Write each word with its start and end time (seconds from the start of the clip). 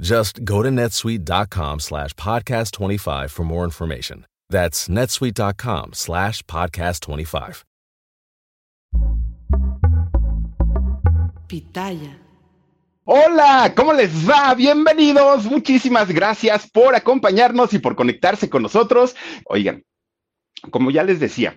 Just 0.00 0.44
go 0.44 0.62
to 0.62 0.70
netsuite.com 0.70 1.80
slash 1.80 2.12
podcast 2.14 2.72
25 2.72 3.30
for 3.30 3.44
more 3.44 3.64
information. 3.64 4.26
That's 4.50 4.88
netsuite.com 4.88 5.92
slash 5.94 6.42
podcast 6.44 7.00
25. 7.00 7.64
Pitaya. 11.48 12.18
Hola, 13.06 13.74
¿cómo 13.76 13.92
les 13.92 14.28
va? 14.28 14.54
Bienvenidos. 14.54 15.44
Muchísimas 15.44 16.10
gracias 16.10 16.68
por 16.70 16.94
acompañarnos 16.94 17.74
y 17.74 17.78
por 17.78 17.96
conectarse 17.96 18.48
con 18.48 18.62
nosotros. 18.62 19.14
Oigan, 19.44 19.84
como 20.70 20.90
ya 20.90 21.02
les 21.02 21.20
decía, 21.20 21.54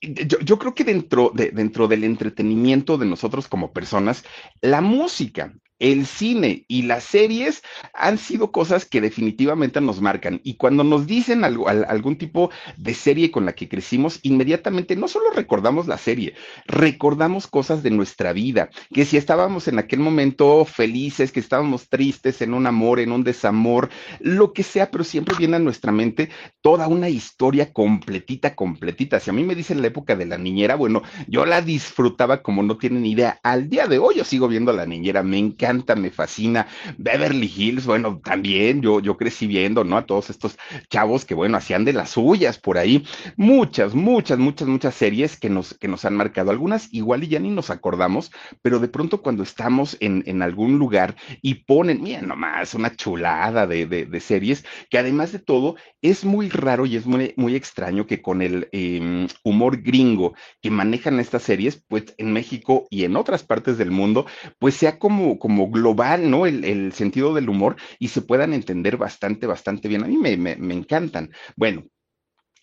yo, 0.00 0.40
yo, 0.40 0.58
creo 0.58 0.74
que 0.74 0.84
dentro, 0.84 1.30
de, 1.34 1.52
dentro 1.52 1.86
del 1.86 2.02
entretenimiento 2.04 2.98
de 2.98 3.06
nosotros 3.06 3.46
como 3.46 3.72
personas, 3.72 4.24
la 4.60 4.80
música 4.80 5.54
el 5.78 6.06
cine 6.06 6.64
y 6.68 6.82
las 6.82 7.04
series 7.04 7.62
han 7.94 8.18
sido 8.18 8.50
cosas 8.50 8.84
que 8.84 9.00
definitivamente 9.00 9.80
nos 9.80 10.00
marcan. 10.00 10.40
Y 10.42 10.54
cuando 10.54 10.84
nos 10.84 11.06
dicen 11.06 11.44
algo, 11.44 11.68
algún 11.68 12.16
tipo 12.16 12.50
de 12.76 12.94
serie 12.94 13.30
con 13.30 13.46
la 13.46 13.52
que 13.52 13.68
crecimos, 13.68 14.20
inmediatamente 14.22 14.96
no 14.96 15.08
solo 15.08 15.30
recordamos 15.34 15.86
la 15.86 15.98
serie, 15.98 16.34
recordamos 16.66 17.46
cosas 17.46 17.82
de 17.82 17.90
nuestra 17.90 18.32
vida, 18.32 18.70
que 18.92 19.04
si 19.04 19.16
estábamos 19.16 19.68
en 19.68 19.78
aquel 19.78 20.00
momento 20.00 20.64
felices, 20.64 21.32
que 21.32 21.40
estábamos 21.40 21.88
tristes, 21.88 22.42
en 22.42 22.54
un 22.54 22.66
amor, 22.66 23.00
en 23.00 23.12
un 23.12 23.24
desamor, 23.24 23.88
lo 24.20 24.52
que 24.52 24.62
sea, 24.62 24.90
pero 24.90 25.04
siempre 25.04 25.36
viene 25.38 25.56
a 25.56 25.60
nuestra 25.60 25.92
mente 25.92 26.30
toda 26.60 26.88
una 26.88 27.08
historia 27.08 27.72
completita, 27.72 28.54
completita. 28.54 29.20
Si 29.20 29.30
a 29.30 29.32
mí 29.32 29.44
me 29.44 29.54
dicen 29.54 29.80
la 29.80 29.88
época 29.88 30.16
de 30.16 30.26
la 30.26 30.38
niñera, 30.38 30.74
bueno, 30.74 31.02
yo 31.28 31.46
la 31.46 31.62
disfrutaba 31.62 32.42
como 32.42 32.62
no 32.62 32.78
tienen 32.78 33.06
idea. 33.06 33.38
Al 33.42 33.68
día 33.68 33.86
de 33.86 33.98
hoy 33.98 34.16
yo 34.16 34.24
sigo 34.24 34.48
viendo 34.48 34.70
a 34.70 34.74
la 34.74 34.86
niñera, 34.86 35.22
me 35.22 35.38
encanta 35.38 35.67
me 35.96 36.10
fascina. 36.10 36.66
Beverly 36.96 37.52
Hills, 37.54 37.86
bueno, 37.86 38.20
también 38.22 38.80
yo, 38.82 39.00
yo 39.00 39.16
crecí 39.16 39.46
viendo, 39.46 39.84
¿no? 39.84 39.96
A 39.96 40.06
todos 40.06 40.30
estos 40.30 40.58
chavos 40.90 41.24
que, 41.24 41.34
bueno, 41.34 41.56
hacían 41.56 41.84
de 41.84 41.92
las 41.92 42.10
suyas 42.10 42.58
por 42.58 42.78
ahí. 42.78 43.04
Muchas, 43.36 43.94
muchas, 43.94 44.38
muchas, 44.38 44.68
muchas 44.68 44.94
series 44.94 45.38
que 45.38 45.50
nos, 45.50 45.74
que 45.74 45.88
nos 45.88 46.04
han 46.04 46.16
marcado. 46.16 46.50
Algunas 46.50 46.92
igual 46.92 47.24
y 47.24 47.28
ya 47.28 47.38
ni 47.38 47.50
nos 47.50 47.70
acordamos, 47.70 48.30
pero 48.62 48.78
de 48.78 48.88
pronto 48.88 49.22
cuando 49.22 49.42
estamos 49.42 49.96
en, 50.00 50.22
en 50.26 50.42
algún 50.42 50.78
lugar 50.78 51.16
y 51.42 51.54
ponen, 51.54 52.02
miren 52.02 52.28
nomás, 52.28 52.74
una 52.74 52.94
chulada 52.94 53.66
de, 53.66 53.86
de, 53.86 54.20
series, 54.20 54.64
que 54.90 54.98
además 54.98 55.32
de 55.32 55.38
todo 55.38 55.76
es 56.02 56.24
muy 56.24 56.48
raro 56.48 56.86
y 56.86 56.96
es 56.96 57.06
muy, 57.06 57.34
muy 57.36 57.54
extraño 57.54 58.06
que 58.06 58.20
con 58.20 58.42
el 58.42 58.68
em, 58.72 59.28
humor 59.44 59.82
gringo 59.82 60.34
que 60.60 60.70
manejan 60.70 61.20
estas 61.20 61.42
series, 61.42 61.82
pues 61.88 62.14
en 62.18 62.32
México 62.32 62.86
y 62.90 63.04
en 63.04 63.16
otras 63.16 63.42
partes 63.42 63.78
del 63.78 63.90
mundo, 63.90 64.26
pues 64.58 64.74
sea 64.74 64.98
como, 64.98 65.38
como 65.38 65.57
global, 65.66 66.30
¿no? 66.30 66.46
El, 66.46 66.92
sentido 66.92 67.34
del 67.34 67.48
humor 67.48 67.76
y 67.98 68.08
se 68.08 68.22
puedan 68.22 68.52
entender 68.52 68.96
bastante, 68.96 69.46
bastante 69.46 69.88
bien. 69.88 70.04
A 70.04 70.06
mí 70.06 70.16
me, 70.16 70.36
me, 70.36 70.74
encantan. 70.74 71.30
Bueno, 71.56 71.84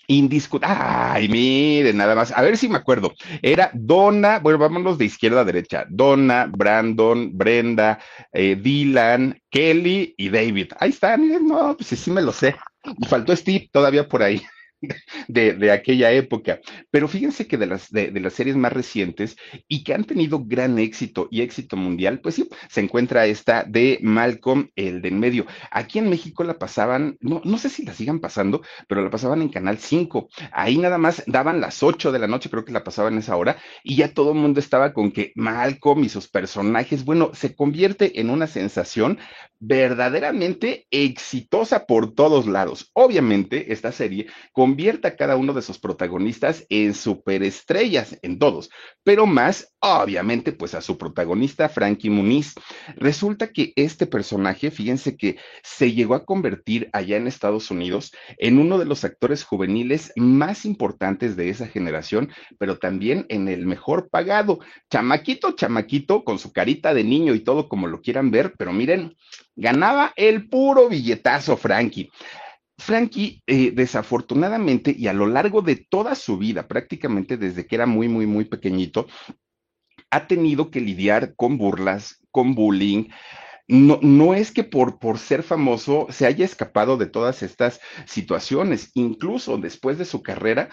indiscutible. 0.07 0.75
Ay, 0.78 1.28
miren, 1.28 1.97
nada 1.97 2.16
más. 2.16 2.31
A 2.31 2.41
ver 2.41 2.57
si 2.57 2.67
me 2.67 2.78
acuerdo. 2.78 3.13
Era 3.41 3.69
Donna, 3.73 4.39
bueno, 4.39 4.57
vámonos 4.57 4.97
de 4.97 5.05
izquierda 5.05 5.41
a 5.41 5.45
derecha. 5.45 5.85
Donna, 5.89 6.47
Brandon, 6.50 7.38
Brenda, 7.38 8.00
eh, 8.34 8.55
Dylan, 8.55 9.39
Kelly 9.50 10.16
y 10.17 10.29
David. 10.29 10.72
Ahí 10.79 10.89
están, 10.89 11.47
no, 11.47 11.75
pues 11.78 12.00
sí 12.00 12.11
me 12.11 12.22
lo 12.22 12.31
sé. 12.31 12.55
Y 12.97 13.05
faltó 13.05 13.35
Steve 13.35 13.69
todavía 13.72 14.07
por 14.07 14.23
ahí 14.23 14.41
de, 15.28 15.72
aquella 15.72 16.12
época. 16.12 16.59
Pero 16.91 17.08
fíjense 17.08 17.47
que 17.47 17.58
de 17.58 17.66
las, 17.66 17.91
de, 17.91 18.12
las 18.19 18.34
series 18.34 18.56
más 18.56 18.74
recientes 18.74 19.36
y 19.68 19.84
que 19.84 19.94
han 19.94 20.03
tenido 20.03 20.44
gran 20.46 20.80
éxito 20.80 21.28
y 21.31 21.41
éxito 21.41 21.78
mundial, 21.78 22.19
pues 22.22 22.36
sí, 22.36 22.50
se 22.69 22.81
encuentra 22.81 23.25
esta 23.25 23.64
de 23.64 24.00
Malcolm, 24.02 24.69
el 24.75 25.02
de 25.02 25.09
en 25.09 25.19
medio. 25.19 25.46
Aquí 25.72 26.00
en 26.00 26.09
México 26.09 26.44
la 26.44 26.58
pasaban, 26.58 27.18
no, 27.22 27.41
no 27.44 27.58
sé 27.58 27.69
si 27.69 27.85
la 27.85 27.94
sigan 27.94 28.19
pasando, 28.19 28.62
pero 28.88 29.02
la 29.03 29.09
pasaban 29.09 29.41
en 29.41 29.50
Canal 29.50 29.78
5. 29.78 30.30
Ahí 30.52 30.78
nada 30.78 30.97
más 30.97 31.24
daban 31.28 31.62
las 31.62 31.84
8 31.84 32.12
de 32.12 32.19
la 32.19 32.28
noche, 32.28 32.50
creo 32.50 32.66
que 32.66 32.72
la 32.72 32.84
pasaban 32.84 33.18
esa 33.18 33.35
hora, 33.35 33.58
y 33.84 33.96
ya 33.96 34.14
todo 34.14 34.31
el 34.31 34.38
mundo 34.38 34.59
estaba 34.59 34.94
con 34.94 35.12
que 35.12 35.31
Malcolm 35.35 36.03
y 36.03 36.09
sus 36.09 36.28
personajes, 36.28 37.06
bueno, 37.06 37.31
se 37.34 37.56
convierte 37.56 38.19
en 38.19 38.30
una 38.30 38.47
sensación 38.47 39.19
verdaderamente 39.59 40.85
exitosa 40.91 41.85
por 41.85 42.14
todos 42.14 42.46
lados. 42.47 42.91
Obviamente, 42.94 43.72
esta 43.74 43.91
serie 43.91 44.28
convierte 44.75 45.08
a 45.08 45.16
cada 45.16 45.38
uno 45.38 45.53
de 45.53 45.62
sus 45.62 45.80
protagonistas 45.80 46.66
en 46.68 46.94
superestrellas, 46.96 48.19
en 48.22 48.38
todos, 48.40 48.69
pero 49.06 49.25
más, 49.25 49.74
obviamente, 49.80 50.52
pues 50.52 50.75
a 50.75 50.81
su 50.81 50.97
protagonista, 50.97 51.69
Frankie 51.69 52.09
Muniz. 52.09 52.56
Resulta 52.97 53.53
que 53.53 53.72
este 53.78 54.06
personaje, 54.06 54.72
fíjense 54.72 55.16
que 55.16 55.38
se 55.64 55.94
llegó 55.94 56.14
a 56.14 56.25
convertir 56.25 56.90
allá 56.91 57.16
en 57.16 57.28
Estados 57.28 57.72
Unidos 57.72 58.12
en 58.38 58.59
uno 58.59 58.78
de 58.78 58.84
los 58.84 59.06
actores 59.06 59.46
juveniles 59.46 60.12
más 60.18 60.66
importantes 60.66 61.38
de 61.38 61.50
esa 61.50 61.68
generación, 61.68 62.30
pero 62.59 62.78
también 62.78 63.25
en 63.30 63.47
el 63.47 63.66
mejor 63.66 64.09
pagado. 64.09 64.59
Chamaquito, 64.91 65.53
chamaquito, 65.53 66.25
con 66.25 66.38
su 66.38 66.52
carita 66.52 66.94
de 66.94 67.06
niño 67.06 67.34
y 67.34 67.40
todo 67.40 67.69
como 67.69 67.88
lo 67.88 68.02
quieran 68.02 68.30
ver, 68.30 68.56
pero 68.58 68.74
miren, 68.74 69.16
ganaba 69.56 70.12
el 70.18 70.50
puro 70.50 70.90
billetazo 70.90 71.56
Frankie. 71.56 72.12
Frankie, 72.78 73.41
eh, 73.47 73.72
desafortunadamente, 73.72 74.94
y 74.97 75.08
a 75.08 75.13
lo 75.13 75.28
largo 75.28 75.62
de 75.62 75.75
toda 75.75 76.16
su 76.16 76.38
vida, 76.38 76.68
prácticamente 76.68 77.38
desde 77.38 77.66
que 77.66 77.75
era 77.75 77.86
muy, 77.86 78.08
muy, 78.08 78.25
muy 78.25 78.46
pequeñito, 78.46 79.08
ha 80.12 80.28
tenido 80.28 80.69
que 80.72 80.81
lidiar 80.81 81.35
con 81.35 81.58
burlas, 81.58 82.22
con 82.31 82.53
bullying, 82.53 83.09
no, 83.68 84.00
no 84.02 84.36
es 84.36 84.52
que 84.52 84.64
por, 84.64 85.00
por 85.00 85.18
ser 85.18 85.42
famoso 85.42 86.06
se 86.09 86.28
haya 86.28 86.46
escapado 86.46 86.98
de 86.98 87.08
todas 87.08 87.42
estas 87.42 87.80
situaciones. 88.06 88.92
Incluso 88.94 89.58
después 89.58 89.98
de 89.98 90.06
su 90.06 90.22
carrera 90.22 90.70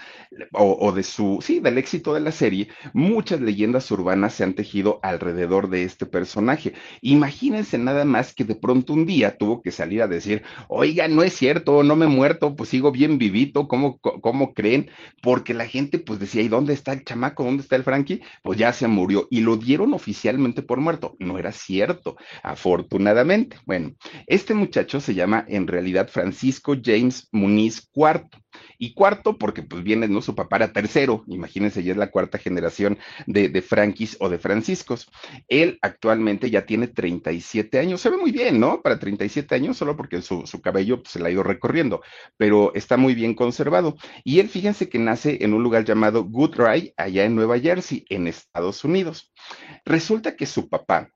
o, 0.53 0.93
de 0.93 1.03
su, 1.03 1.39
sí, 1.43 1.61
del 1.61 1.79
éxito 1.79 2.13
de 2.13 2.21
la 2.21 2.33
serie, 2.33 2.69
muchas 2.93 3.41
leyendas 3.41 3.91
urbanas 3.91 4.35
se 4.35 4.45
han 4.45 4.55
tejido 4.55 5.01
alrededor 5.03 5.71
de 5.71 5.85
este 5.85 6.05
personaje. 6.05 6.75
Imagínense 7.01 7.79
nada 7.79 8.05
más 8.05 8.35
que 8.35 8.45
de 8.45 8.57
pronto 8.57 8.93
un 8.93 9.07
día 9.07 9.39
tuvo 9.39 9.63
que 9.63 9.71
salir 9.71 10.03
a 10.03 10.09
decir, 10.09 10.43
oiga, 10.69 11.09
no 11.09 11.23
es 11.23 11.33
cierto, 11.35 11.83
no 11.83 11.97
me 11.97 12.05
he 12.05 12.09
muerto, 12.09 12.55
pues 12.57 12.69
sigo 12.71 12.93
bien 12.93 13.17
vivito, 13.17 13.69
¿cómo, 13.69 13.99
cómo 14.01 14.53
creen? 14.53 14.91
Porque 15.23 15.55
la 15.55 15.67
gente 15.67 15.99
pues 15.99 16.21
decía, 16.21 16.43
¿y 16.43 16.49
dónde 16.49 16.75
está 16.75 16.93
el 16.93 17.05
chamaco? 17.05 17.45
¿Dónde 17.45 17.63
está 17.63 17.77
el 17.77 17.85
Frankie? 17.85 18.21
Pues 18.43 18.59
ya 18.59 18.73
se 18.73 18.87
murió 18.87 19.29
y 19.31 19.41
lo 19.41 19.57
dieron 19.57 19.95
oficialmente 19.95 20.63
por 20.63 20.81
muerto. 20.81 21.17
No 21.19 21.39
era 21.39 21.53
cierto. 21.53 22.17
Afortunadamente 22.43 22.82
afortunadamente. 22.83 23.57
Bueno, 23.65 23.95
este 24.27 24.55
muchacho 24.55 25.01
se 25.01 25.15
llama 25.15 25.45
en 25.49 25.67
realidad 25.67 26.09
Francisco 26.09 26.75
James 26.83 27.29
Muniz 27.33 27.89
IV. 27.95 28.29
Y 28.79 28.93
cuarto, 28.93 29.39
porque 29.39 29.63
pues 29.63 29.83
viene, 29.83 30.09
¿no? 30.09 30.21
Su 30.21 30.35
papá 30.35 30.57
era 30.57 30.73
tercero, 30.73 31.25
imagínense, 31.27 31.83
ya 31.83 31.93
es 31.93 31.97
la 31.97 32.11
cuarta 32.11 32.37
generación 32.37 32.99
de, 33.27 33.49
de 33.49 33.63
Frankis 33.63 34.17
o 34.21 34.29
de 34.29 34.39
Franciscos. 34.39 35.09
Él 35.49 35.79
actualmente 35.81 36.51
ya 36.51 36.67
tiene 36.67 36.89
37 36.89 37.79
años, 37.79 38.03
se 38.03 38.11
ve 38.11 38.19
muy 38.19 38.31
bien, 38.31 38.61
¿no? 38.61 38.83
Para 38.83 38.99
37 38.99 39.55
años, 39.55 39.79
solo 39.79 39.97
porque 39.97 40.21
su, 40.21 40.47
su 40.47 40.61
cabello 40.61 41.03
pues, 41.03 41.13
se 41.13 41.21
le 41.21 41.29
ha 41.29 41.31
ido 41.31 41.43
recorriendo, 41.43 42.03
pero 42.37 42.75
está 42.75 42.99
muy 42.99 43.15
bien 43.15 43.35
conservado. 43.35 43.97
Y 44.23 44.41
él, 44.41 44.49
fíjense 44.49 44.89
que 44.89 44.99
nace 44.99 45.39
en 45.43 45.55
un 45.55 45.63
lugar 45.63 45.85
llamado 45.85 46.25
Goodrye, 46.25 46.93
allá 46.99 47.25
en 47.25 47.35
Nueva 47.35 47.59
Jersey, 47.59 48.05
en 48.11 48.27
Estados 48.27 48.85
Unidos. 48.85 49.33
Resulta 49.87 50.37
que 50.37 50.45
su 50.45 50.69
papá 50.69 51.09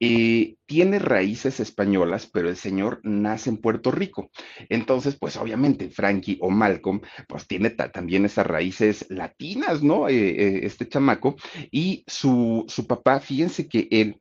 eh, 0.00 0.56
tiene 0.66 0.98
raíces 0.98 1.60
españolas, 1.60 2.26
pero 2.26 2.48
el 2.48 2.56
señor 2.56 3.00
nace 3.04 3.50
en 3.50 3.58
Puerto 3.58 3.90
Rico. 3.90 4.30
Entonces, 4.68 5.16
pues 5.18 5.36
obviamente 5.36 5.90
Frankie 5.90 6.38
o 6.40 6.50
Malcolm, 6.50 7.00
pues 7.28 7.46
tiene 7.46 7.70
también 7.70 8.24
esas 8.24 8.46
raíces 8.46 9.06
latinas, 9.08 9.82
¿no? 9.82 10.08
Eh, 10.08 10.14
eh, 10.14 10.60
este 10.64 10.88
chamaco. 10.88 11.36
Y 11.70 12.04
su, 12.06 12.64
su 12.68 12.86
papá, 12.86 13.20
fíjense 13.20 13.68
que 13.68 13.88
él 13.90 14.20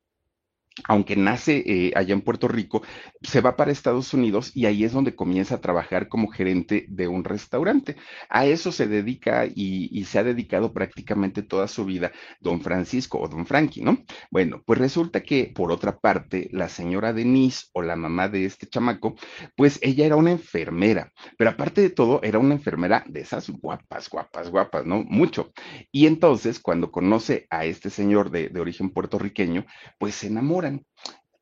aunque 0.87 1.15
nace 1.15 1.63
eh, 1.65 1.91
allá 1.95 2.13
en 2.13 2.21
Puerto 2.21 2.47
Rico, 2.47 2.81
se 3.21 3.41
va 3.41 3.55
para 3.55 3.71
Estados 3.71 4.13
Unidos 4.13 4.51
y 4.55 4.65
ahí 4.65 4.83
es 4.83 4.91
donde 4.91 5.15
comienza 5.15 5.55
a 5.55 5.61
trabajar 5.61 6.07
como 6.07 6.29
gerente 6.29 6.85
de 6.89 7.07
un 7.07 7.23
restaurante. 7.23 7.95
A 8.29 8.45
eso 8.45 8.71
se 8.71 8.87
dedica 8.87 9.45
y, 9.45 10.03
se 10.03 10.19
ha 10.19 10.23
dedicado 10.23 10.73
prácticamente 10.73 11.43
toda 11.43 11.67
su 11.67 11.85
vida 11.85 12.11
don 12.41 12.61
Francisco 12.61 13.19
o 13.19 13.27
don 13.29 13.45
Frankie, 13.45 13.81
¿no? 13.81 14.03
Bueno, 14.29 14.61
pues 14.65 14.79
resulta 14.79 15.23
que 15.23 15.51
por 15.55 15.71
otra 15.71 15.97
parte, 15.97 16.49
la 16.51 16.67
señora 16.67 17.13
Denise 17.13 17.67
o 17.73 17.81
la 17.81 17.95
mamá 17.95 18.27
de 18.27 18.45
este 18.45 18.67
chamaco, 18.67 19.15
pues 19.55 19.79
ella 19.81 20.05
era 20.05 20.17
una 20.17 20.31
enfermera, 20.31 21.11
pero 21.37 21.51
aparte 21.51 21.81
de 21.81 21.89
todo, 21.89 22.21
era 22.21 22.39
una 22.39 22.55
enfermera 22.55 23.03
de 23.07 23.21
esas 23.21 23.49
guapas, 23.49 24.09
guapas, 24.09 24.49
guapas, 24.49 24.85
¿no? 24.85 25.03
Mucho. 25.03 25.53
Y 25.91 26.05
entonces, 26.07 26.59
cuando 26.59 26.91
conoce 26.91 27.47
a 27.49 27.65
este 27.65 27.89
señor 27.89 28.29
de, 28.29 28.49
de 28.49 28.59
origen 28.59 28.89
puertorriqueño, 28.89 29.65
pues 29.97 30.15
se 30.15 30.27
enamora 30.27 30.62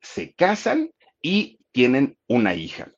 se 0.01 0.33
casan 0.33 0.91
y 1.21 1.59
tienen 1.71 2.17
una 2.27 2.55
hija. 2.55 2.91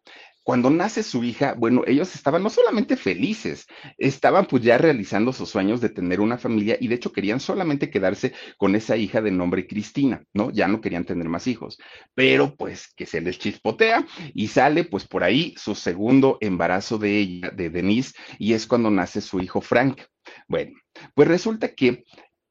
Cuando 0.44 0.70
nace 0.70 1.04
su 1.04 1.24
hija, 1.24 1.56
bueno, 1.58 1.84
ellos 1.88 2.16
estaban 2.16 2.44
no 2.44 2.50
solamente 2.50 2.98
felices, 2.98 3.66
estaban 3.98 4.46
pues 4.46 4.62
ya 4.62 4.78
realizando 4.78 5.32
sus 5.32 5.50
sueños 5.50 5.80
de 5.80 5.88
tener 5.88 6.20
una 6.20 6.38
familia 6.38 6.76
y 6.82 6.90
de 6.90 6.96
hecho 6.96 7.14
querían 7.14 7.40
solamente 7.40 7.90
quedarse 7.90 8.34
con 8.58 8.76
esa 8.76 8.98
hija 8.98 9.22
de 9.22 9.32
nombre 9.32 9.66
Cristina, 9.68 10.22
¿no? 10.34 10.52
Ya 10.52 10.68
no 10.68 10.82
querían 10.82 11.06
tener 11.06 11.30
más 11.30 11.48
hijos, 11.48 11.78
pero 12.14 12.56
pues 12.58 12.94
que 12.94 13.06
se 13.06 13.22
les 13.22 13.40
chispotea 13.40 14.06
y 14.34 14.48
sale 14.48 14.84
pues 14.84 15.08
por 15.08 15.24
ahí 15.24 15.56
su 15.58 15.76
segundo 15.76 16.38
embarazo 16.42 16.98
de 16.98 17.20
ella, 17.20 17.50
de 17.52 17.70
Denise, 17.70 18.14
y 18.38 18.52
es 18.52 18.68
cuando 18.68 18.92
nace 18.92 19.22
su 19.22 19.40
hijo 19.40 19.62
Frank. 19.62 20.02
Bueno, 20.50 20.74
pues 21.16 21.28
resulta 21.30 21.74
que 21.74 22.04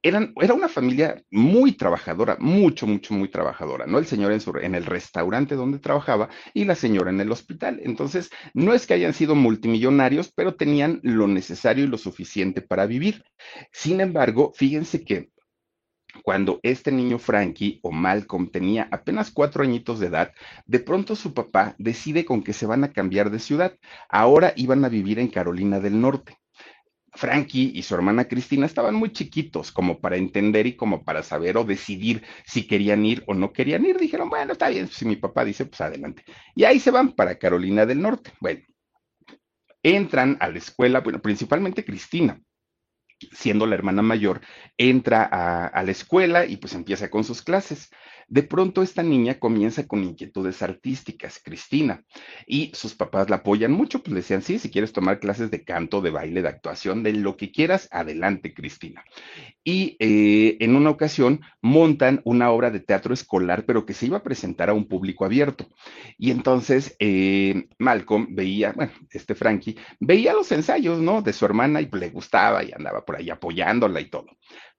era 0.03 0.55
una 0.55 0.69
familia 0.69 1.23
muy 1.31 1.73
trabajadora, 1.73 2.37
mucho, 2.41 2.87
mucho, 2.87 3.15
muy 3.15 3.29
trabajadora, 3.29 3.87
¿no? 3.87 3.99
El 3.99 4.07
señor 4.07 4.33
en, 4.33 4.41
en, 4.63 4.75
el 4.75 4.85
restaurante 4.85 5.55
donde 5.55 5.79
trabajaba 5.79 6.29
y 6.55 6.65
la 6.65 6.75
señora 6.75 7.11
en 7.11 7.21
el 7.21 7.31
hospital. 7.31 7.81
Entonces, 7.85 8.31
no 8.53 8.75
es 8.75 8.87
que 8.87 8.95
hayan 8.95 9.15
sido 9.15 9.35
multimillonarios, 9.35 10.33
pero 10.35 10.57
tenían 10.57 11.01
lo 11.03 11.29
necesario 11.29 11.85
y 11.85 11.89
lo 11.89 11.99
suficiente 11.99 12.63
para 12.63 12.87
vivir. 12.87 13.25
Sin 13.71 14.01
embargo, 14.01 14.53
fíjense 14.57 15.05
que 15.05 15.31
cuando 16.23 16.61
este 16.63 16.93
niño 16.93 17.19
Frankie 17.19 17.81
o 17.83 17.91
Malcolm 17.91 18.51
tenía 18.51 18.89
apenas 18.91 19.31
cuatro 19.31 19.63
añitos 19.63 19.99
de 19.99 20.09
edad, 20.09 20.33
de 20.67 20.81
pronto 20.81 21.17
su 21.17 21.33
papá 21.33 21.75
decide 21.79 22.25
con 22.25 22.43
que 22.43 22.53
se 22.53 22.67
van 22.67 22.85
a 22.85 22.93
cambiar 22.93 23.31
de 23.31 23.39
ciudad. 23.39 23.79
Ahora 24.09 24.53
iban 24.57 24.85
a 24.85 24.89
vivir 24.89 25.19
en 25.19 25.29
Carolina 25.29 25.81
del 25.81 26.01
Norte. 26.01 26.42
Frankie 27.15 27.73
y 27.75 27.83
su 27.83 27.95
hermana 27.95 28.27
Cristina 28.27 28.67
estaban 28.67 28.95
muy 28.95 29.13
chiquitos 29.13 29.71
como 29.71 30.01
para 30.01 30.17
entender 30.17 30.67
y 30.67 30.77
como 30.77 31.05
para 31.05 31.23
saber 31.23 31.57
o 31.59 31.65
decidir 31.65 32.23
si 32.47 32.67
querían 32.67 33.05
ir 33.05 33.23
o 33.27 33.35
no 33.35 33.53
querían 33.53 33.85
ir. 33.85 33.99
Dijeron, 33.99 34.31
bueno, 34.31 34.53
está 34.53 34.69
bien, 34.69 34.89
si 34.89 35.05
mi 35.05 35.17
papá 35.17 35.45
dice, 35.45 35.67
pues 35.67 35.81
adelante. 35.81 36.25
Y 36.55 36.65
ahí 36.65 36.81
se 36.81 36.91
van 36.91 37.13
para 37.13 37.39
Carolina 37.39 37.85
del 37.85 38.01
Norte. 38.01 38.33
Bueno, 38.41 38.63
entran 39.83 40.37
a 40.41 40.49
la 40.49 40.59
escuela, 40.59 41.01
bueno, 41.01 41.21
principalmente 41.21 41.85
Cristina, 41.85 42.41
siendo 43.33 43.67
la 43.67 43.75
hermana 43.75 44.03
mayor, 44.03 44.41
entra 44.77 45.29
a, 45.31 45.67
a 45.67 45.83
la 45.83 45.91
escuela 45.91 46.47
y 46.47 46.57
pues 46.57 46.73
empieza 46.75 47.11
con 47.11 47.25
sus 47.25 47.43
clases. 47.43 47.91
De 48.33 48.43
pronto 48.43 48.83
esta 48.83 49.03
niña 49.03 49.39
comienza 49.39 49.87
con 49.87 50.03
inquietudes 50.03 50.63
artísticas, 50.63 51.39
Cristina, 51.45 52.03
y 52.47 52.73
sus 52.73 52.95
papás 52.95 53.29
la 53.29 53.37
apoyan 53.37 53.73
mucho, 53.73 53.99
pues 53.99 54.15
le 54.15 54.21
decían, 54.21 54.41
sí, 54.41 54.59
si 54.59 54.71
quieres 54.71 54.95
tomar 54.95 55.21
clases 55.21 55.51
de 55.51 55.65
canto, 55.65 56.01
de 56.01 56.09
baile, 56.09 56.41
de 56.41 56.49
actuación, 56.49 57.03
de 57.03 57.13
lo 57.13 57.37
que 57.37 57.53
quieras, 57.53 57.91
adelante, 57.93 58.55
Cristina. 58.55 59.05
Y 59.63 59.99
eh, 60.01 60.57
en 60.61 60.77
una 60.77 60.89
ocasión 60.89 61.43
montan 61.61 62.23
una 62.25 62.51
obra 62.51 62.71
de 62.71 62.81
teatro 62.81 63.13
escolar, 63.13 63.67
pero 63.67 63.85
que 63.85 63.93
se 63.93 64.07
iba 64.07 64.17
a 64.17 64.23
presentar 64.23 64.71
a 64.71 64.73
un 64.73 64.89
público 64.89 65.27
abierto. 65.27 65.69
Y 66.17 66.31
entonces 66.31 66.97
eh, 67.01 67.67
Malcolm 67.79 68.29
veía, 68.31 68.73
bueno, 68.73 68.93
este 69.11 69.35
Frankie, 69.35 69.77
veía 70.01 70.33
los 70.33 70.51
ensayos, 70.53 71.01
¿no? 71.01 71.21
De 71.21 71.35
su 71.35 71.45
hermana 71.45 71.83
y 71.83 71.91
le 71.93 72.09
gustaba 72.09 72.65
y 72.65 72.73
andaba 72.73 73.05
por 73.05 73.17
ahí 73.17 73.29
apoyándola 73.29 74.01
y 74.01 74.09
todo. 74.09 74.29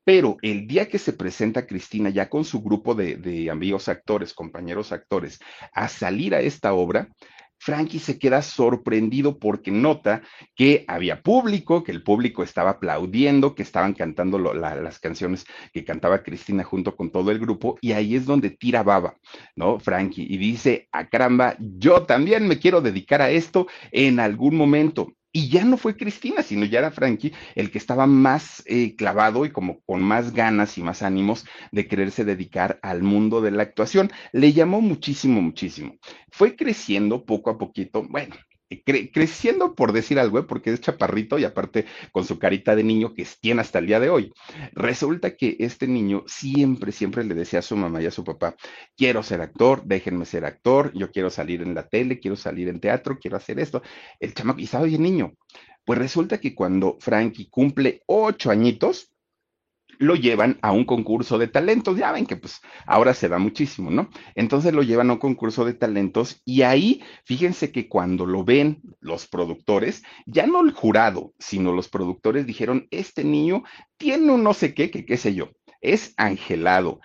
Pero 0.03 0.37
el 0.41 0.67
día 0.67 0.87
que 0.89 0.99
se 0.99 1.13
presenta 1.13 1.65
Cristina 1.65 2.09
ya 2.09 2.29
con 2.29 2.43
su 2.43 2.61
grupo 2.61 2.93
de, 2.95 3.49
amigos 3.49 3.87
actores, 3.87 4.33
compañeros 4.33 4.91
actores, 4.91 5.39
a 5.71 5.87
salir 5.87 6.35
a 6.35 6.41
esta 6.41 6.73
obra, 6.73 7.09
Frankie 7.57 7.99
se 7.99 8.19
queda 8.19 8.41
sorprendido 8.41 9.39
porque 9.39 9.71
nota 9.71 10.21
que 10.53 10.83
había 10.85 11.21
público, 11.21 11.81
que 11.81 11.93
el 11.93 12.03
público 12.03 12.43
estaba 12.43 12.71
aplaudiendo, 12.71 13.55
que 13.55 13.63
estaban 13.63 13.93
cantando 13.93 14.37
las 14.37 14.99
canciones 14.99 15.45
que 15.71 15.85
cantaba 15.85 16.23
Cristina 16.23 16.65
junto 16.65 16.97
con 16.97 17.09
todo 17.09 17.31
el 17.31 17.39
grupo, 17.39 17.77
y 17.79 17.93
ahí 17.93 18.17
es 18.17 18.25
donde 18.25 18.49
tira 18.49 18.83
baba, 18.83 19.15
¿no? 19.55 19.79
Frankie, 19.79 20.27
y 20.29 20.37
dice, 20.37 20.89
a 20.91 21.07
caramba, 21.07 21.55
yo 21.59 22.03
también 22.03 22.49
me 22.49 22.59
quiero 22.59 22.81
dedicar 22.81 23.21
a 23.21 23.29
esto 23.29 23.67
en 23.93 24.19
algún 24.19 24.57
momento. 24.57 25.13
Y 25.35 25.49
ya 25.49 25.65
no 25.65 25.77
fue 25.77 25.97
Cristina, 25.97 26.43
sino 26.43 26.63
ya 26.63 26.77
era 26.79 26.91
Frankie 26.91 27.33
el 27.55 27.71
que 27.71 27.79
estaba 27.79 28.05
más 28.05 28.61
eh, 28.67 28.95
clavado 28.95 29.45
y 29.45 29.51
como 29.51 29.81
con 29.81 30.03
más 30.03 30.31
ganas 30.31 30.77
y 30.77 30.83
más 30.83 31.01
ánimos 31.01 31.45
de 31.71 31.87
quererse 31.87 32.23
dedicar 32.23 32.79
al 32.83 33.01
mundo 33.01 33.41
de 33.41 33.49
la 33.49 33.63
actuación. 33.63 34.11
Le 34.31 34.53
llamó 34.53 34.79
muchísimo, 34.79 35.41
muchísimo. 35.41 35.95
Fue 36.29 36.55
creciendo 36.55 37.25
poco 37.25 37.49
a 37.49 37.57
poquito. 37.57 38.03
Bueno, 38.07 38.35
creciendo 39.11 39.75
por 39.75 39.91
decir 39.91 40.19
algo, 40.19 40.39
¿eh? 40.39 40.43
porque 40.43 40.71
es 40.71 40.81
chaparrito 40.81 41.37
y 41.37 41.45
aparte 41.45 41.85
con 42.11 42.25
su 42.25 42.39
carita 42.39 42.75
de 42.75 42.83
niño 42.83 43.13
que 43.13 43.27
tiene 43.39 43.61
hasta 43.61 43.79
el 43.79 43.87
día 43.87 43.99
de 43.99 44.09
hoy. 44.09 44.33
Resulta 44.73 45.35
que 45.35 45.55
este 45.59 45.87
niño 45.87 46.23
siempre, 46.27 46.91
siempre 46.91 47.23
le 47.23 47.35
decía 47.35 47.59
a 47.59 47.63
su 47.63 47.75
mamá 47.75 48.01
y 48.01 48.05
a 48.05 48.11
su 48.11 48.23
papá, 48.23 48.55
quiero 48.97 49.23
ser 49.23 49.41
actor, 49.41 49.83
déjenme 49.85 50.25
ser 50.25 50.45
actor, 50.45 50.91
yo 50.93 51.11
quiero 51.11 51.29
salir 51.29 51.61
en 51.61 51.75
la 51.75 51.87
tele, 51.87 52.19
quiero 52.19 52.35
salir 52.35 52.67
en 52.69 52.79
teatro, 52.79 53.19
quiero 53.19 53.37
hacer 53.37 53.59
esto. 53.59 53.81
El 54.19 54.33
chamaco, 54.33 54.59
y 54.59 54.65
estaba 54.65 54.85
bien 54.85 55.03
niño. 55.03 55.33
Pues 55.85 55.99
resulta 55.99 56.39
que 56.39 56.55
cuando 56.55 56.97
Frankie 56.99 57.49
cumple 57.49 58.01
ocho 58.07 58.49
añitos, 58.51 59.12
lo 60.03 60.15
llevan 60.15 60.59
a 60.61 60.71
un 60.71 60.85
concurso 60.85 61.37
de 61.37 61.47
talentos. 61.47 61.97
Ya 61.97 62.11
ven 62.11 62.25
que 62.25 62.35
pues 62.35 62.61
ahora 62.85 63.13
se 63.13 63.29
da 63.29 63.37
muchísimo, 63.37 63.89
¿no? 63.89 64.09
Entonces 64.35 64.73
lo 64.73 64.83
llevan 64.83 65.09
a 65.09 65.13
un 65.13 65.19
concurso 65.19 65.65
de 65.65 65.73
talentos 65.73 66.41
y 66.45 66.63
ahí, 66.63 67.01
fíjense 67.25 67.71
que 67.71 67.87
cuando 67.87 68.25
lo 68.25 68.43
ven 68.43 68.81
los 68.99 69.27
productores, 69.27 70.03
ya 70.25 70.45
no 70.45 70.61
el 70.61 70.71
jurado, 70.71 71.33
sino 71.39 71.73
los 71.73 71.89
productores 71.89 72.45
dijeron, 72.45 72.87
este 72.91 73.23
niño 73.23 73.63
tiene 73.97 74.31
un 74.31 74.43
no 74.43 74.53
sé 74.53 74.73
qué, 74.73 74.91
que 74.91 75.05
qué 75.05 75.17
sé 75.17 75.33
yo, 75.33 75.49
es 75.81 76.13
angelado, 76.17 76.99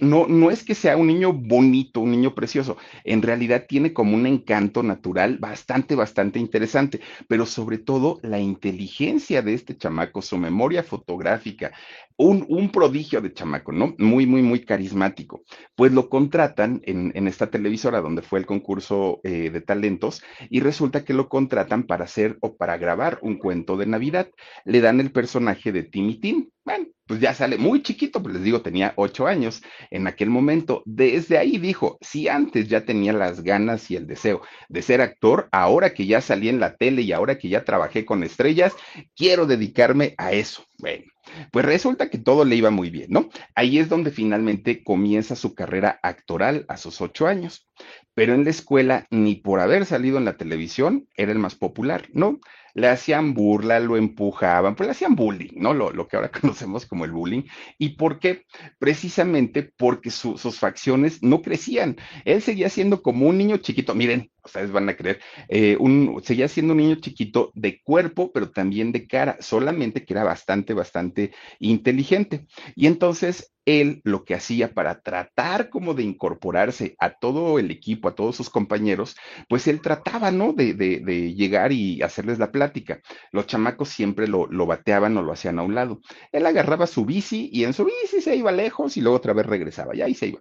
no, 0.00 0.26
no 0.26 0.50
es 0.50 0.64
que 0.64 0.74
sea 0.74 0.96
un 0.96 1.06
niño 1.08 1.32
bonito, 1.34 2.00
un 2.00 2.10
niño 2.10 2.34
precioso, 2.34 2.78
en 3.04 3.20
realidad 3.20 3.66
tiene 3.68 3.92
como 3.92 4.16
un 4.16 4.26
encanto 4.26 4.82
natural 4.82 5.36
bastante, 5.38 5.94
bastante 5.94 6.38
interesante, 6.38 7.00
pero 7.28 7.44
sobre 7.44 7.76
todo 7.76 8.20
la 8.22 8.40
inteligencia 8.40 9.42
de 9.42 9.52
este 9.52 9.76
chamaco, 9.76 10.22
su 10.22 10.38
memoria 10.38 10.82
fotográfica, 10.82 11.72
un, 12.22 12.70
prodigio 12.70 13.20
de 13.20 13.32
chamaco, 13.32 13.72
¿no? 13.72 13.94
Muy, 13.98 14.26
muy, 14.26 14.42
muy 14.42 14.64
carismático. 14.64 15.42
Pues 15.74 15.92
lo 15.92 16.08
contratan 16.10 16.82
en, 16.84 17.26
esta 17.26 17.50
televisora 17.50 18.00
donde 18.00 18.22
fue 18.22 18.38
el 18.38 18.46
concurso 18.46 19.20
eh, 19.24 19.50
de 19.50 19.60
talentos 19.60 20.22
y 20.50 20.60
resulta 20.60 21.04
que 21.04 21.14
lo 21.14 21.28
contratan 21.28 21.84
para 21.84 22.04
hacer 22.04 22.36
o 22.40 22.56
para 22.56 22.76
grabar 22.76 23.18
un 23.22 23.38
cuento 23.38 23.76
de 23.76 23.86
Navidad. 23.86 24.28
Le 24.64 24.80
dan 24.80 25.00
el 25.00 25.12
personaje 25.12 25.72
de 25.72 25.82
Timmy 25.82 26.20
Tim. 26.20 26.50
Bueno, 26.62 26.86
pues 27.06 27.20
ya 27.20 27.32
sale 27.32 27.56
muy 27.56 27.82
chiquito, 27.82 28.22
pues 28.22 28.34
les 28.34 28.44
digo, 28.44 28.60
tenía 28.60 28.92
ocho 28.96 29.26
años 29.26 29.62
en 29.90 30.06
aquel 30.06 30.28
momento. 30.28 30.82
Desde 30.84 31.38
ahí 31.38 31.56
dijo, 31.56 31.96
si 32.02 32.28
antes 32.28 32.68
ya 32.68 32.84
tenía 32.84 33.14
las 33.14 33.42
ganas 33.42 33.90
y 33.90 33.96
el 33.96 34.06
deseo 34.06 34.42
de 34.68 34.82
ser 34.82 35.00
actor, 35.00 35.48
ahora 35.52 35.94
que 35.94 36.06
ya 36.06 36.20
salí 36.20 36.50
en 36.50 36.60
la 36.60 36.76
tele 36.76 37.02
y 37.02 37.12
ahora 37.12 37.38
que 37.38 37.48
ya 37.48 37.64
trabajé 37.64 38.04
con 38.04 38.22
estrellas, 38.22 38.74
quiero 39.16 39.46
dedicarme 39.46 40.14
a 40.18 40.32
eso. 40.32 40.64
Bueno, 40.78 41.04
pues 41.50 41.64
resulta 41.64 42.10
que 42.10 42.18
todo 42.18 42.44
le 42.44 42.56
iba 42.56 42.70
muy 42.70 42.90
bien, 42.90 43.06
¿no? 43.10 43.28
Ahí 43.54 43.78
es 43.78 43.88
donde 43.88 44.10
finalmente 44.10 44.82
comienza 44.82 45.36
su 45.36 45.54
carrera 45.54 45.98
actoral 46.02 46.64
a 46.68 46.76
sus 46.76 47.00
ocho 47.00 47.26
años. 47.26 47.68
Pero 48.14 48.34
en 48.34 48.44
la 48.44 48.50
escuela, 48.50 49.06
ni 49.10 49.36
por 49.36 49.60
haber 49.60 49.86
salido 49.86 50.18
en 50.18 50.24
la 50.24 50.36
televisión, 50.36 51.08
era 51.16 51.32
el 51.32 51.38
más 51.38 51.54
popular, 51.54 52.08
¿no? 52.12 52.40
le 52.74 52.88
hacían 52.88 53.34
burla, 53.34 53.80
lo 53.80 53.96
empujaban, 53.96 54.74
pues 54.74 54.86
le 54.86 54.92
hacían 54.92 55.16
bullying, 55.16 55.52
¿no? 55.56 55.74
Lo, 55.74 56.06
que 56.08 56.16
ahora 56.16 56.30
conocemos 56.40 56.86
como 56.86 57.04
el 57.04 57.12
bullying. 57.12 57.42
¿Y 57.78 57.90
por 57.90 58.18
qué? 58.18 58.44
Precisamente 58.78 59.62
porque 59.62 60.10
sus 60.10 60.58
facciones 60.58 61.22
no 61.22 61.42
crecían. 61.42 61.96
Él 62.24 62.42
seguía 62.42 62.68
siendo 62.68 63.02
como 63.02 63.26
un 63.28 63.38
niño 63.38 63.56
chiquito. 63.58 63.94
Miren, 63.94 64.30
ustedes 64.44 64.70
van 64.70 64.88
a 64.88 64.96
creer, 64.96 65.20
eh, 65.48 65.76
un, 65.78 66.20
seguía 66.24 66.48
siendo 66.48 66.72
un 66.72 66.78
niño 66.78 66.96
chiquito 66.96 67.50
de 67.54 67.80
cuerpo, 67.82 68.32
pero 68.32 68.50
también 68.50 68.92
de 68.92 69.06
cara, 69.06 69.36
solamente 69.40 70.04
que 70.04 70.14
era 70.14 70.24
bastante, 70.24 70.74
bastante 70.74 71.32
inteligente. 71.58 72.46
Y 72.74 72.86
entonces 72.86 73.52
él 73.66 74.00
lo 74.04 74.24
que 74.24 74.34
hacía 74.34 74.72
para 74.72 75.00
tratar 75.00 75.70
como 75.70 75.94
de 75.94 76.02
incorporarse 76.02 76.96
a 76.98 77.10
todo 77.10 77.58
el 77.58 77.70
equipo, 77.70 78.08
a 78.08 78.14
todos 78.14 78.36
sus 78.36 78.50
compañeros, 78.50 79.16
pues 79.48 79.66
él 79.68 79.80
trataba, 79.80 80.30
¿no? 80.30 80.52
De, 80.52 80.74
de, 80.74 81.34
llegar 81.34 81.72
y 81.72 82.02
hacerles 82.02 82.38
la 82.38 82.50
plática. 82.50 83.00
Los 83.32 83.46
chamacos 83.46 83.88
siempre 83.90 84.26
lo, 84.26 84.46
lo, 84.46 84.66
bateaban 84.66 85.16
o 85.16 85.22
lo 85.22 85.32
hacían 85.32 85.58
a 85.58 85.62
un 85.62 85.74
lado. 85.74 86.00
Él 86.32 86.46
agarraba 86.46 86.86
su 86.86 87.04
bici 87.04 87.48
y 87.52 87.64
en 87.64 87.72
su 87.72 87.84
bici 87.84 88.20
se 88.20 88.36
iba 88.36 88.52
lejos 88.52 88.96
y 88.96 89.00
luego 89.00 89.16
otra 89.16 89.32
vez 89.32 89.46
regresaba, 89.46 89.94
ya 89.94 90.06
ahí 90.06 90.14
se 90.14 90.28
iba. 90.28 90.40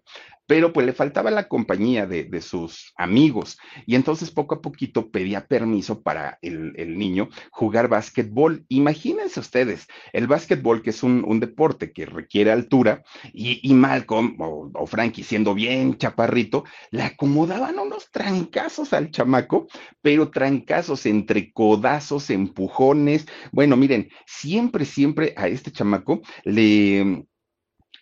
Pero 0.50 0.74
pues 0.74 0.84
le 0.88 0.94
faltaba 0.94 1.30
la 1.30 1.48
compañía 1.48 2.08
de, 2.08 2.24
de 2.24 2.42
sus 2.42 2.92
amigos 2.98 3.60
y 3.86 3.94
entonces 3.94 4.32
poco 4.32 4.56
a 4.56 4.62
poquito 4.62 5.12
pedía 5.12 5.46
permiso 5.46 6.02
para 6.02 6.40
el, 6.42 6.74
el 6.76 6.98
niño 6.98 7.30
jugar 7.52 7.88
básquetbol. 7.88 8.66
Imagínense 8.68 9.40
ustedes, 9.40 9.86
el 10.12 10.26
básquetbol 10.26 10.82
que 10.82 10.90
es 10.90 11.04
un, 11.04 11.24
un 11.24 11.40
deporte 11.40 11.92
que 11.94 12.08
requiere 12.08 12.52
altura, 12.52 13.04
y, 13.32 13.60
y 13.62 13.76
Malcolm 13.76 14.38
o, 14.40 14.72
o, 14.74 14.88
Frankie, 14.88 15.24
siendo 15.24 15.54
bien 15.54 15.98
chaparrito, 15.98 16.64
le 16.90 17.04
acomodaban 17.04 17.78
unos 17.78 18.10
trancazos 18.10 18.92
al 18.94 19.12
chamaco, 19.12 19.68
pero 20.02 20.32
trancazos 20.32 21.06
entre 21.06 21.52
codazos, 21.54 22.32
empujones. 22.32 23.28
Bueno, 23.52 23.78
miren, 23.78 24.10
siempre, 24.26 24.86
siempre 24.86 25.36
a 25.38 25.48
este 25.48 25.72
chamaco 25.72 26.22
le, 26.44 27.28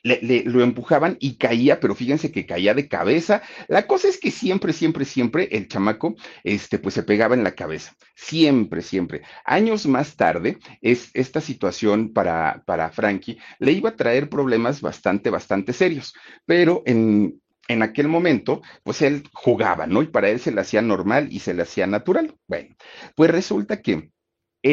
le, 0.04 0.44
lo 0.46 0.62
empujaban 0.62 1.18
y 1.20 1.38
caía, 1.38 1.80
pero 1.80 1.96
fíjense 1.96 2.32
que 2.32 2.46
caía 2.46 2.74
de 2.74 2.88
cabeza. 2.88 3.42
La 3.68 3.88
cosa 3.88 4.08
es 4.08 4.20
que 4.20 4.32
siempre, 4.32 4.74
siempre, 4.74 5.06
siempre 5.06 5.50
el 5.51 5.68
chamaco, 5.68 6.16
este, 6.44 6.80
pues 6.80 6.96
se 6.96 7.04
pegaba 7.04 7.36
en 7.36 7.44
la 7.44 7.56
cabeza. 7.56 7.96
Siempre, 8.16 8.82
siempre. 8.82 9.22
Años 9.46 9.86
más 9.86 10.16
tarde, 10.16 10.58
es, 10.82 11.10
esta 11.13 11.42
situación 11.42 12.13
para, 12.13 12.63
para 12.66 12.89
Frankie 12.92 13.38
le 13.60 13.72
iba 13.72 13.89
a 13.89 13.96
traer 13.96 14.30
problemas 14.30 14.82
bastante, 14.82 15.30
bastante 15.30 15.74
serios, 15.74 16.13
pero 16.46 16.84
en, 16.86 17.42
en 17.68 17.84
aquel 17.84 18.08
momento, 18.08 18.62
pues 18.84 19.01
él 19.01 19.24
jugaba, 19.34 19.88
¿no? 19.88 20.01
Y 20.01 20.08
para 20.08 20.30
él 20.30 20.39
se 20.39 20.51
le 20.51 20.62
hacía 20.62 20.82
normal 20.82 21.27
y 21.32 21.39
se 21.39 21.54
le 21.54 21.63
hacía 21.63 21.88
natural. 21.88 22.36
Bueno, 22.48 22.75
pues 23.16 23.30
resulta 23.32 23.82
que 23.82 24.12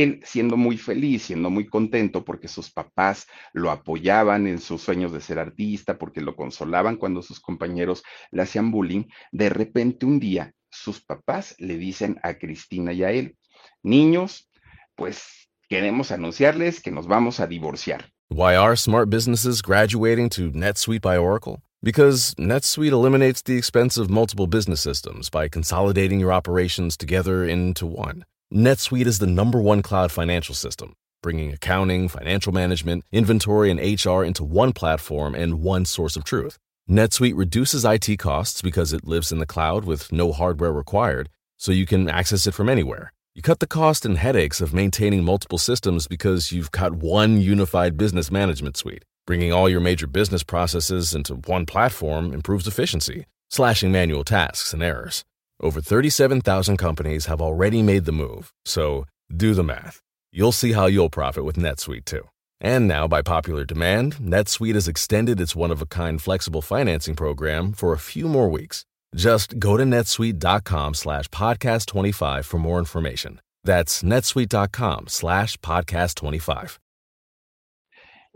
él 0.03 0.21
siendo 0.25 0.57
muy 0.57 0.77
feliz, 0.77 1.23
siendo 1.23 1.51
muy 1.51 1.67
contento 1.67 2.25
porque 2.25 2.49
sus 2.49 2.71
papás 2.71 3.27
lo 3.53 3.71
apoyaban 3.71 4.47
en 4.47 4.59
sus 4.59 4.83
sueños 4.83 5.13
de 5.13 5.21
ser 5.21 5.39
artista, 5.39 5.99
porque 5.99 6.21
lo 6.21 6.37
consolaban 6.37 6.97
cuando 6.97 7.23
sus 7.23 7.41
compañeros 7.41 8.03
le 8.31 8.43
hacían 8.43 8.71
bullying, 8.71 9.05
de 9.33 9.49
repente 9.49 10.07
un 10.07 10.21
día 10.21 10.53
sus 10.71 11.01
papás 11.01 11.55
le 11.59 11.79
dicen 11.79 12.19
a 12.23 12.35
Cristina 12.35 12.93
y 12.93 13.05
a 13.05 13.13
él, 13.13 13.37
niños, 13.83 14.51
pues 14.97 15.49
queremos 15.69 16.11
anunciarles 16.11 16.81
que 16.81 16.91
nos 16.91 17.07
vamos 17.07 17.41
a 17.41 17.47
divorciar. 17.47 18.11
Why 18.31 18.57
are 18.57 18.77
smart 18.77 19.11
businesses 19.11 19.63
graduating 19.63 20.29
to 20.31 20.51
NetSuite 20.51 21.03
by 21.03 21.17
Oracle? 21.17 21.63
Because 21.83 22.35
NetSuite 22.39 22.93
eliminates 22.93 23.43
the 23.43 23.57
expense 23.57 23.99
of 23.99 24.11
multiple 24.11 24.47
business 24.47 24.81
systems 24.81 25.31
by 25.31 25.49
consolidating 25.49 26.19
your 26.19 26.33
operations 26.33 26.97
together 26.97 27.45
into 27.45 27.87
one. 27.87 28.25
NetSuite 28.55 29.07
is 29.07 29.19
the 29.19 29.27
number 29.27 29.61
one 29.61 29.83
cloud 29.83 30.13
financial 30.13 30.55
system, 30.55 30.95
bringing 31.21 31.53
accounting, 31.53 32.07
financial 32.07 32.53
management, 32.53 33.05
inventory, 33.11 33.69
and 33.69 33.81
HR 33.81 34.23
into 34.23 34.45
one 34.45 34.73
platform 34.73 35.35
and 35.35 35.61
one 35.61 35.85
source 35.85 36.15
of 36.15 36.23
truth. 36.23 36.57
NetSuite 36.89 37.37
reduces 37.37 37.85
IT 37.85 38.17
costs 38.21 38.63
because 38.63 38.93
it 38.93 39.09
lives 39.09 39.33
in 39.33 39.41
the 39.41 39.45
cloud 39.45 39.85
with 39.85 40.13
no 40.13 40.31
hardware 40.31 40.73
required, 40.73 41.31
so 41.57 41.73
you 41.73 41.85
can 41.85 42.09
access 42.09 42.47
it 42.47 42.55
from 42.55 42.69
anywhere. 42.69 43.13
You 43.35 43.43
cut 43.43 43.59
the 43.59 43.67
cost 43.67 44.07
and 44.07 44.19
headaches 44.19 44.61
of 44.61 44.73
maintaining 44.73 45.25
multiple 45.25 45.59
systems 45.59 46.07
because 46.07 46.53
you've 46.53 46.71
got 46.71 46.95
one 46.95 47.41
unified 47.41 47.97
business 47.97 48.31
management 48.31 48.77
suite. 48.77 49.05
Bringing 49.27 49.53
all 49.53 49.69
your 49.69 49.81
major 49.81 50.07
business 50.07 50.45
processes 50.45 51.13
into 51.13 51.35
one 51.35 51.67
platform 51.67 52.33
improves 52.33 52.69
efficiency, 52.69 53.27
slashing 53.51 53.91
manual 53.91 54.23
tasks 54.23 54.73
and 54.73 54.81
errors. 54.81 55.25
Over 55.61 55.81
37,000 55.81 56.77
companies 56.77 57.27
have 57.27 57.41
already 57.41 57.83
made 57.83 58.05
the 58.05 58.13
move, 58.13 58.53
so 58.65 59.07
do 59.35 59.55
the 59.55 59.63
math. 59.63 60.01
You'll 60.33 60.53
see 60.53 60.73
how 60.73 60.87
you'll 60.87 61.11
profit 61.11 61.45
with 61.45 61.57
NetSuite 61.57 62.05
too. 62.05 62.29
And 62.61 62.89
now, 62.89 63.07
by 63.07 63.23
popular 63.23 63.65
demand, 63.65 64.17
NetSuite 64.17 64.75
has 64.75 64.89
extended 64.89 65.41
its 65.41 65.55
one 65.55 65.71
of 65.71 65.81
a 65.83 65.87
kind 65.87 66.21
flexible 66.21 66.63
financing 66.63 67.15
program 67.15 67.73
for 67.73 67.93
a 67.93 67.99
few 67.99 68.27
more 68.27 68.49
weeks. 68.49 68.85
Just 69.15 69.59
go 69.59 69.77
to 69.77 69.85
netsuite.com 69.85 70.95
slash 70.95 71.29
podcast 71.29 71.87
25 71.87 72.47
for 72.47 72.59
more 72.59 72.79
information. 72.79 73.41
That's 73.63 74.03
netsuite.com 74.03 75.07
slash 75.09 75.57
podcast 75.59 76.17
25. 76.17 76.81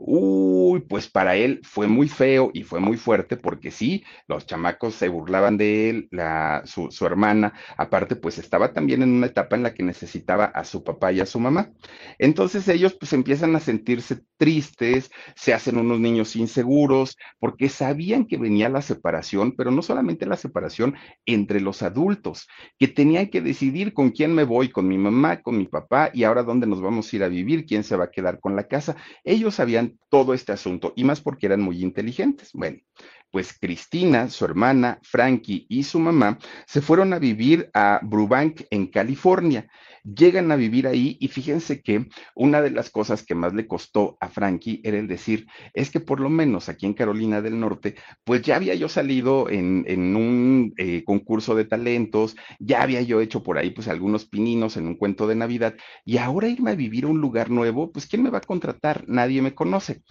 Uy, 0.00 0.80
pues 0.88 1.08
para 1.08 1.34
él 1.34 1.60
fue 1.64 1.88
muy 1.88 2.08
feo 2.08 2.52
y 2.54 2.62
fue 2.62 2.78
muy 2.78 2.96
fuerte 2.96 3.36
porque 3.36 3.72
sí, 3.72 4.04
los 4.28 4.46
chamacos 4.46 4.94
se 4.94 5.08
burlaban 5.08 5.56
de 5.56 5.90
él, 5.90 6.08
su, 6.66 6.92
su, 6.92 7.04
hermana, 7.04 7.52
aparte 7.76 8.14
pues 8.14 8.38
estaba 8.38 8.72
también 8.72 9.02
en 9.02 9.10
una 9.10 9.26
etapa 9.26 9.56
en 9.56 9.64
la 9.64 9.74
que 9.74 9.82
necesitaba 9.82 10.44
a 10.44 10.62
su 10.62 10.84
papá 10.84 11.10
y 11.10 11.18
a 11.18 11.26
su 11.26 11.40
mamá. 11.40 11.72
Entonces 12.20 12.68
ellos 12.68 12.94
pues 12.94 13.12
empiezan 13.12 13.56
a 13.56 13.60
sentirse 13.60 14.20
tristes, 14.36 15.10
se 15.34 15.52
hacen 15.52 15.78
unos 15.78 15.98
niños 15.98 16.36
inseguros 16.36 17.16
porque 17.40 17.68
sabían 17.68 18.24
que 18.24 18.36
venía 18.38 18.68
la 18.68 18.82
separación, 18.82 19.56
pero 19.56 19.72
no 19.72 19.82
solamente 19.82 20.26
la 20.26 20.36
separación 20.36 20.94
entre 21.26 21.60
los 21.60 21.82
adultos, 21.82 22.46
que 22.78 22.86
tenían 22.86 23.30
que 23.30 23.40
decidir 23.40 23.92
con 23.94 24.10
quién 24.10 24.32
me 24.32 24.44
voy, 24.44 24.68
con 24.68 24.86
mi 24.86 24.96
mamá, 24.96 25.42
con 25.42 25.58
mi 25.58 25.66
papá 25.66 26.10
y 26.14 26.22
ahora 26.22 26.44
dónde 26.44 26.68
nos 26.68 26.80
vamos 26.80 27.12
a 27.12 27.16
ir 27.16 27.24
a 27.24 27.28
vivir, 27.28 27.66
quién 27.66 27.82
se 27.82 27.96
va 27.96 28.04
a 28.04 28.10
quedar 28.12 28.38
con 28.38 28.54
la 28.54 28.68
casa. 28.68 28.96
Ellos 29.24 29.58
todo 30.08 30.34
este 30.34 30.52
asunto 30.52 30.92
y 30.96 31.04
más 31.04 31.20
porque 31.20 31.46
eran 31.46 31.60
muy 31.60 31.82
inteligentes. 31.82 32.50
Bueno, 32.52 32.78
pues 33.30 33.56
Cristina, 33.58 34.28
su 34.30 34.44
hermana, 34.44 34.98
Frankie 35.02 35.66
y 35.68 35.82
su 35.82 35.98
mamá 35.98 36.38
se 36.66 36.80
fueron 36.80 37.12
a 37.12 37.18
vivir 37.18 37.70
a 37.74 38.00
Burbank, 38.02 38.62
en 38.70 38.86
California. 38.86 39.68
Llegan 40.04 40.50
a 40.52 40.56
vivir 40.56 40.86
ahí 40.86 41.16
y 41.20 41.28
fíjense 41.28 41.82
que 41.82 42.06
una 42.34 42.62
de 42.62 42.70
las 42.70 42.90
cosas 42.90 43.24
que 43.24 43.34
más 43.34 43.54
le 43.54 43.66
costó 43.66 44.16
a 44.20 44.28
Frankie 44.28 44.80
era 44.84 44.98
el 44.98 45.08
decir, 45.08 45.46
es 45.74 45.90
que 45.90 46.00
por 46.00 46.20
lo 46.20 46.28
menos 46.28 46.68
aquí 46.68 46.86
en 46.86 46.94
Carolina 46.94 47.40
del 47.42 47.58
Norte, 47.60 47.96
pues 48.24 48.42
ya 48.42 48.56
había 48.56 48.74
yo 48.74 48.88
salido 48.88 49.48
en, 49.50 49.84
en 49.86 50.16
un 50.16 50.72
eh, 50.76 51.04
concurso 51.04 51.54
de 51.54 51.64
talentos, 51.64 52.36
ya 52.58 52.82
había 52.82 53.02
yo 53.02 53.20
hecho 53.20 53.42
por 53.42 53.58
ahí 53.58 53.70
pues 53.70 53.88
algunos 53.88 54.26
pininos 54.26 54.76
en 54.76 54.86
un 54.86 54.96
cuento 54.96 55.26
de 55.26 55.34
Navidad 55.34 55.74
y 56.04 56.18
ahora 56.18 56.48
irme 56.48 56.70
a 56.70 56.74
vivir 56.74 57.04
a 57.04 57.08
un 57.08 57.20
lugar 57.20 57.50
nuevo, 57.50 57.92
pues 57.92 58.06
¿quién 58.06 58.22
me 58.22 58.30
va 58.30 58.38
a 58.38 58.42
contratar? 58.42 59.04
Nadie 59.08 59.42
me 59.42 59.54
conoce. 59.54 60.02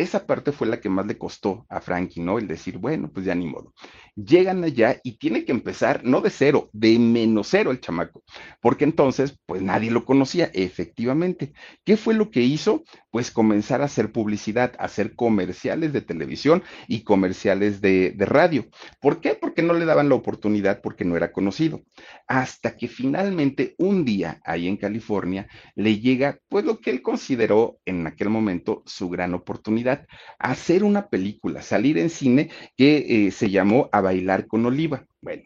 Esa 0.00 0.24
parte 0.26 0.50
fue 0.50 0.66
la 0.66 0.80
que 0.80 0.88
más 0.88 1.06
le 1.06 1.18
costó 1.18 1.66
a 1.68 1.82
Frankie, 1.82 2.22
¿no? 2.22 2.38
El 2.38 2.48
decir, 2.48 2.78
bueno, 2.78 3.10
pues 3.12 3.26
ya 3.26 3.34
ni 3.34 3.44
modo. 3.46 3.74
Llegan 4.16 4.64
allá 4.64 4.98
y 5.04 5.18
tiene 5.18 5.44
que 5.44 5.52
empezar, 5.52 6.04
no 6.04 6.22
de 6.22 6.30
cero, 6.30 6.70
de 6.72 6.98
menos 6.98 7.48
cero 7.48 7.70
el 7.70 7.80
chamaco, 7.80 8.22
porque 8.62 8.84
entonces, 8.84 9.38
pues 9.44 9.60
nadie 9.60 9.90
lo 9.90 10.06
conocía, 10.06 10.50
efectivamente. 10.54 11.52
¿Qué 11.84 11.98
fue 11.98 12.14
lo 12.14 12.30
que 12.30 12.40
hizo? 12.40 12.82
Pues 13.10 13.30
comenzar 13.30 13.82
a 13.82 13.84
hacer 13.84 14.10
publicidad, 14.10 14.72
a 14.78 14.84
hacer 14.84 15.14
comerciales 15.14 15.92
de 15.92 16.00
televisión 16.00 16.62
y 16.88 17.04
comerciales 17.04 17.82
de, 17.82 18.12
de 18.12 18.24
radio. 18.24 18.68
¿Por 19.02 19.20
qué? 19.20 19.34
Porque 19.34 19.62
no 19.62 19.74
le 19.74 19.84
daban 19.84 20.08
la 20.08 20.14
oportunidad, 20.14 20.80
porque 20.80 21.04
no 21.04 21.14
era 21.14 21.30
conocido. 21.30 21.82
Hasta 22.26 22.74
que 22.74 22.88
finalmente 22.88 23.74
un 23.76 24.06
día, 24.06 24.40
ahí 24.46 24.66
en 24.66 24.78
California, 24.78 25.46
le 25.74 26.00
llega, 26.00 26.38
pues 26.48 26.64
lo 26.64 26.78
que 26.78 26.88
él 26.88 27.02
consideró 27.02 27.78
en 27.84 28.06
aquel 28.06 28.30
momento 28.30 28.82
su 28.86 29.10
gran 29.10 29.34
oportunidad 29.34 29.89
hacer 30.38 30.84
una 30.84 31.08
película, 31.08 31.62
salir 31.62 31.98
en 31.98 32.10
cine 32.10 32.50
que 32.76 33.26
eh, 33.26 33.30
se 33.30 33.50
llamó 33.50 33.88
A 33.92 34.00
Bailar 34.00 34.46
con 34.46 34.66
Oliva. 34.66 35.06
Bueno, 35.20 35.44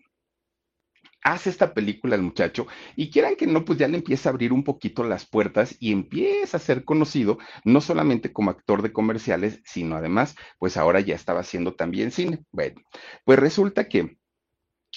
hace 1.25 1.51
esta 1.51 1.75
película 1.75 2.15
el 2.15 2.23
muchacho 2.23 2.67
y 2.95 3.11
quieran 3.11 3.35
que 3.35 3.47
no, 3.47 3.65
pues 3.65 3.79
ya 3.79 3.89
le 3.89 3.97
empieza 3.97 4.29
a 4.29 4.33
abrir 4.33 4.53
un 4.53 4.63
poquito 4.63 5.03
las 5.05 5.27
puertas 5.27 5.75
y 5.81 5.91
empieza 5.91 6.59
a 6.59 6.61
ser 6.61 6.85
conocido, 6.85 7.39
no 7.65 7.81
solamente 7.81 8.33
como 8.33 8.51
actor 8.51 8.83
de 8.83 8.93
comerciales, 8.93 9.61
sino 9.65 9.97
además, 9.97 10.37
pues 10.59 10.77
ahora 10.77 11.01
ya 11.01 11.15
estaba 11.15 11.41
haciendo 11.41 11.75
también 11.75 12.13
cine. 12.13 12.45
Bueno, 12.53 12.81
pues 13.25 13.39
resulta 13.39 13.89
que 13.89 14.19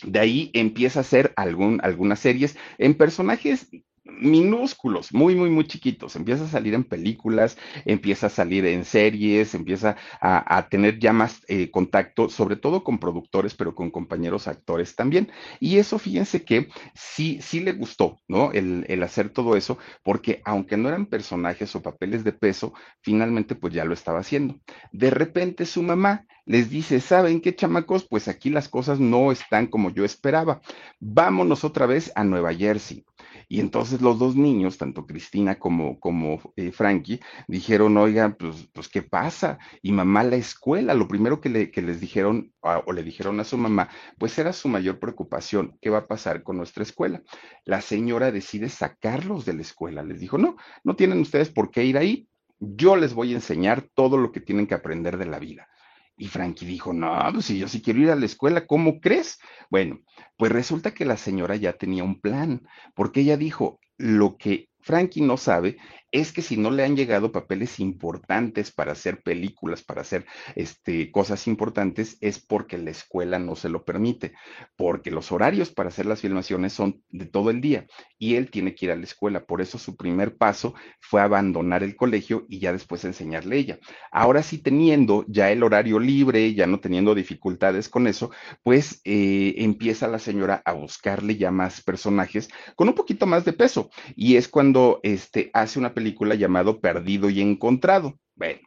de 0.03 0.19
ahí 0.19 0.51
empieza 0.53 0.99
a 0.99 1.01
hacer 1.01 1.33
algún, 1.37 1.79
algunas 1.81 2.19
series 2.19 2.57
en 2.77 2.93
personajes 2.95 3.69
minúsculos, 4.09 5.13
muy, 5.13 5.35
muy, 5.35 5.49
muy 5.49 5.65
chiquitos. 5.67 6.15
Empieza 6.15 6.45
a 6.45 6.47
salir 6.47 6.73
en 6.73 6.83
películas, 6.83 7.57
empieza 7.85 8.27
a 8.27 8.29
salir 8.29 8.65
en 8.65 8.85
series, 8.85 9.53
empieza 9.53 9.95
a, 10.21 10.57
a 10.57 10.69
tener 10.69 10.99
ya 10.99 11.13
más 11.13 11.41
eh, 11.47 11.69
contacto, 11.71 12.29
sobre 12.29 12.55
todo 12.55 12.83
con 12.83 12.99
productores, 12.99 13.55
pero 13.55 13.75
con 13.75 13.91
compañeros 13.91 14.47
actores 14.47 14.95
también. 14.95 15.31
Y 15.59 15.77
eso, 15.77 15.99
fíjense 15.99 16.43
que 16.43 16.69
sí, 16.93 17.39
sí 17.41 17.59
le 17.59 17.73
gustó, 17.73 18.19
¿no? 18.27 18.51
El, 18.51 18.85
el 18.87 19.03
hacer 19.03 19.29
todo 19.29 19.55
eso, 19.55 19.77
porque 20.03 20.41
aunque 20.45 20.77
no 20.77 20.89
eran 20.89 21.05
personajes 21.05 21.75
o 21.75 21.81
papeles 21.81 22.23
de 22.23 22.33
peso, 22.33 22.73
finalmente 23.01 23.55
pues 23.55 23.73
ya 23.73 23.85
lo 23.85 23.93
estaba 23.93 24.19
haciendo. 24.19 24.59
De 24.91 25.09
repente 25.09 25.65
su 25.65 25.83
mamá 25.83 26.25
les 26.47 26.69
dice, 26.69 27.01
¿saben 27.01 27.41
qué, 27.41 27.53
chamacos? 27.53 28.07
Pues 28.07 28.29
aquí 28.29 28.49
las 28.49 28.69
cosas 28.69 29.01
no 29.01 29.33
están 29.33 29.67
como 29.67 29.89
yo 29.89 30.05
esperaba. 30.05 30.61
Vámonos 30.97 31.65
otra 31.65 31.85
vez 31.85 32.09
a 32.15 32.23
Nueva 32.23 32.53
Jersey. 32.53 33.05
Y 33.49 33.59
entonces 33.59 34.01
los 34.01 34.17
dos 34.17 34.37
niños, 34.37 34.77
tanto 34.77 35.05
Cristina 35.05 35.59
como, 35.59 35.99
como 35.99 36.53
eh, 36.55 36.71
Frankie, 36.71 37.19
dijeron, 37.49 37.97
oigan, 37.97 38.35
pues, 38.35 38.69
pues, 38.73 38.87
¿qué 38.87 39.01
pasa? 39.01 39.59
Y 39.81 39.91
mamá, 39.91 40.23
la 40.23 40.37
escuela, 40.37 40.93
lo 40.93 41.09
primero 41.09 41.41
que, 41.41 41.49
le, 41.49 41.69
que 41.69 41.81
les 41.81 41.99
dijeron 41.99 42.53
o 42.61 42.93
le 42.93 43.03
dijeron 43.03 43.39
a 43.41 43.43
su 43.43 43.57
mamá, 43.57 43.89
pues 44.17 44.37
era 44.39 44.53
su 44.53 44.69
mayor 44.69 44.99
preocupación, 44.99 45.77
¿qué 45.81 45.89
va 45.89 45.99
a 45.99 46.07
pasar 46.07 46.43
con 46.43 46.57
nuestra 46.57 46.83
escuela? 46.83 47.23
La 47.65 47.81
señora 47.81 48.31
decide 48.31 48.69
sacarlos 48.69 49.45
de 49.45 49.53
la 49.53 49.61
escuela. 49.61 50.01
Les 50.01 50.21
dijo, 50.21 50.37
no, 50.37 50.55
no 50.85 50.95
tienen 50.95 51.19
ustedes 51.19 51.49
por 51.49 51.71
qué 51.71 51.83
ir 51.83 51.97
ahí. 51.97 52.29
Yo 52.59 52.95
les 52.95 53.13
voy 53.13 53.33
a 53.33 53.35
enseñar 53.35 53.81
todo 53.93 54.17
lo 54.17 54.31
que 54.31 54.39
tienen 54.39 54.65
que 54.65 54.75
aprender 54.75 55.17
de 55.17 55.25
la 55.25 55.39
vida. 55.39 55.67
Y 56.17 56.27
Frankie 56.27 56.65
dijo, 56.65 56.93
no, 56.93 57.15
pues 57.31 57.45
si 57.45 57.59
yo 57.59 57.67
sí 57.67 57.81
quiero 57.81 57.99
ir 58.01 58.09
a 58.09 58.15
la 58.15 58.25
escuela, 58.25 58.65
¿cómo 58.65 58.99
crees? 58.99 59.39
Bueno, 59.69 59.99
pues 60.35 60.51
resulta 60.51 60.93
que 60.93 61.05
la 61.05 61.15
señora 61.15 61.55
ya 61.55 61.73
tenía 61.73 62.03
un 62.03 62.19
plan, 62.19 62.67
porque 62.95 63.21
ella 63.21 63.37
dijo, 63.37 63.79
lo 63.97 64.37
que 64.37 64.69
Frankie 64.81 65.21
no 65.21 65.37
sabe 65.37 65.77
es 66.11 66.31
que 66.31 66.41
si 66.41 66.57
no 66.57 66.71
le 66.71 66.83
han 66.83 66.95
llegado 66.95 67.31
papeles 67.31 67.79
importantes 67.79 68.71
para 68.71 68.93
hacer 68.93 69.21
películas, 69.21 69.83
para 69.83 70.01
hacer 70.01 70.25
este, 70.55 71.11
cosas 71.11 71.47
importantes, 71.47 72.17
es 72.21 72.39
porque 72.39 72.77
la 72.77 72.91
escuela 72.91 73.39
no 73.39 73.55
se 73.55 73.69
lo 73.69 73.83
permite, 73.83 74.33
porque 74.75 75.11
los 75.11 75.31
horarios 75.31 75.69
para 75.71 75.89
hacer 75.89 76.05
las 76.05 76.21
filmaciones 76.21 76.73
son 76.73 77.03
de 77.09 77.25
todo 77.25 77.49
el 77.49 77.61
día 77.61 77.85
y 78.17 78.35
él 78.35 78.49
tiene 78.49 78.73
que 78.73 78.85
ir 78.85 78.91
a 78.91 78.95
la 78.95 79.03
escuela. 79.03 79.45
Por 79.45 79.61
eso 79.61 79.77
su 79.77 79.95
primer 79.95 80.37
paso 80.37 80.73
fue 80.99 81.21
abandonar 81.21 81.83
el 81.83 81.95
colegio 81.95 82.45
y 82.47 82.59
ya 82.59 82.71
después 82.71 83.03
enseñarle 83.03 83.57
ella. 83.57 83.79
Ahora 84.11 84.43
sí 84.43 84.57
teniendo 84.59 85.25
ya 85.27 85.51
el 85.51 85.63
horario 85.63 85.99
libre, 85.99 86.53
ya 86.53 86.67
no 86.67 86.79
teniendo 86.79 87.15
dificultades 87.15 87.89
con 87.89 88.07
eso, 88.07 88.31
pues 88.63 89.01
eh, 89.03 89.55
empieza 89.57 90.07
la 90.07 90.19
señora 90.19 90.61
a 90.65 90.73
buscarle 90.73 91.37
ya 91.37 91.51
más 91.51 91.81
personajes 91.81 92.49
con 92.75 92.87
un 92.87 92.95
poquito 92.95 93.25
más 93.25 93.45
de 93.45 93.53
peso 93.53 93.89
y 94.15 94.35
es 94.37 94.47
cuando 94.47 94.99
este, 95.03 95.49
hace 95.53 95.79
una 95.79 95.93
película 95.97 96.35
llamado 96.35 96.79
Perdido 96.79 97.27
y 97.27 97.41
Encontrado. 97.41 98.19
Bueno, 98.35 98.59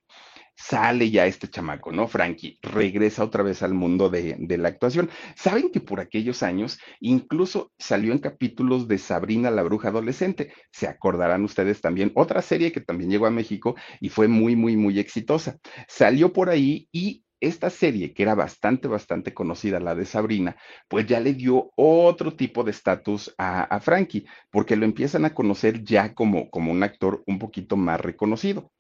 sale 0.57 1.13
ya 1.13 1.27
este 1.27 1.47
chamaco, 1.47 1.93
¿no? 1.93 2.09
Frankie 2.09 2.59
regresa 2.61 3.23
otra 3.23 3.45
vez 3.45 3.63
al 3.63 3.73
mundo 3.73 4.11
de, 4.11 4.37
la 4.59 4.69
actuación. 4.69 5.09
Saben 5.37 5.71
que 5.71 5.81
por 5.81 6.01
aquellos 6.01 6.43
años 6.43 6.81
incluso 6.99 7.71
salió 7.79 8.11
en 8.11 8.19
capítulos 8.19 8.89
de 8.89 8.99
Sabrina 8.99 9.53
la 9.53 9.63
bruja 9.63 9.91
adolescente. 9.91 10.53
Se 10.73 10.89
acordarán 10.89 11.45
ustedes 11.45 11.81
también, 11.81 12.11
otra 12.17 12.43
serie 12.43 12.73
que 12.73 12.81
también 12.81 13.11
llegó 13.11 13.27
a 13.27 13.31
México 13.31 13.77
y 14.01 14.09
fue 14.09 14.27
muy, 14.27 14.57
muy, 14.57 14.77
muy 14.77 14.99
exitosa. 14.99 15.57
Salió 15.87 16.33
por 16.33 16.51
ahí 16.51 16.89
y 16.91 17.23
esta 17.41 17.71
serie, 17.71 18.13
que 18.13 18.23
era 18.23 18.35
bastante, 18.35 18.89
bastante 18.89 19.35
conocida, 19.35 19.81
la 19.81 19.95
de 19.95 20.05
Sabrina, 20.05 20.57
pues 20.89 21.07
ya 21.07 21.21
le 21.21 21.35
dio 21.35 21.73
otro 21.77 22.37
tipo 22.37 22.65
de 22.65 22.71
estatus 22.71 23.35
a, 23.39 23.63
a, 23.63 23.81
Frankie, 23.81 24.27
porque 24.51 24.77
lo 24.77 24.85
empiezan 24.85 25.25
a 25.25 25.35
conocer 25.35 25.83
ya 25.83 26.15
como, 26.15 26.51
como 26.51 26.71
un 26.71 26.83
actor 26.83 27.23
un 27.27 27.39
poquito 27.39 27.77
más 27.77 28.01
reconocido. 28.01 28.71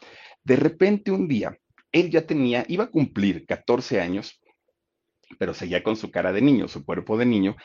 De 0.44 0.56
repente 0.56 1.10
un 1.10 1.26
día, 1.26 1.58
él 1.92 2.10
ya 2.10 2.26
tenía, 2.26 2.64
iba 2.68 2.84
a 2.84 2.90
cumplir 2.90 3.46
14 3.46 4.00
años, 4.00 4.40
pero 5.38 5.54
seguía 5.54 5.82
con 5.82 5.96
su 5.96 6.10
cara 6.10 6.32
de 6.32 6.42
niño, 6.42 6.68
su 6.68 6.84
cuerpo 6.84 7.16
de 7.16 7.26
niño, 7.26 7.56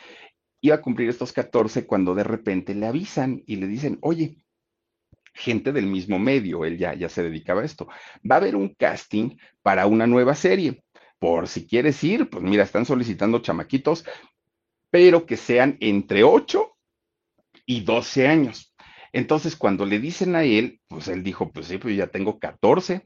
iba 0.61 0.75
a 0.75 0.81
cumplir 0.81 1.09
estos 1.09 1.33
14 1.33 1.85
cuando 1.85 2.15
de 2.15 2.23
repente 2.23 2.73
le 2.73 2.87
avisan 2.87 3.43
y 3.45 3.57
le 3.57 3.67
dicen, 3.67 3.99
oye, 4.01 4.37
gente 5.33 5.73
del 5.73 5.85
mismo 5.85 6.17
medio, 6.17 6.65
él 6.65 6.77
ya, 6.77 6.93
ya 6.93 7.09
se 7.09 7.21
dedicaba 7.21 7.61
a 7.61 7.65
esto, 7.65 7.87
va 8.29 8.35
a 8.35 8.37
haber 8.39 8.55
un 8.55 8.73
casting 8.73 9.37
para 9.61 9.85
una 9.85 10.07
nueva 10.07 10.33
serie 10.33 10.81
por 11.19 11.48
si 11.48 11.65
quieres 11.65 12.03
ir, 12.03 12.29
pues 12.29 12.43
mira, 12.43 12.63
están 12.63 12.86
solicitando 12.86 13.39
chamaquitos, 13.39 14.05
pero 14.89 15.25
que 15.25 15.38
sean 15.38 15.77
entre 15.79 16.24
8 16.24 16.75
y 17.65 17.81
12 17.81 18.27
años. 18.27 18.74
Entonces, 19.12 19.55
cuando 19.55 19.86
le 19.86 20.00
dicen 20.00 20.36
a 20.36 20.43
él, 20.43 20.81
pues 20.88 21.07
él 21.07 21.24
dijo, 21.24 21.51
pues 21.51 21.67
sí, 21.67 21.77
pues 21.77 21.95
ya 21.95 22.07
tengo 22.07 22.38
14, 22.38 23.03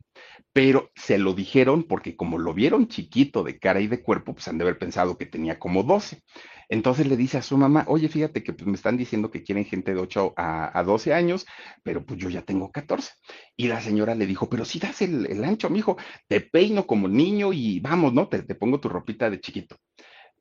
pero 0.53 0.91
se 0.95 1.17
lo 1.17 1.33
dijeron 1.33 1.83
porque 1.83 2.15
como 2.15 2.37
lo 2.37 2.53
vieron 2.53 2.87
chiquito 2.87 3.43
de 3.43 3.59
cara 3.59 3.81
y 3.81 3.87
de 3.87 4.01
cuerpo, 4.01 4.33
pues 4.33 4.47
han 4.47 4.57
de 4.57 4.63
haber 4.63 4.77
pensado 4.77 5.17
que 5.17 5.25
tenía 5.25 5.59
como 5.59 5.83
12. 5.83 6.23
Entonces 6.69 7.07
le 7.07 7.17
dice 7.17 7.39
a 7.39 7.41
su 7.41 7.57
mamá, 7.57 7.83
oye, 7.87 8.09
fíjate 8.09 8.43
que 8.43 8.53
pues, 8.53 8.67
me 8.67 8.75
están 8.75 8.95
diciendo 8.95 9.31
que 9.31 9.43
quieren 9.43 9.65
gente 9.65 9.93
de 9.93 9.99
8 9.99 10.33
a, 10.37 10.77
a 10.77 10.83
12 10.83 11.13
años, 11.13 11.47
pero 11.83 12.05
pues 12.05 12.19
yo 12.19 12.29
ya 12.29 12.43
tengo 12.43 12.71
14. 12.71 13.11
Y 13.57 13.67
la 13.67 13.81
señora 13.81 14.13
le 14.13 14.27
dijo, 14.27 14.49
pero 14.49 14.65
si 14.65 14.79
das 14.79 15.01
el, 15.01 15.43
ancho, 15.43 15.69
mijo, 15.71 15.97
te 16.27 16.41
peino 16.41 16.85
como 16.85 17.07
niño 17.07 17.53
y 17.53 17.79
vamos, 17.79 18.13
¿no? 18.13 18.27
Te, 18.27 18.43
te 18.43 18.53
pongo 18.53 18.79
tu 18.79 18.87
ropita 18.87 19.29
de 19.31 19.41
chiquito. 19.41 19.77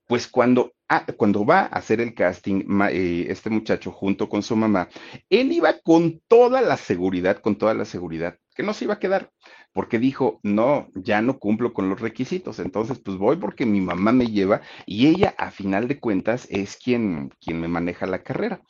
Pues 0.06 0.28
cuando, 0.28 0.74
ah, 0.88 1.06
cuando 1.16 1.44
va 1.44 1.60
a 1.60 1.66
hacer 1.66 2.00
el 2.00 2.14
casting, 2.14 2.64
eh, 2.90 3.26
este 3.28 3.50
muchacho 3.50 3.90
junto 3.90 4.28
con 4.28 4.42
su 4.42 4.54
mamá, 4.56 4.88
él 5.30 5.52
iba 5.52 5.78
con 5.80 6.20
toda 6.28 6.60
la 6.60 6.76
seguridad, 6.76 7.40
con 7.40 7.56
toda 7.56 7.74
la 7.74 7.84
seguridad, 7.84 8.38
que 8.58 8.64
no 8.64 8.74
se 8.74 8.86
iba 8.86 8.94
a 8.94 8.98
quedar, 8.98 9.30
porque 9.72 10.00
dijo, 10.00 10.40
no, 10.42 10.88
ya 10.96 11.22
no 11.22 11.38
cumplo 11.38 11.72
con 11.72 11.88
los 11.88 12.00
requisitos, 12.00 12.58
entonces 12.58 12.98
pues 12.98 13.16
voy 13.16 13.36
porque 13.36 13.64
mi 13.64 13.80
mamá 13.80 14.10
me 14.10 14.26
lleva 14.26 14.62
y 14.84 15.06
ella 15.06 15.32
a 15.38 15.52
final 15.52 15.86
de 15.86 16.00
cuentas 16.00 16.48
es 16.50 16.76
quien, 16.76 17.30
quien 17.40 17.60
me 17.60 17.68
maneja 17.68 18.06
la 18.06 18.24
carrera. 18.24 18.60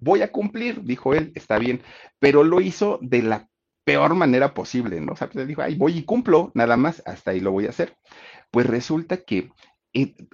Voy 0.00 0.22
a 0.22 0.32
cumplir, 0.32 0.82
dijo 0.82 1.14
él, 1.14 1.30
está 1.36 1.60
bien, 1.60 1.80
pero 2.18 2.42
lo 2.42 2.60
hizo 2.60 2.98
de 3.02 3.22
la 3.22 3.48
peor 3.84 4.16
manera 4.16 4.52
posible, 4.52 5.00
¿no? 5.00 5.12
O 5.12 5.14
pues 5.14 5.46
dijo, 5.46 5.62
ay, 5.62 5.76
voy 5.76 5.98
y 5.98 6.02
cumplo, 6.02 6.50
nada 6.54 6.76
más, 6.76 7.00
hasta 7.06 7.30
ahí 7.30 7.38
lo 7.38 7.52
voy 7.52 7.66
a 7.66 7.70
hacer. 7.70 7.96
Pues 8.50 8.66
resulta 8.66 9.18
que 9.18 9.52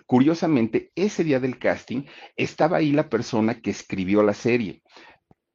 curiosamente, 0.06 0.90
ese 0.94 1.24
día 1.24 1.40
del 1.40 1.58
casting 1.58 2.04
estaba 2.36 2.78
ahí 2.78 2.92
la 2.92 3.08
persona 3.08 3.60
que 3.60 3.70
escribió 3.70 4.22
la 4.22 4.34
serie. 4.34 4.82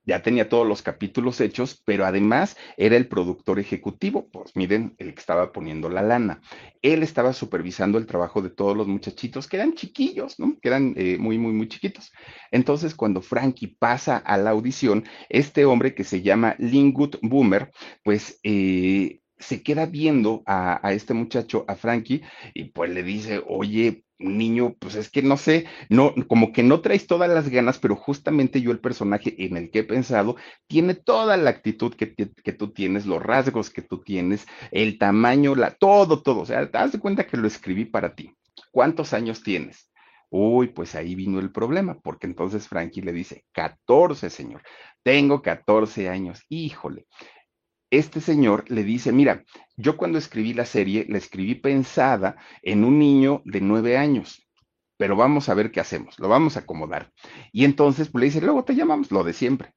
Ya 0.07 0.23
tenía 0.23 0.47
todos 0.47 0.65
los 0.65 0.81
capítulos 0.81 1.41
hechos, 1.41 1.83
pero 1.85 2.05
además 2.05 2.55
era 2.77 2.95
el 2.95 3.07
productor 3.07 3.59
ejecutivo. 3.59 4.29
Pues 4.31 4.55
miren, 4.55 4.95
el 4.97 5.13
que 5.13 5.19
estaba 5.19 5.51
poniendo 5.51 5.89
la 5.89 6.01
lana. 6.01 6.41
Él 6.81 7.03
estaba 7.03 7.33
supervisando 7.33 7.97
el 7.97 8.05
trabajo 8.05 8.41
de 8.41 8.49
todos 8.49 8.75
los 8.75 8.87
muchachitos 8.87 9.47
que 9.47 9.57
eran 9.57 9.73
chiquillos, 9.73 10.39
¿no? 10.39 10.57
Que 10.61 10.69
eran 10.69 10.93
eh, 10.95 11.17
muy, 11.19 11.37
muy, 11.37 11.51
muy 11.51 11.67
chiquitos. 11.67 12.13
Entonces, 12.51 12.95
cuando 12.95 13.21
Frankie 13.21 13.67
pasa 13.67 14.15
a 14.17 14.37
la 14.37 14.51
audición, 14.51 15.03
este 15.27 15.65
hombre 15.65 15.93
que 15.93 16.05
se 16.05 16.21
llama 16.21 16.55
Lingut 16.57 17.17
Boomer, 17.21 17.71
pues 18.03 18.39
eh, 18.43 19.19
se 19.37 19.61
queda 19.61 19.85
viendo 19.87 20.41
a, 20.45 20.79
a, 20.87 20.93
este 20.93 21.13
muchacho, 21.13 21.65
a 21.67 21.75
Frankie, 21.75 22.21
y 22.53 22.65
pues 22.71 22.91
le 22.91 23.03
dice, 23.03 23.43
oye, 23.45 24.05
niño, 24.19 24.75
pues 24.79 24.95
es 24.95 25.09
que 25.09 25.21
no 25.21 25.37
sé, 25.37 25.65
no, 25.89 26.13
como 26.27 26.51
que 26.51 26.63
no 26.63 26.81
traes 26.81 27.07
todas 27.07 27.29
las 27.29 27.49
ganas, 27.49 27.79
pero 27.79 27.95
justamente 27.95 28.61
yo 28.61 28.71
el 28.71 28.79
personaje 28.79 29.35
en 29.45 29.57
el 29.57 29.69
que 29.69 29.79
he 29.79 29.83
pensado 29.83 30.35
tiene 30.67 30.95
toda 30.95 31.37
la 31.37 31.49
actitud 31.49 31.93
que, 31.93 32.13
que 32.15 32.53
tú 32.53 32.71
tienes, 32.71 33.05
los 33.05 33.21
rasgos 33.21 33.69
que 33.69 33.81
tú 33.81 34.01
tienes, 34.01 34.47
el 34.71 34.97
tamaño, 34.97 35.55
la, 35.55 35.71
todo, 35.71 36.21
todo. 36.21 36.41
O 36.41 36.45
sea, 36.45 36.65
te 36.65 36.77
das 36.77 36.97
cuenta 36.97 37.27
que 37.27 37.37
lo 37.37 37.47
escribí 37.47 37.85
para 37.85 38.15
ti. 38.15 38.33
¿Cuántos 38.71 39.13
años 39.13 39.43
tienes? 39.43 39.91
Uy, 40.29 40.67
pues 40.67 40.95
ahí 40.95 41.15
vino 41.15 41.39
el 41.39 41.51
problema, 41.51 41.99
porque 41.99 42.27
entonces 42.27 42.67
Frankie 42.67 43.01
le 43.01 43.13
dice, 43.13 43.45
14, 43.53 44.29
señor, 44.29 44.61
tengo 45.01 45.41
14 45.41 46.09
años, 46.09 46.41
híjole 46.49 47.05
este 47.89 48.21
señor 48.21 48.65
le 48.69 48.83
dice, 48.83 49.11
mira, 49.11 49.43
yo 49.75 49.97
cuando 49.97 50.17
escribí 50.17 50.53
la 50.53 50.65
serie, 50.65 51.05
la 51.09 51.17
escribí 51.17 51.55
pensada 51.55 52.35
en 52.61 52.83
un 52.83 52.99
niño 52.99 53.41
de 53.45 53.61
nueve 53.61 53.97
años, 53.97 54.47
pero 54.97 55.15
vamos 55.15 55.49
a 55.49 55.53
ver 55.53 55.71
qué 55.71 55.79
hacemos, 55.79 56.19
lo 56.19 56.27
vamos 56.27 56.57
a 56.57 56.61
acomodar. 56.61 57.11
Y 57.51 57.65
entonces 57.65 58.09
pues, 58.09 58.21
le 58.21 58.25
dice, 58.27 58.41
luego 58.41 58.63
te 58.63 58.75
llamamos, 58.75 59.11
lo 59.11 59.23
de 59.23 59.33
siempre. 59.33 59.73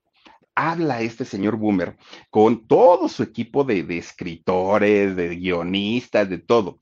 Habla 0.54 1.00
este 1.00 1.24
señor 1.24 1.56
Boomer 1.56 1.96
con 2.28 2.66
todo 2.66 3.08
su 3.08 3.22
equipo 3.22 3.64
de, 3.64 3.84
de 3.84 3.98
escritores, 3.98 5.14
de 5.16 5.36
guionistas, 5.36 6.28
de 6.28 6.38
todo 6.38 6.80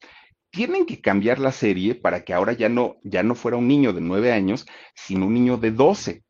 tienen 0.50 0.86
que 0.86 1.00
cambiar 1.00 1.38
la 1.38 1.52
serie 1.52 1.94
para 1.94 2.24
que 2.24 2.32
ahora 2.34 2.52
ya 2.52 2.68
no, 2.68 2.96
ya 3.02 3.22
no 3.22 3.34
fuera 3.34 3.56
un 3.56 3.68
niño 3.68 3.92
de 3.92 4.00
nueve 4.00 4.32
años, 4.32 4.66
sino 4.94 5.26
un 5.26 5.34
niño 5.34 5.56
de 5.56 5.70
doce. 5.70 6.24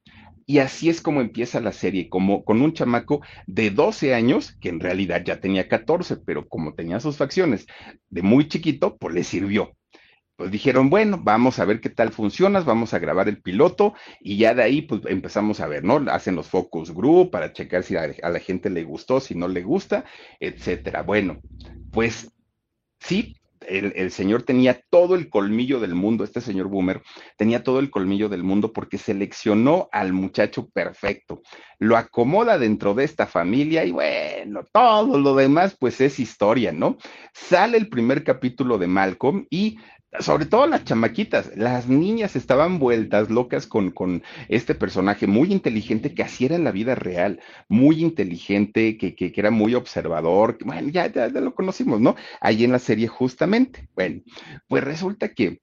Y 0.48 0.60
así 0.60 0.88
es 0.88 1.02
como 1.02 1.20
empieza 1.20 1.60
la 1.60 1.72
serie, 1.72 2.08
como 2.08 2.42
con 2.42 2.62
un 2.62 2.72
chamaco 2.72 3.20
de 3.46 3.70
12 3.70 4.14
años, 4.14 4.56
que 4.62 4.70
en 4.70 4.80
realidad 4.80 5.22
ya 5.22 5.40
tenía 5.40 5.68
14, 5.68 6.16
pero 6.16 6.48
como 6.48 6.72
tenía 6.74 7.00
sus 7.00 7.18
facciones 7.18 7.66
de 8.08 8.22
muy 8.22 8.48
chiquito, 8.48 8.96
pues 8.96 9.14
le 9.14 9.24
sirvió. 9.24 9.76
Pues 10.36 10.50
dijeron, 10.50 10.88
bueno, 10.88 11.20
vamos 11.22 11.58
a 11.58 11.66
ver 11.66 11.82
qué 11.82 11.90
tal 11.90 12.12
funcionas, 12.12 12.64
vamos 12.64 12.94
a 12.94 12.98
grabar 12.98 13.28
el 13.28 13.42
piloto 13.42 13.92
y 14.20 14.38
ya 14.38 14.54
de 14.54 14.62
ahí 14.62 14.82
pues 14.82 15.02
empezamos 15.06 15.60
a 15.60 15.66
ver, 15.66 15.84
¿no? 15.84 15.96
Hacen 16.10 16.34
los 16.36 16.48
focus 16.48 16.94
group 16.94 17.30
para 17.30 17.52
checar 17.52 17.82
si 17.82 17.96
a, 17.96 18.14
a 18.22 18.30
la 18.30 18.40
gente 18.40 18.70
le 18.70 18.84
gustó, 18.84 19.20
si 19.20 19.34
no 19.34 19.48
le 19.48 19.62
gusta, 19.62 20.06
etcétera. 20.40 21.02
Bueno, 21.02 21.40
pues 21.92 22.32
sí, 23.00 23.37
el, 23.68 24.10
señor 24.10 24.42
tenía 24.42 24.80
todo 24.90 25.14
el 25.14 25.28
colmillo 25.28 25.80
del 25.80 25.94
mundo, 25.94 26.24
este 26.24 26.40
señor 26.40 26.68
Boomer 26.68 27.02
tenía 27.36 27.62
todo 27.62 27.78
el 27.80 27.90
colmillo 27.90 28.28
del 28.28 28.42
mundo 28.42 28.72
porque 28.72 28.98
seleccionó 28.98 29.88
al 29.92 30.12
muchacho 30.12 30.68
perfecto, 30.68 31.42
lo 31.78 31.96
acomoda 31.96 32.58
dentro 32.58 32.94
de 32.94 33.04
esta 33.04 33.26
familia 33.26 33.84
y 33.84 33.90
bueno, 33.90 34.64
todo 34.72 35.18
lo 35.18 35.34
demás 35.34 35.76
pues 35.78 36.00
es 36.00 36.18
historia, 36.18 36.72
¿no? 36.72 36.96
Sale 37.32 37.78
el 37.78 37.88
primer 37.88 38.24
capítulo 38.24 38.78
de 38.78 38.86
Malcolm 38.86 39.46
y 39.50 39.78
sobre 40.20 40.46
todo 40.46 40.66
las 40.66 40.84
chamaquitas, 40.84 41.52
las 41.56 41.88
niñas 41.88 42.34
estaban 42.34 42.78
vueltas 42.78 43.30
locas 43.30 43.66
con, 43.66 43.90
con 43.90 44.22
este 44.48 44.74
personaje 44.74 45.26
muy 45.26 45.52
inteligente 45.52 46.14
que 46.14 46.22
así 46.22 46.46
era 46.46 46.56
en 46.56 46.64
la 46.64 46.72
vida 46.72 46.94
real, 46.94 47.40
muy 47.68 48.02
inteligente, 48.02 48.96
que, 48.96 49.14
que, 49.14 49.32
que 49.32 49.40
era 49.40 49.50
muy 49.50 49.74
observador, 49.74 50.58
bueno, 50.64 50.88
ya, 50.88 51.06
ya, 51.12 51.28
lo 51.28 51.54
conocimos, 51.54 52.00
¿no? 52.00 52.16
Ahí 52.40 52.64
en 52.64 52.72
la 52.72 52.78
serie 52.78 53.06
justamente. 53.06 53.88
Bueno, 53.94 54.22
pues 54.66 54.82
resulta 54.82 55.34
que 55.34 55.60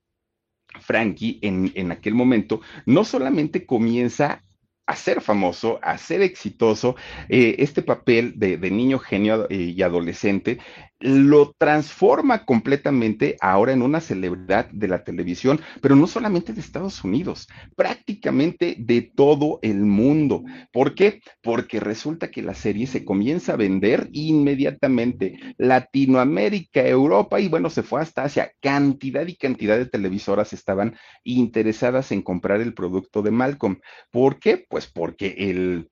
Frankie 0.79 1.39
en, 1.41 1.71
en 1.75 1.91
aquel 1.91 2.13
momento 2.13 2.62
no 2.86 3.03
solamente 3.03 3.65
comienza 3.65 4.41
a 4.88 4.95
ser 4.95 5.21
famoso, 5.21 5.79
a 5.81 5.97
ser 5.97 6.21
exitoso, 6.21 6.95
eh, 7.29 7.55
este 7.60 7.81
papel 7.81 8.34
de, 8.38 8.58
de 8.58 8.69
niño 8.69 8.99
genio 8.99 9.47
y 9.49 9.81
adolescente 9.81 10.60
lo 10.99 11.53
transforma 11.58 12.45
completamente 12.45 13.36
ahora 13.41 13.73
en 13.73 13.81
una 13.81 13.99
celebridad 13.99 14.69
de 14.71 14.88
la 14.88 15.03
televisión, 15.03 15.60
pero 15.81 15.95
no 15.95 16.08
solamente 16.08 16.53
de 16.53 16.62
Estados 16.62 17.03
Unidos, 17.03 17.47
prácticamente 17.75 18.75
de 18.79 19.01
todo 19.01 19.60
el 19.62 19.81
mundo. 19.81 20.43
¿Por 20.71 20.95
qué? 20.95 21.21
Porque 21.41 21.79
resulta 21.79 22.31
que 22.31 22.41
la 22.41 22.53
serie 22.53 22.88
se 22.88 23.03
comienza 23.03 23.53
a 23.53 23.58
vender 23.58 24.10
inmediatamente. 24.13 25.38
Latinoamérica, 25.58 26.88
Europa 26.88 27.39
y 27.39 27.49
bueno, 27.49 27.69
se 27.69 27.84
fue 27.84 28.01
hasta 28.01 28.23
Asia. 28.23 28.51
Cantidad 28.62 29.27
y 29.27 29.36
cantidad 29.36 29.77
de 29.77 29.86
televisoras 29.86 30.53
estaban 30.53 30.95
interesadas 31.23 32.12
en 32.12 32.21
comprar 32.21 32.62
el 32.62 32.73
producto 32.73 33.21
de 33.21 33.31
Malcolm. 33.31 33.79
¿Por 34.12 34.39
qué? 34.39 34.65
Pues 34.69 34.88
porque 34.88 35.36
el 35.38 35.89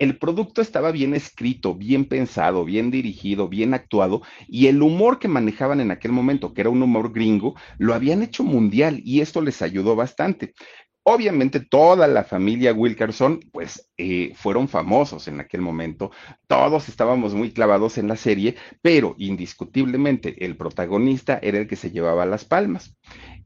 el 0.00 0.16
producto 0.16 0.62
estaba 0.62 0.90
bien 0.92 1.14
escrito, 1.14 1.74
bien 1.74 2.06
pensado, 2.06 2.64
bien 2.64 2.90
dirigido, 2.90 3.48
bien 3.48 3.74
actuado, 3.74 4.22
y 4.48 4.66
el 4.66 4.82
humor 4.82 5.18
que 5.18 5.28
manejaban 5.28 5.78
en 5.78 5.90
aquel 5.90 6.10
momento, 6.10 6.54
que 6.54 6.62
era 6.62 6.70
un 6.70 6.82
humor 6.82 7.12
gringo, 7.12 7.54
lo 7.78 7.92
habían 7.92 8.22
hecho 8.22 8.42
mundial 8.42 9.02
y 9.04 9.20
esto 9.20 9.42
les 9.42 9.60
ayudó 9.60 9.94
bastante. 9.94 10.54
Obviamente 11.02 11.60
toda 11.60 12.06
la 12.06 12.24
familia 12.24 12.72
Wilkerson, 12.72 13.40
pues 13.52 13.90
eh, 13.98 14.32
fueron 14.36 14.68
famosos 14.68 15.28
en 15.28 15.40
aquel 15.40 15.60
momento, 15.60 16.10
todos 16.46 16.88
estábamos 16.88 17.34
muy 17.34 17.52
clavados 17.52 17.98
en 17.98 18.08
la 18.08 18.16
serie, 18.16 18.56
pero 18.80 19.14
indiscutiblemente 19.18 20.44
el 20.44 20.56
protagonista 20.56 21.38
era 21.42 21.58
el 21.58 21.66
que 21.66 21.76
se 21.76 21.90
llevaba 21.90 22.24
las 22.24 22.46
palmas. 22.46 22.96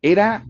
Era, 0.06 0.44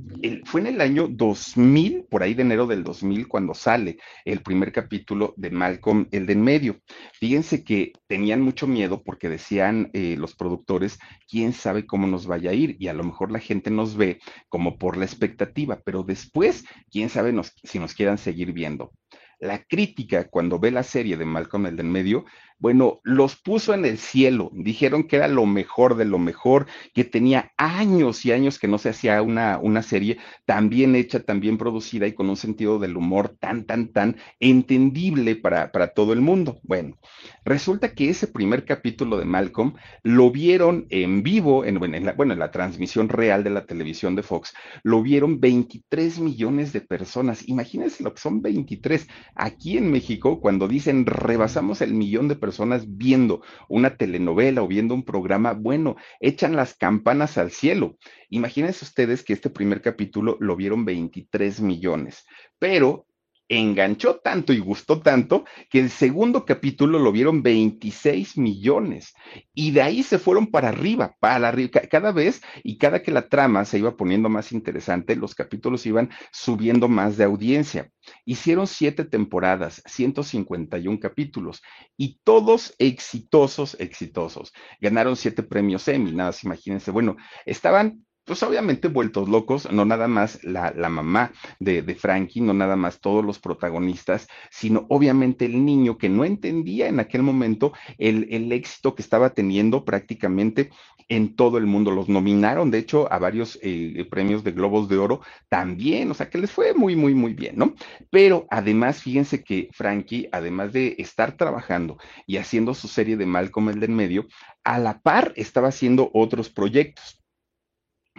fue 0.46 0.62
en 0.62 0.66
el 0.66 0.80
año 0.80 1.06
2000, 1.06 2.06
por 2.10 2.24
ahí 2.24 2.34
de 2.34 2.42
enero 2.42 2.66
del 2.66 2.82
2000, 2.82 3.28
cuando 3.28 3.54
sale 3.54 3.98
el 4.24 4.42
primer 4.42 4.72
capítulo 4.72 5.32
de 5.36 5.50
Malcolm, 5.50 6.08
el 6.10 6.26
de 6.26 6.32
en 6.32 6.42
medio. 6.42 6.80
Fíjense 7.20 7.62
que 7.62 7.92
tenían 8.08 8.40
mucho 8.40 8.66
miedo 8.66 9.04
porque 9.04 9.28
decían 9.28 9.90
eh, 9.92 10.16
los 10.18 10.34
productores, 10.34 10.98
quién 11.30 11.52
sabe 11.52 11.86
cómo 11.86 12.08
nos 12.08 12.26
vaya 12.26 12.50
a 12.50 12.54
ir, 12.54 12.74
y 12.80 12.88
a 12.88 12.94
lo 12.94 13.04
mejor 13.04 13.30
la 13.30 13.38
gente 13.38 13.70
nos 13.70 13.96
ve 13.96 14.18
como 14.48 14.76
por 14.76 14.96
la 14.96 15.04
expectativa, 15.04 15.80
pero 15.84 16.02
después, 16.02 16.64
quién 16.90 17.08
sabe 17.08 17.32
si 17.62 17.78
nos 17.78 17.94
quieran 17.94 18.18
seguir 18.18 18.52
viendo. 18.52 18.90
La 19.38 19.62
crítica, 19.62 20.28
cuando 20.28 20.58
ve 20.58 20.72
la 20.72 20.82
serie 20.82 21.16
de 21.16 21.26
Malcolm 21.26 21.66
el 21.66 21.76
del 21.76 21.86
medio, 21.86 22.24
bueno, 22.58 23.00
los 23.02 23.36
puso 23.36 23.74
en 23.74 23.84
el 23.84 23.98
cielo, 23.98 24.50
dijeron 24.54 25.04
que 25.04 25.16
era 25.16 25.28
lo 25.28 25.44
mejor 25.44 25.96
de 25.96 26.04
lo 26.04 26.18
mejor, 26.18 26.66
que 26.94 27.04
tenía 27.04 27.52
años 27.56 28.24
y 28.24 28.32
años 28.32 28.58
que 28.58 28.68
no 28.68 28.78
se 28.78 28.88
hacía 28.88 29.20
una, 29.20 29.58
una 29.58 29.82
serie 29.82 30.18
tan 30.46 30.70
bien 30.70 30.94
hecha, 30.96 31.20
tan 31.20 31.40
bien 31.40 31.58
producida 31.58 32.06
y 32.06 32.14
con 32.14 32.30
un 32.30 32.36
sentido 32.36 32.78
del 32.78 32.96
humor 32.96 33.36
tan, 33.38 33.64
tan, 33.64 33.88
tan 33.92 34.16
entendible 34.40 35.36
para, 35.36 35.72
para 35.72 35.88
todo 35.88 36.12
el 36.12 36.20
mundo. 36.20 36.58
Bueno, 36.62 36.96
resulta 37.44 37.92
que 37.92 38.08
ese 38.08 38.28
primer 38.28 38.64
capítulo 38.64 39.18
de 39.18 39.24
Malcolm 39.26 39.74
lo 40.02 40.30
vieron 40.30 40.86
en 40.88 41.22
vivo, 41.22 41.64
en, 41.64 41.82
en 41.94 42.06
la, 42.06 42.12
bueno, 42.12 42.32
en 42.32 42.38
la 42.38 42.50
transmisión 42.50 43.08
real 43.08 43.44
de 43.44 43.50
la 43.50 43.66
televisión 43.66 44.14
de 44.16 44.22
Fox, 44.22 44.54
lo 44.82 45.02
vieron 45.02 45.40
23 45.40 46.18
millones 46.20 46.72
de 46.72 46.80
personas. 46.80 47.46
Imagínense 47.48 48.02
lo 48.02 48.14
que 48.14 48.20
son 48.20 48.40
23. 48.40 49.06
Aquí 49.34 49.76
en 49.76 49.90
México, 49.90 50.40
cuando 50.40 50.66
dicen 50.66 51.04
rebasamos 51.04 51.82
el 51.82 51.92
millón 51.92 52.28
de 52.28 52.36
personas 52.36 52.43
viendo 52.86 53.42
una 53.68 53.96
telenovela 53.96 54.62
o 54.62 54.68
viendo 54.68 54.94
un 54.94 55.04
programa, 55.04 55.52
bueno, 55.52 55.96
echan 56.20 56.56
las 56.56 56.74
campanas 56.74 57.38
al 57.38 57.50
cielo. 57.50 57.96
Imagínense 58.30 58.84
ustedes 58.84 59.22
que 59.22 59.32
este 59.32 59.50
primer 59.50 59.82
capítulo 59.82 60.36
lo 60.40 60.56
vieron 60.56 60.84
23 60.84 61.60
millones, 61.60 62.24
pero 62.58 63.06
enganchó 63.48 64.16
tanto 64.16 64.52
y 64.52 64.58
gustó 64.58 65.00
tanto 65.00 65.44
que 65.70 65.80
el 65.80 65.90
segundo 65.90 66.44
capítulo 66.44 66.98
lo 66.98 67.12
vieron 67.12 67.42
26 67.42 68.38
millones 68.38 69.14
y 69.52 69.72
de 69.72 69.82
ahí 69.82 70.02
se 70.02 70.18
fueron 70.18 70.48
para 70.48 70.68
arriba, 70.68 71.16
para 71.20 71.48
arriba, 71.48 71.80
cada 71.90 72.12
vez 72.12 72.42
y 72.62 72.78
cada 72.78 73.02
que 73.02 73.12
la 73.12 73.28
trama 73.28 73.64
se 73.64 73.78
iba 73.78 73.96
poniendo 73.96 74.28
más 74.28 74.52
interesante, 74.52 75.16
los 75.16 75.34
capítulos 75.34 75.86
iban 75.86 76.10
subiendo 76.32 76.88
más 76.88 77.16
de 77.16 77.24
audiencia. 77.24 77.90
Hicieron 78.24 78.66
siete 78.66 79.04
temporadas, 79.04 79.82
151 79.86 80.98
capítulos 81.00 81.62
y 81.96 82.20
todos 82.24 82.74
exitosos, 82.78 83.76
exitosos. 83.78 84.52
Ganaron 84.80 85.16
siete 85.16 85.42
premios 85.42 85.88
Emmy, 85.88 86.12
nada 86.12 86.34
imagínense. 86.42 86.90
Bueno, 86.90 87.16
estaban 87.46 88.04
pues 88.24 88.42
obviamente 88.42 88.88
vueltos 88.88 89.28
locos, 89.28 89.70
no 89.70 89.84
nada 89.84 90.08
más 90.08 90.42
la, 90.44 90.72
la 90.76 90.88
mamá 90.88 91.32
de, 91.58 91.82
de, 91.82 91.94
Frankie, 91.94 92.40
no 92.40 92.54
nada 92.54 92.76
más 92.76 93.00
todos 93.00 93.24
los 93.24 93.38
protagonistas, 93.38 94.28
sino 94.50 94.86
obviamente 94.88 95.44
el 95.44 95.64
niño 95.64 95.98
que 95.98 96.08
no 96.08 96.24
entendía 96.24 96.88
en 96.88 97.00
aquel 97.00 97.22
momento 97.22 97.72
el, 97.98 98.26
el 98.30 98.50
éxito 98.52 98.94
que 98.94 99.02
estaba 99.02 99.30
teniendo 99.30 99.84
prácticamente 99.84 100.70
en 101.08 101.36
todo 101.36 101.58
el 101.58 101.66
mundo. 101.66 101.90
Los 101.90 102.08
nominaron, 102.08 102.70
de 102.70 102.78
hecho, 102.78 103.12
a 103.12 103.18
varios 103.18 103.58
eh, 103.62 104.06
premios 104.10 104.44
de 104.44 104.52
Globos 104.52 104.88
de 104.88 104.96
Oro 104.96 105.20
también, 105.48 106.10
o 106.10 106.14
sea 106.14 106.30
que 106.30 106.38
les 106.38 106.50
fue 106.50 106.74
muy, 106.74 106.96
muy, 106.96 107.14
muy 107.14 107.34
bien, 107.34 107.56
¿no? 107.56 107.74
Pero 108.10 108.46
además, 108.50 109.02
fíjense 109.02 109.42
que 109.44 109.68
Frankie, 109.72 110.28
además 110.32 110.72
de 110.72 110.96
estar 110.98 111.36
trabajando 111.36 111.98
y 112.26 112.38
haciendo 112.38 112.74
su 112.74 112.88
serie 112.88 113.16
de 113.16 113.26
Malcolm 113.26 113.68
el 113.68 113.80
del 113.80 113.90
medio, 113.90 114.26
a 114.64 114.78
la 114.78 115.00
par 115.00 115.32
estaba 115.36 115.68
haciendo 115.68 116.10
otros 116.14 116.48
proyectos. 116.50 117.23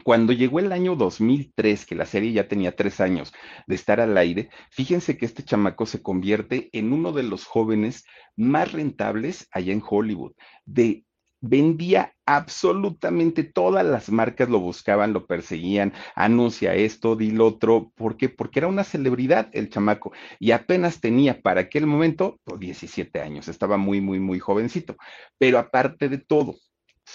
Cuando 0.05 0.33
llegó 0.33 0.59
el 0.59 0.71
año 0.71 0.95
2003, 0.95 1.87
que 1.87 1.95
la 1.95 2.05
serie 2.05 2.31
ya 2.31 2.47
tenía 2.47 2.75
tres 2.75 3.01
años 3.01 3.33
de 3.65 3.73
estar 3.73 3.99
al 3.99 4.15
aire, 4.19 4.49
fíjense 4.69 5.17
que 5.17 5.25
este 5.25 5.41
chamaco 5.41 5.87
se 5.87 6.03
convierte 6.03 6.69
en 6.73 6.93
uno 6.93 7.11
de 7.11 7.23
los 7.23 7.45
jóvenes 7.45 8.05
más 8.35 8.71
rentables 8.71 9.47
allá 9.49 9.73
en 9.73 9.81
Hollywood. 9.83 10.33
De 10.63 11.05
vendía 11.41 12.13
absolutamente 12.27 13.43
todas 13.43 13.83
las 13.83 14.11
marcas 14.11 14.47
lo 14.47 14.59
buscaban, 14.59 15.11
lo 15.11 15.25
perseguían, 15.25 15.91
anuncia 16.13 16.75
esto, 16.75 17.15
di 17.15 17.31
lo 17.31 17.47
otro, 17.47 17.91
¿por 17.95 18.15
qué? 18.15 18.29
Porque 18.29 18.59
era 18.59 18.67
una 18.67 18.83
celebridad 18.83 19.49
el 19.53 19.71
chamaco 19.71 20.11
y 20.39 20.51
apenas 20.51 21.01
tenía 21.01 21.41
para 21.41 21.61
aquel 21.61 21.87
momento 21.87 22.39
17 22.45 23.09
pues, 23.11 23.25
años, 23.25 23.47
estaba 23.47 23.77
muy, 23.77 24.01
muy, 24.01 24.19
muy 24.19 24.37
jovencito. 24.37 24.97
Pero 25.39 25.57
aparte 25.57 26.09
de 26.09 26.19
todo, 26.19 26.57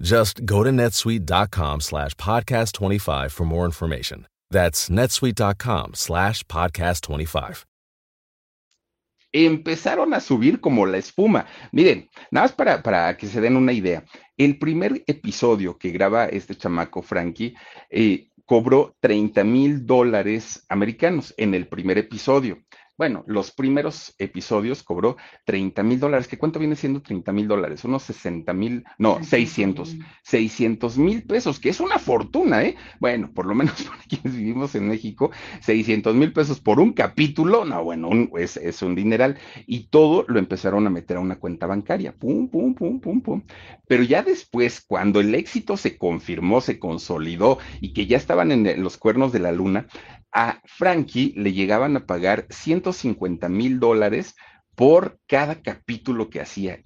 Just 0.00 0.44
go 0.44 0.62
to 0.62 0.70
netsuite.com 0.70 1.80
slash 1.80 2.14
podcast 2.14 2.72
25 2.72 3.32
for 3.32 3.44
more 3.44 3.64
information. 3.64 4.26
That's 4.50 4.88
netsuite.com 4.88 5.94
slash 5.94 6.44
podcast 6.44 7.02
25. 7.02 7.66
empezaron 9.44 10.14
a 10.14 10.20
subir 10.20 10.60
como 10.60 10.86
la 10.86 10.96
espuma. 10.96 11.46
Miren, 11.72 12.08
nada 12.30 12.46
más 12.46 12.80
para, 12.82 13.16
que 13.16 13.26
se 13.26 13.40
den 13.40 13.56
una 13.56 13.72
idea. 13.72 14.04
El 14.36 14.58
primer 14.58 15.04
episodio 15.06 15.76
que 15.76 15.90
graba 15.90 16.26
este 16.26 16.54
chamaco 16.54 17.02
Frankie 17.02 17.54
eh, 17.90 18.28
cobró 18.46 18.96
30 19.00 19.44
mil 19.44 19.84
dólares 19.84 20.64
americanos 20.68 21.34
en 21.36 21.54
el 21.54 21.68
primer 21.68 21.98
episodio. 21.98 22.62
Bueno, 22.98 23.24
los 23.26 23.50
primeros 23.50 24.14
episodios 24.18 24.82
cobró 24.82 25.18
30 25.44 25.82
mil 25.82 26.00
dólares. 26.00 26.28
¿Qué 26.28 26.38
cuánto 26.38 26.58
viene 26.58 26.76
siendo 26.76 27.02
30 27.02 27.30
mil 27.32 27.46
dólares? 27.46 27.84
Unos 27.84 28.04
60 28.04 28.54
mil, 28.54 28.84
no, 28.98 29.22
600, 29.22 29.96
600 30.22 30.96
mil 30.96 31.22
pesos, 31.24 31.60
que 31.60 31.68
es 31.68 31.80
una 31.80 31.98
fortuna, 31.98 32.64
¿eh? 32.64 32.74
Bueno, 32.98 33.30
por 33.34 33.44
lo 33.44 33.54
menos 33.54 33.82
para 33.84 34.02
quienes 34.02 34.34
vivimos 34.34 34.74
en 34.74 34.88
México, 34.88 35.30
600 35.60 36.14
mil 36.14 36.32
pesos 36.32 36.58
por 36.60 36.80
un 36.80 36.94
capítulo, 36.94 37.66
no, 37.66 37.84
bueno, 37.84 38.08
es, 38.38 38.56
es 38.56 38.80
un 38.80 38.94
dineral. 38.94 39.38
Y 39.66 39.88
todo 39.88 40.24
lo 40.28 40.38
empezaron 40.38 40.86
a 40.86 40.90
meter 40.90 41.18
a 41.18 41.20
una 41.20 41.38
cuenta 41.38 41.66
bancaria, 41.66 42.14
pum, 42.16 42.48
pum, 42.48 42.74
pum, 42.74 43.00
pum, 43.00 43.20
pum. 43.20 43.42
Pero 43.86 44.04
ya 44.04 44.22
después, 44.22 44.80
cuando 44.80 45.20
el 45.20 45.34
éxito 45.34 45.76
se 45.76 45.98
confirmó, 45.98 46.62
se 46.62 46.78
consolidó 46.78 47.58
y 47.82 47.92
que 47.92 48.06
ya 48.06 48.16
estaban 48.16 48.52
en 48.52 48.82
los 48.82 48.96
cuernos 48.96 49.32
de 49.32 49.40
la 49.40 49.52
luna, 49.52 49.86
a 50.36 50.60
Frankie 50.66 51.32
le 51.34 51.54
llegaban 51.54 51.96
a 51.96 52.04
pagar 52.04 52.46
150 52.50 53.48
mil 53.48 53.80
dólares 53.80 54.36
por 54.74 55.18
cada 55.26 55.62
capítulo 55.62 56.28
que 56.28 56.42
hacía. 56.42 56.82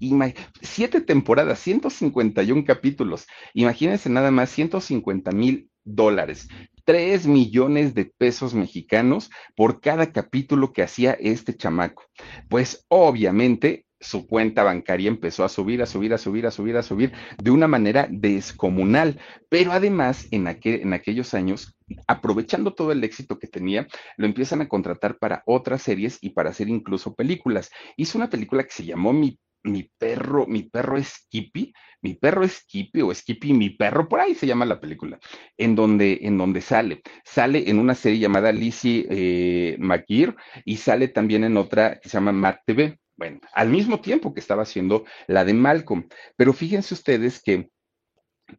siete 0.62 1.00
temporadas, 1.00 1.58
151 1.58 2.64
capítulos. 2.64 3.26
Imagínense 3.52 4.08
nada 4.08 4.30
más, 4.30 4.50
150 4.50 5.32
mil 5.32 5.68
dólares. 5.82 6.46
3 6.84 7.26
millones 7.26 7.92
de 7.94 8.04
pesos 8.04 8.54
mexicanos 8.54 9.30
por 9.56 9.80
cada 9.80 10.12
capítulo 10.12 10.72
que 10.72 10.84
hacía 10.84 11.14
este 11.14 11.56
chamaco. 11.56 12.04
Pues 12.48 12.86
obviamente 12.86 13.84
su 14.00 14.26
cuenta 14.26 14.62
bancaria 14.62 15.08
empezó 15.08 15.44
a 15.44 15.48
subir, 15.48 15.82
a 15.82 15.86
subir, 15.86 16.14
a 16.14 16.18
subir, 16.18 16.46
a 16.46 16.50
subir, 16.50 16.76
a 16.76 16.82
subir 16.82 17.12
de 17.42 17.50
una 17.50 17.68
manera 17.68 18.08
descomunal. 18.10 19.20
Pero 19.48 19.72
además, 19.72 20.26
en, 20.30 20.46
en 20.48 20.92
aquellos 20.92 21.34
años, 21.34 21.76
aprovechando 22.06 22.74
todo 22.74 22.92
el 22.92 23.04
éxito 23.04 23.38
que 23.38 23.46
tenía, 23.46 23.86
lo 24.16 24.26
empiezan 24.26 24.62
a 24.62 24.68
contratar 24.68 25.18
para 25.18 25.42
otras 25.46 25.82
series 25.82 26.18
y 26.20 26.30
para 26.30 26.50
hacer 26.50 26.68
incluso 26.68 27.14
películas. 27.14 27.70
Hizo 27.96 28.18
una 28.18 28.30
película 28.30 28.64
que 28.64 28.72
se 28.72 28.84
llamó 28.84 29.12
Mi 29.12 29.38
mi 29.62 29.90
perro, 29.98 30.46
mi 30.46 30.62
perro 30.62 31.02
Skippy, 31.02 31.72
mi 32.02 32.14
perro 32.14 32.46
Skippy 32.46 33.02
o 33.02 33.14
Skippy, 33.14 33.52
mi 33.52 33.70
perro, 33.70 34.08
por 34.08 34.20
ahí 34.20 34.34
se 34.34 34.46
llama 34.46 34.64
la 34.64 34.80
película, 34.80 35.18
en 35.56 35.74
donde, 35.74 36.20
en 36.22 36.38
donde 36.38 36.60
sale. 36.60 37.02
Sale 37.24 37.68
en 37.68 37.78
una 37.78 37.94
serie 37.94 38.18
llamada 38.18 38.52
Lizzie 38.52 39.06
eh, 39.10 39.76
McGear 39.78 40.36
y 40.64 40.76
sale 40.78 41.08
también 41.08 41.44
en 41.44 41.56
otra 41.56 41.98
que 42.00 42.08
se 42.08 42.16
llama 42.16 42.32
Matt 42.32 42.60
TV. 42.64 42.98
Bueno, 43.20 43.38
al 43.52 43.68
mismo 43.68 44.00
tiempo 44.00 44.32
que 44.32 44.40
estaba 44.40 44.62
haciendo 44.62 45.04
la 45.26 45.44
de 45.44 45.52
Malcolm. 45.52 46.08
Pero 46.36 46.54
fíjense 46.54 46.94
ustedes 46.94 47.42
que 47.42 47.68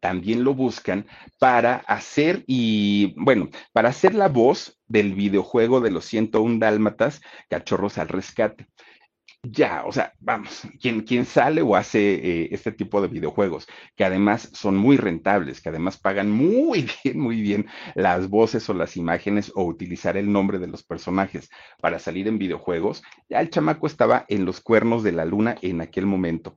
también 0.00 0.44
lo 0.44 0.54
buscan 0.54 1.04
para 1.40 1.78
hacer 1.88 2.44
y, 2.46 3.12
bueno, 3.16 3.48
para 3.72 3.88
hacer 3.88 4.14
la 4.14 4.28
voz 4.28 4.80
del 4.86 5.14
videojuego 5.14 5.80
de 5.80 5.90
los 5.90 6.04
101 6.04 6.60
dálmatas, 6.60 7.20
cachorros 7.50 7.98
al 7.98 8.06
rescate. 8.06 8.68
Ya, 9.44 9.82
o 9.84 9.90
sea, 9.90 10.12
vamos, 10.20 10.62
quien, 10.80 11.24
sale 11.26 11.62
o 11.62 11.74
hace 11.74 12.44
eh, 12.44 12.48
este 12.52 12.70
tipo 12.70 13.02
de 13.02 13.08
videojuegos, 13.08 13.66
que 13.96 14.04
además 14.04 14.48
son 14.52 14.76
muy 14.76 14.96
rentables, 14.96 15.60
que 15.60 15.68
además 15.68 15.98
pagan 15.98 16.30
muy 16.30 16.86
bien, 17.04 17.18
muy 17.18 17.40
bien 17.42 17.66
las 17.96 18.28
voces 18.28 18.70
o 18.70 18.74
las 18.74 18.96
imágenes 18.96 19.50
o 19.56 19.64
utilizar 19.64 20.16
el 20.16 20.30
nombre 20.30 20.60
de 20.60 20.68
los 20.68 20.84
personajes 20.84 21.50
para 21.80 21.98
salir 21.98 22.28
en 22.28 22.38
videojuegos, 22.38 23.02
ya 23.28 23.40
el 23.40 23.50
chamaco 23.50 23.88
estaba 23.88 24.26
en 24.28 24.44
los 24.44 24.60
cuernos 24.60 25.02
de 25.02 25.10
la 25.10 25.24
luna 25.24 25.56
en 25.60 25.80
aquel 25.80 26.06
momento 26.06 26.56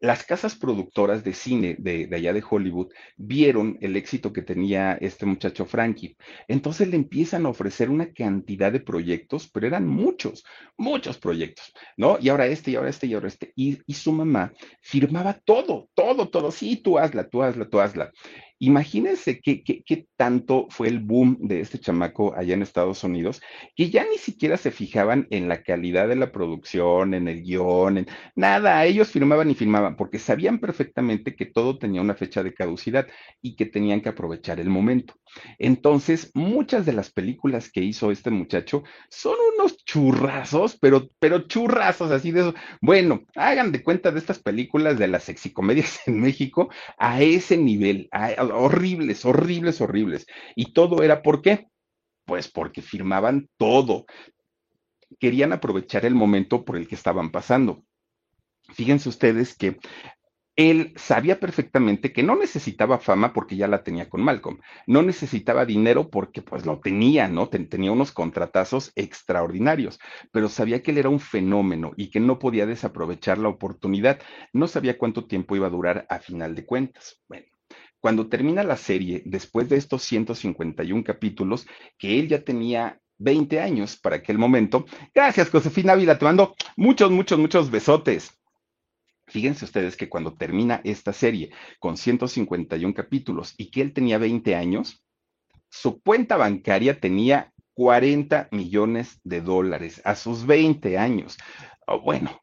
las 0.00 0.24
casas 0.24 0.54
productoras 0.54 1.24
de 1.24 1.32
cine 1.32 1.76
de, 1.78 2.08
allá 2.12 2.32
de 2.32 2.44
Hollywood 2.48 2.92
vieron 3.16 3.78
el 3.80 3.96
éxito 3.96 4.32
que 4.32 4.42
tenía 4.42 4.94
este 4.94 5.26
muchacho 5.26 5.64
Frankie. 5.64 6.16
Entonces 6.48 6.88
le 6.88 6.96
empiezan 6.96 7.46
a 7.46 7.48
ofrecer 7.48 7.88
una 7.88 8.12
cantidad 8.12 8.70
de 8.70 8.80
proyectos, 8.80 9.48
pero 9.48 9.66
eran 9.66 9.86
muchos, 9.86 10.44
muchos 10.76 11.18
proyectos, 11.18 11.72
¿no? 11.96 12.18
Y 12.20 12.28
ahora 12.28 12.46
este, 12.46 12.72
y 12.72 12.76
ahora 12.76 12.90
este, 12.90 13.06
y 13.06 13.14
ahora 13.14 13.28
este. 13.28 13.52
Y, 13.56 13.78
y 13.86 13.94
su 13.94 14.12
mamá 14.12 14.52
firmaba 14.80 15.34
todo, 15.34 15.88
todo, 15.94 16.28
todo. 16.28 16.50
Sí, 16.50 16.76
tú 16.76 16.98
hazla, 16.98 17.28
tú 17.28 17.42
hazla, 17.42 17.68
tú 17.68 17.80
hazla. 17.80 18.12
Imagínense 18.58 19.40
qué, 19.40 19.62
qué, 19.62 20.06
tanto 20.16 20.66
fue 20.70 20.88
el 20.88 21.00
boom 21.00 21.36
de 21.40 21.60
este 21.60 21.78
chamaco 21.78 22.34
allá 22.34 22.54
en 22.54 22.62
Estados 22.62 23.04
Unidos, 23.04 23.42
que 23.74 23.90
ya 23.90 24.04
ni 24.04 24.16
siquiera 24.16 24.56
se 24.56 24.70
fijaban 24.70 25.26
en 25.30 25.48
la 25.48 25.62
calidad 25.62 26.08
de 26.08 26.16
la 26.16 26.32
producción, 26.32 27.12
en 27.12 27.28
el 27.28 27.42
guion, 27.42 27.98
en 27.98 28.06
nada, 28.34 28.84
ellos 28.86 29.08
firmaban 29.08 29.50
y 29.50 29.54
firmaban, 29.54 29.96
porque 29.96 30.18
sabían 30.18 30.58
perfectamente 30.58 31.36
que 31.36 31.44
todo 31.44 31.78
tenía 31.78 32.00
una 32.00 32.14
fecha 32.14 32.42
de 32.42 32.54
caducidad 32.54 33.06
y 33.42 33.56
que 33.56 33.66
tenían 33.66 34.00
que 34.00 34.08
aprovechar 34.08 34.58
el 34.58 34.70
momento. 34.70 35.14
Entonces, 35.58 36.30
muchas 36.34 36.86
de 36.86 36.92
las 36.92 37.10
películas 37.10 37.70
que 37.70 37.82
hizo 37.82 38.10
este 38.10 38.30
muchacho 38.30 38.84
son 39.10 39.36
unos 39.54 39.84
churrazos, 39.84 40.78
pero, 40.80 41.08
pero 41.18 41.46
churrazos 41.46 42.10
así 42.10 42.30
de 42.30 42.40
eso. 42.40 42.54
Bueno, 42.80 43.24
hagan 43.34 43.72
de 43.72 43.82
cuenta 43.82 44.10
de 44.10 44.18
estas 44.18 44.38
películas 44.38 44.98
de 44.98 45.08
las 45.08 45.24
sexicomedias 45.24 46.00
en 46.06 46.20
México 46.20 46.70
a 46.98 47.20
ese 47.22 47.56
nivel, 47.56 48.08
horribles, 48.52 49.24
horribles, 49.24 49.80
horribles. 49.80 50.26
Y 50.54 50.72
todo 50.72 51.02
era 51.02 51.22
por 51.22 51.42
qué? 51.42 51.68
Pues 52.24 52.48
porque 52.48 52.82
firmaban 52.82 53.48
todo. 53.56 54.06
Querían 55.18 55.52
aprovechar 55.52 56.04
el 56.04 56.14
momento 56.14 56.64
por 56.64 56.76
el 56.76 56.88
que 56.88 56.94
estaban 56.94 57.30
pasando. 57.30 57.84
Fíjense 58.74 59.08
ustedes 59.08 59.56
que 59.56 59.78
él 60.56 60.94
sabía 60.96 61.38
perfectamente 61.38 62.14
que 62.14 62.22
no 62.22 62.34
necesitaba 62.34 62.98
fama 62.98 63.34
porque 63.34 63.56
ya 63.56 63.68
la 63.68 63.84
tenía 63.84 64.08
con 64.08 64.22
Malcolm, 64.22 64.58
no 64.86 65.02
necesitaba 65.02 65.66
dinero 65.66 66.08
porque 66.10 66.40
pues 66.40 66.64
lo 66.64 66.80
tenía, 66.80 67.28
¿no? 67.28 67.48
tenía 67.48 67.92
unos 67.92 68.10
contratazos 68.10 68.90
extraordinarios, 68.96 70.00
pero 70.32 70.48
sabía 70.48 70.82
que 70.82 70.92
él 70.92 70.98
era 70.98 71.10
un 71.10 71.20
fenómeno 71.20 71.92
y 71.96 72.10
que 72.10 72.20
no 72.20 72.38
podía 72.38 72.64
desaprovechar 72.64 73.36
la 73.36 73.50
oportunidad. 73.50 74.18
No 74.54 74.66
sabía 74.66 74.96
cuánto 74.96 75.26
tiempo 75.26 75.56
iba 75.56 75.66
a 75.66 75.70
durar 75.70 76.06
a 76.08 76.18
final 76.20 76.54
de 76.54 76.64
cuentas. 76.64 77.20
Bueno, 77.28 77.46
cuando 78.06 78.28
termina 78.28 78.62
la 78.62 78.76
serie, 78.76 79.20
después 79.24 79.68
de 79.68 79.78
estos 79.78 80.04
151 80.04 81.02
capítulos, 81.02 81.66
que 81.98 82.20
él 82.20 82.28
ya 82.28 82.44
tenía 82.44 83.00
20 83.18 83.58
años 83.58 83.96
para 83.96 84.14
aquel 84.14 84.38
momento. 84.38 84.86
Gracias, 85.12 85.50
Josefina 85.50 85.94
Ávila, 85.94 86.16
te 86.16 86.24
mando 86.24 86.54
muchos, 86.76 87.10
muchos, 87.10 87.36
muchos 87.36 87.68
besotes. 87.68 88.30
Fíjense 89.26 89.64
ustedes 89.64 89.96
que 89.96 90.08
cuando 90.08 90.34
termina 90.34 90.80
esta 90.84 91.12
serie 91.12 91.50
con 91.80 91.96
151 91.96 92.94
capítulos 92.94 93.54
y 93.58 93.72
que 93.72 93.82
él 93.82 93.92
tenía 93.92 94.18
20 94.18 94.54
años, 94.54 95.04
su 95.68 96.00
cuenta 96.00 96.36
bancaria 96.36 97.00
tenía 97.00 97.52
40 97.74 98.50
millones 98.52 99.18
de 99.24 99.40
dólares 99.40 100.00
a 100.04 100.14
sus 100.14 100.46
20 100.46 100.96
años. 100.96 101.38
Oh, 101.88 102.00
bueno, 102.02 102.40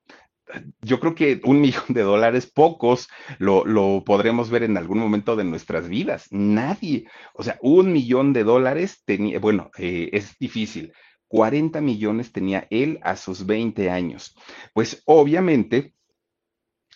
yo 0.82 1.00
creo 1.00 1.16
que 1.16 1.42
un 1.44 1.62
millón 1.62 1.86
de 1.89 2.02
dólares, 2.02 2.52
pocos 2.52 3.08
lo, 3.39 3.66
lo, 3.66 4.04
podremos 4.04 4.50
ver 4.50 4.63
en 4.63 4.78
algún 4.78 5.00
momento 5.00 5.36
de 5.36 5.44
nuestras 5.44 5.88
vidas. 5.89 6.28
Nadie. 6.32 7.06
O 7.34 7.44
sea, 7.44 7.58
un 7.62 7.92
millón 7.92 8.34
de 8.34 8.44
dólares 8.44 9.02
tenía, 9.06 9.39
bueno, 9.39 9.72
eh, 9.78 10.10
es 10.13 10.38
difícil. 10.39 10.94
40 11.28 11.82
millones 11.82 12.32
tenía 12.32 12.68
él 12.70 13.00
a 13.02 13.16
sus 13.16 13.46
20 13.46 13.89
años. 13.89 14.36
Pues 14.74 15.02
obviamente 15.06 15.96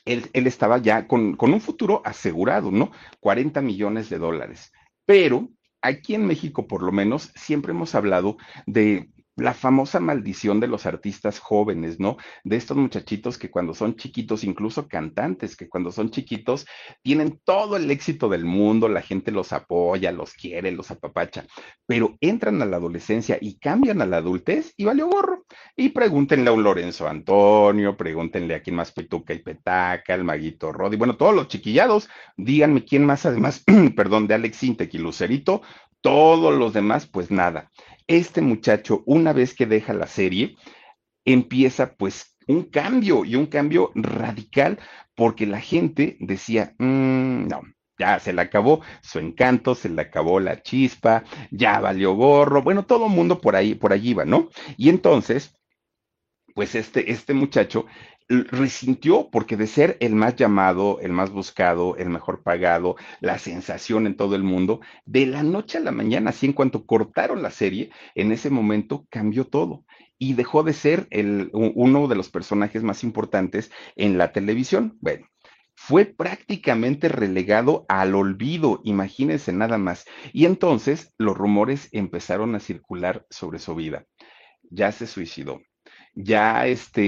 él, 0.06 0.30
estaba 0.34 0.78
ya 0.78 1.08
con, 1.08 1.36
con, 1.36 1.54
un 1.54 1.60
futuro 1.60 2.02
asegurado, 2.06 2.72
¿no? 2.72 2.92
40 3.20 3.62
millones 3.62 4.10
de 4.10 4.20
dólares. 4.20 4.72
Pero 5.06 5.50
aquí 5.82 6.16
en 6.16 6.26
México, 6.26 6.68
por 6.68 6.84
lo 6.84 6.92
menos, 6.92 7.32
siempre 7.36 7.72
hemos 7.72 7.96
hablado 7.96 8.38
de 8.66 9.10
la 9.38 9.54
famosa 9.54 10.00
maldición 10.00 10.60
de 10.60 10.68
los 10.68 10.86
artistas 10.86 11.40
jóvenes, 11.40 12.00
¿no? 12.00 12.18
De 12.44 12.58
estos 12.58 12.76
muchachitos 12.76 13.38
que 13.38 13.52
cuando 13.52 13.74
son 13.76 13.96
chiquitos, 13.96 14.44
incluso 14.44 14.88
cantantes, 14.88 15.56
que 15.56 15.70
cuando 15.70 15.92
son 15.92 16.10
chiquitos 16.10 16.66
tienen 17.04 17.40
todo 17.44 17.78
el 17.78 17.90
éxito 17.92 18.30
del 18.30 18.46
mundo, 18.46 18.90
la 18.90 19.02
gente 19.02 19.32
los 19.32 19.54
apoya, 19.54 20.12
los 20.12 20.34
quiere, 20.34 20.72
los 20.72 20.90
apapacha, 20.90 21.46
pero 21.86 22.18
entran 22.20 22.62
a 22.62 22.66
la 22.66 22.78
adolescencia 22.78 23.38
y 23.40 23.60
cambian 23.60 24.02
a 24.02 24.08
la 24.08 24.18
adultez 24.18 24.74
y 24.76 24.86
valió 24.86 25.08
gorro. 25.08 25.46
Y 25.76 25.90
pregúntenle 25.90 26.50
a 26.50 26.54
un 26.54 26.64
Lorenzo 26.64 27.08
Antonio, 27.08 27.96
pregúntenle 27.96 28.56
a 28.56 28.62
quién 28.62 28.76
más 28.76 28.92
Pituca 28.92 29.34
y 29.36 29.40
Petaca, 29.40 30.16
al 30.16 30.24
Maguito 30.24 30.72
Rodi, 30.72 30.98
bueno, 30.98 31.16
todos 31.16 31.36
los 31.36 31.48
chiquillados, 31.48 32.10
díganme 32.38 32.84
quién 32.84 33.06
más, 33.06 33.26
además, 33.28 33.64
perdón, 33.96 34.26
de 34.28 34.34
Alex 34.34 34.64
Intec 34.64 34.94
y 34.96 34.98
Lucerito, 34.98 35.62
todos 36.02 36.58
los 36.58 36.74
demás, 36.74 37.06
pues 37.06 37.30
nada 37.30 37.70
este 38.08 38.42
muchacho, 38.42 39.04
una 39.06 39.34
vez 39.34 39.54
que 39.54 39.66
deja 39.66 39.94
la 39.94 40.08
serie, 40.08 40.56
empieza 41.26 41.94
pues 41.96 42.36
un 42.48 42.64
cambio 42.64 43.26
y 43.26 43.36
un 43.36 43.48
cambio 43.48 43.92
radical 43.96 44.80
porque 45.16 45.46
la 45.46 45.60
gente 45.60 46.18
decía, 46.20 46.74
mm, 46.80 47.48
no, 47.48 47.62
ya 47.98 48.20
se 48.20 48.34
le 48.34 48.42
acabó 48.42 48.82
su 49.02 49.20
encanto, 49.20 49.76
se 49.76 49.90
le 49.90 50.02
acabó 50.04 50.40
la 50.40 50.62
chispa, 50.62 51.24
ya 51.52 51.80
valió 51.80 52.14
gorro, 52.14 52.62
bueno, 52.62 52.86
todo 52.86 53.08
el 53.08 53.12
mundo 53.12 53.42
por 53.42 53.56
ahí, 53.56 53.76
por 53.76 53.94
allí 53.94 54.14
va, 54.14 54.26
¿no? 54.26 54.50
Y 54.78 54.90
entonces, 54.90 55.57
pues 56.58 56.74
este, 56.74 57.12
este 57.12 57.36
muchacho 57.36 57.86
resintió 58.28 59.30
porque 59.30 59.56
de 59.56 59.68
ser 59.68 59.96
el 60.00 60.16
más 60.16 60.36
llamado, 60.36 61.00
el 61.02 61.12
más 61.12 61.30
buscado, 61.30 61.96
el 61.98 62.10
mejor 62.10 62.42
pagado, 62.42 62.96
la 63.20 63.38
sensación 63.38 64.08
en 64.08 64.18
todo 64.18 64.36
el 64.36 64.42
mundo, 64.42 64.82
de 65.06 65.28
la 65.28 65.44
noche 65.44 65.78
a 65.78 65.82
la 65.82 65.92
mañana, 65.92 66.32
así 66.32 66.48
en 66.48 66.54
cuanto 66.54 66.88
cortaron 66.88 67.44
la 67.44 67.52
serie, 67.52 67.92
en 68.16 68.32
ese 68.32 68.50
momento 68.50 69.06
cambió 69.12 69.46
todo 69.46 69.86
y 70.18 70.34
dejó 70.34 70.64
de 70.64 70.74
ser 70.74 71.06
el, 71.12 71.52
uno 71.54 72.08
de 72.08 72.16
los 72.16 72.30
personajes 72.30 72.82
más 72.82 73.04
importantes 73.04 73.70
en 73.96 74.18
la 74.18 74.32
televisión. 74.32 74.98
Bueno, 75.00 75.28
fue 75.76 76.06
prácticamente 76.06 77.08
relegado 77.08 77.86
al 77.88 78.16
olvido, 78.16 78.82
imagínense 78.84 79.54
nada 79.54 79.78
más. 79.78 80.06
Y 80.34 80.46
entonces 80.46 81.14
los 81.20 81.38
rumores 81.38 81.88
empezaron 81.92 82.56
a 82.56 82.60
circular 82.60 83.28
sobre 83.30 83.60
su 83.60 83.76
vida. 83.76 84.08
Ya 84.72 84.92
se 84.92 85.06
suicidó, 85.06 85.62
ya 86.18 86.68
este, 86.68 87.02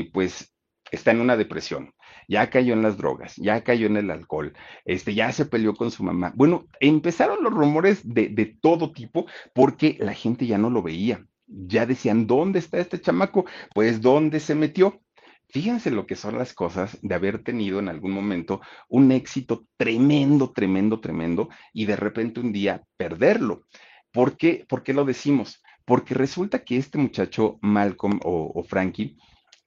eh, 0.00 0.10
pues 0.12 0.52
está 0.90 1.10
en 1.10 1.20
una 1.20 1.36
depresión, 1.36 1.92
ya 2.28 2.48
cayó 2.50 2.72
en 2.72 2.82
las 2.82 2.96
drogas, 2.96 3.36
ya 3.36 3.62
cayó 3.62 3.86
en 3.86 3.96
el 3.96 4.10
alcohol, 4.10 4.54
este, 4.84 5.14
ya 5.14 5.30
se 5.32 5.46
peleó 5.46 5.74
con 5.74 5.90
su 5.90 6.02
mamá. 6.02 6.32
Bueno, 6.34 6.66
empezaron 6.80 7.42
los 7.42 7.52
rumores 7.52 8.00
de, 8.08 8.28
de 8.28 8.46
todo 8.46 8.92
tipo 8.92 9.26
porque 9.54 9.96
la 10.00 10.14
gente 10.14 10.46
ya 10.46 10.58
no 10.58 10.70
lo 10.70 10.82
veía. 10.82 11.24
Ya 11.46 11.86
decían, 11.86 12.26
¿dónde 12.26 12.58
está 12.58 12.78
este 12.78 13.00
chamaco? 13.00 13.44
Pues, 13.72 14.00
¿dónde 14.00 14.40
se 14.40 14.56
metió? 14.56 15.00
Fíjense 15.48 15.90
lo 15.92 16.06
que 16.06 16.16
son 16.16 16.36
las 16.38 16.52
cosas 16.54 16.98
de 17.02 17.14
haber 17.14 17.44
tenido 17.44 17.78
en 17.78 17.88
algún 17.88 18.10
momento 18.10 18.60
un 18.88 19.12
éxito 19.12 19.66
tremendo, 19.76 20.52
tremendo, 20.52 21.00
tremendo 21.00 21.48
y 21.72 21.84
de 21.86 21.94
repente 21.94 22.40
un 22.40 22.52
día 22.52 22.82
perderlo. 22.96 23.66
¿Por 24.10 24.36
qué, 24.36 24.64
¿Por 24.68 24.82
qué 24.82 24.92
lo 24.92 25.04
decimos? 25.04 25.62
Porque 25.86 26.14
resulta 26.14 26.64
que 26.64 26.76
este 26.76 26.98
muchacho, 26.98 27.58
Malcolm 27.62 28.20
o, 28.24 28.62
Frankie, 28.64 29.16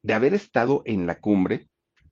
de 0.03 0.13
haber 0.13 0.34
estado 0.36 0.84
en 0.86 1.08
la 1.08 1.19
cumbre, 1.19 1.69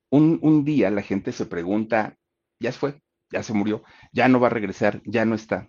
un, 0.10 0.40
un 0.42 0.64
día 0.64 0.90
la 0.90 1.02
gente 1.04 1.32
se 1.32 1.46
pregunta, 1.46 2.18
ya 2.60 2.72
se 2.72 2.80
fue, 2.80 3.02
ya 3.32 3.44
se 3.44 3.54
murió, 3.54 3.84
ya 4.14 4.28
no 4.28 4.40
va 4.40 4.48
a 4.48 4.52
regresar, 4.52 5.02
ya 5.06 5.26
no 5.26 5.36
está. 5.36 5.68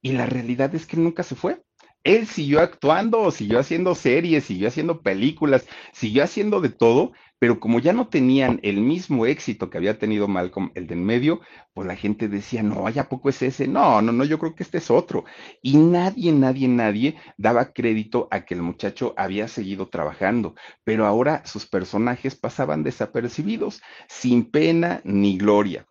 Y 0.00 0.12
la 0.12 0.26
realidad 0.26 0.74
es 0.74 0.86
que 0.86 0.96
nunca 0.96 1.22
se 1.22 1.36
fue 1.36 1.62
él 2.04 2.26
siguió 2.26 2.60
actuando, 2.60 3.30
siguió 3.30 3.58
haciendo 3.58 3.94
series, 3.94 4.44
siguió 4.44 4.68
haciendo 4.68 5.00
películas, 5.00 5.66
siguió 5.92 6.22
haciendo 6.24 6.60
de 6.60 6.68
todo, 6.68 7.12
pero 7.38 7.60
como 7.60 7.80
ya 7.80 7.92
no 7.92 8.08
tenían 8.08 8.60
el 8.62 8.76
mismo 8.76 9.26
éxito 9.26 9.68
que 9.68 9.78
había 9.78 9.98
tenido 9.98 10.28
Malcolm, 10.28 10.70
el 10.74 10.86
de 10.86 10.94
en 10.94 11.04
medio, 11.04 11.40
pues 11.72 11.86
la 11.88 11.96
gente 11.96 12.28
decía, 12.28 12.62
no, 12.62 12.88
¿ya 12.90 13.08
poco 13.08 13.28
es 13.30 13.42
ese? 13.42 13.66
No, 13.68 14.00
no, 14.02 14.12
no, 14.12 14.24
yo 14.24 14.38
creo 14.38 14.54
que 14.54 14.62
este 14.62 14.78
es 14.78 14.90
otro. 14.90 15.24
Y 15.62 15.76
nadie, 15.76 16.32
nadie, 16.32 16.68
nadie 16.68 17.16
daba 17.36 17.72
crédito 17.72 18.28
a 18.30 18.44
que 18.44 18.54
el 18.54 18.62
muchacho 18.62 19.14
había 19.16 19.48
seguido 19.48 19.88
trabajando, 19.88 20.54
pero 20.84 21.06
ahora 21.06 21.44
sus 21.46 21.66
personajes 21.66 22.36
pasaban 22.36 22.82
desapercibidos, 22.82 23.82
sin 24.08 24.50
pena 24.50 25.00
ni 25.04 25.36
gloria. 25.36 25.86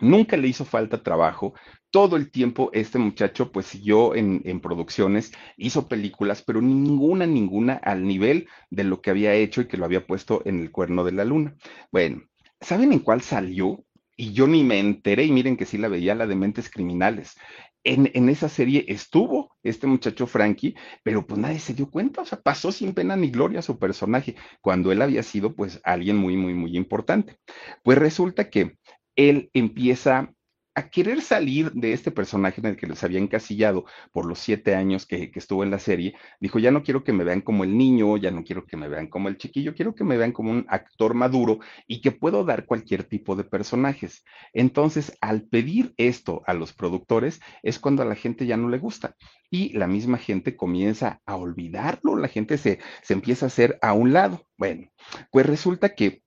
Nunca 0.00 0.36
le 0.36 0.48
hizo 0.48 0.64
falta 0.64 1.02
trabajo, 1.02 1.54
todo 1.96 2.18
el 2.18 2.30
tiempo 2.30 2.68
este 2.74 2.98
muchacho 2.98 3.50
pues 3.50 3.64
siguió 3.64 4.14
en, 4.14 4.60
producciones, 4.60 5.32
hizo 5.56 5.88
películas, 5.88 6.42
pero 6.42 6.60
ninguna, 6.60 7.24
ninguna 7.24 7.72
al 7.82 8.06
nivel 8.06 8.50
de 8.68 8.84
lo 8.84 9.00
que 9.00 9.08
había 9.08 9.32
hecho 9.32 9.62
y 9.62 9.66
que 9.66 9.78
lo 9.78 9.86
había 9.86 10.06
puesto 10.06 10.42
en 10.44 10.60
el 10.60 10.70
cuerno 10.70 11.04
de 11.04 11.12
la 11.12 11.24
luna. 11.24 11.56
Bueno, 11.90 12.20
¿saben 12.60 12.92
en 12.92 12.98
cuál 12.98 13.22
salió? 13.22 13.82
Y 14.14 14.34
yo 14.34 14.46
ni 14.46 14.62
me 14.62 14.78
enteré, 14.78 15.24
y 15.24 15.32
miren 15.32 15.56
que 15.56 15.64
sí 15.64 15.78
la 15.78 15.88
veía, 15.88 16.14
la 16.14 16.26
de 16.26 16.36
Mentes 16.36 16.68
Criminales. 16.68 17.34
En, 17.82 18.10
en, 18.12 18.28
esa 18.28 18.50
serie 18.50 18.84
estuvo 18.88 19.56
este 19.62 19.86
muchacho 19.86 20.26
Frankie, 20.26 20.74
pero 21.02 21.26
pues 21.26 21.40
nadie 21.40 21.60
se 21.60 21.72
dio 21.72 21.90
cuenta, 21.90 22.20
o 22.20 22.26
sea, 22.26 22.42
pasó 22.42 22.72
sin 22.72 22.92
pena 22.92 23.16
ni 23.16 23.30
gloria 23.30 23.62
su 23.62 23.78
personaje, 23.78 24.36
cuando 24.60 24.92
él 24.92 25.00
había 25.00 25.22
sido 25.22 25.54
pues 25.54 25.80
alguien 25.82 26.18
muy, 26.18 26.36
muy, 26.36 26.52
muy 26.52 26.76
importante. 26.76 27.38
Pues 27.82 27.96
resulta 27.96 28.50
que 28.50 28.76
él 29.16 29.48
empieza 29.54 30.35
a 30.76 30.90
querer 30.90 31.22
salir 31.22 31.72
de 31.72 31.94
este 31.94 32.10
personaje 32.10 32.60
en 32.60 32.66
el 32.66 32.76
que 32.76 32.86
les 32.86 33.02
había 33.02 33.18
encasillado 33.18 33.86
por 34.12 34.26
los 34.26 34.38
siete 34.38 34.74
años 34.74 35.06
que, 35.06 35.32
estuvo 35.34 35.64
en 35.64 35.70
la 35.70 35.78
serie, 35.78 36.14
dijo, 36.38 36.58
ya 36.58 36.70
no 36.70 36.82
quiero 36.82 37.02
que 37.02 37.14
me 37.14 37.24
vean 37.24 37.40
como 37.40 37.64
el 37.64 37.76
niño, 37.78 38.18
ya 38.18 38.30
no 38.30 38.44
quiero 38.44 38.66
que 38.66 38.76
me 38.76 38.86
vean 38.86 39.08
como 39.08 39.28
el 39.28 39.38
chiquillo, 39.38 39.74
quiero 39.74 39.94
que 39.94 40.04
me 40.04 40.18
vean 40.18 40.32
como 40.32 40.50
un 40.50 40.66
actor 40.68 41.14
maduro 41.14 41.60
y 41.86 42.02
que 42.02 42.12
puedo 42.12 42.44
dar 42.44 42.66
cualquier 42.66 43.04
tipo 43.04 43.36
de 43.36 43.44
personajes. 43.44 44.22
Entonces, 44.52 45.16
al 45.22 45.44
pedir 45.44 45.94
esto 45.96 46.42
a 46.46 46.52
los 46.52 46.74
productores, 46.74 47.40
es 47.62 47.78
cuando 47.78 48.02
a 48.02 48.06
la 48.06 48.14
gente 48.14 48.44
ya 48.44 48.58
no 48.58 48.68
le 48.68 48.78
gusta 48.78 49.16
y 49.50 49.72
la 49.72 49.86
misma 49.86 50.18
gente 50.18 50.56
comienza 50.56 51.22
a 51.24 51.36
olvidarlo, 51.36 52.16
la 52.16 52.28
gente 52.28 52.58
se, 52.58 52.80
se 53.02 53.14
empieza 53.14 53.46
a 53.46 53.48
hacer 53.48 53.78
a 53.80 53.94
un 53.94 54.12
lado. 54.12 54.46
Bueno, 54.58 54.90
pues 55.30 55.46
resulta 55.46 55.94
que 55.94 56.25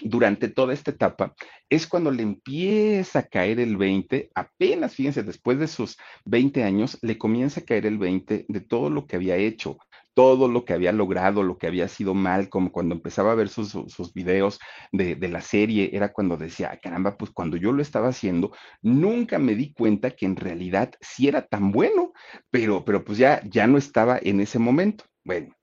durante 0.00 0.48
toda 0.48 0.72
esta 0.74 0.90
etapa 0.90 1.34
es 1.68 1.86
cuando 1.86 2.10
le 2.10 2.22
empieza 2.22 3.20
a 3.20 3.26
caer 3.26 3.60
el 3.60 3.76
20, 3.76 4.30
apenas, 4.34 4.94
fíjense, 4.94 5.22
después 5.22 5.58
de 5.58 5.68
sus 5.68 5.98
20 6.24 6.64
años, 6.64 6.98
le 7.02 7.18
comienza 7.18 7.60
a 7.60 7.64
caer 7.64 7.86
el 7.86 7.98
20 7.98 8.46
de 8.48 8.60
todo 8.60 8.90
lo 8.90 9.06
que 9.06 9.16
había 9.16 9.36
hecho, 9.36 9.78
todo 10.14 10.48
lo 10.48 10.64
que 10.64 10.72
había 10.72 10.90
logrado, 10.92 11.42
lo 11.42 11.58
que 11.58 11.68
había 11.68 11.86
sido 11.86 12.14
mal, 12.14 12.48
como 12.48 12.72
cuando 12.72 12.94
empezaba 12.94 13.32
a 13.32 13.36
ver 13.36 13.48
sus, 13.48 13.72
videos 14.14 14.58
de, 14.90 15.16
la 15.28 15.40
serie, 15.40 15.90
era 15.92 16.12
cuando 16.12 16.36
decía, 16.36 16.70
ah, 16.72 16.78
caramba, 16.82 17.16
pues 17.16 17.30
cuando 17.30 17.56
yo 17.56 17.70
lo 17.70 17.82
estaba 17.82 18.08
haciendo, 18.08 18.50
nunca 18.82 19.38
me 19.38 19.54
di 19.54 19.72
cuenta 19.72 20.10
que 20.10 20.26
en 20.26 20.36
realidad 20.36 20.92
sí 21.00 21.28
era 21.28 21.46
tan 21.46 21.70
bueno, 21.70 22.12
pero, 22.50 22.84
pero 22.84 23.04
pues 23.04 23.18
ya, 23.18 23.42
ya 23.44 23.66
no 23.66 23.78
estaba 23.78 24.18
en 24.20 24.40
ese 24.40 24.58
momento. 24.58 25.04
Bueno, 25.22 25.54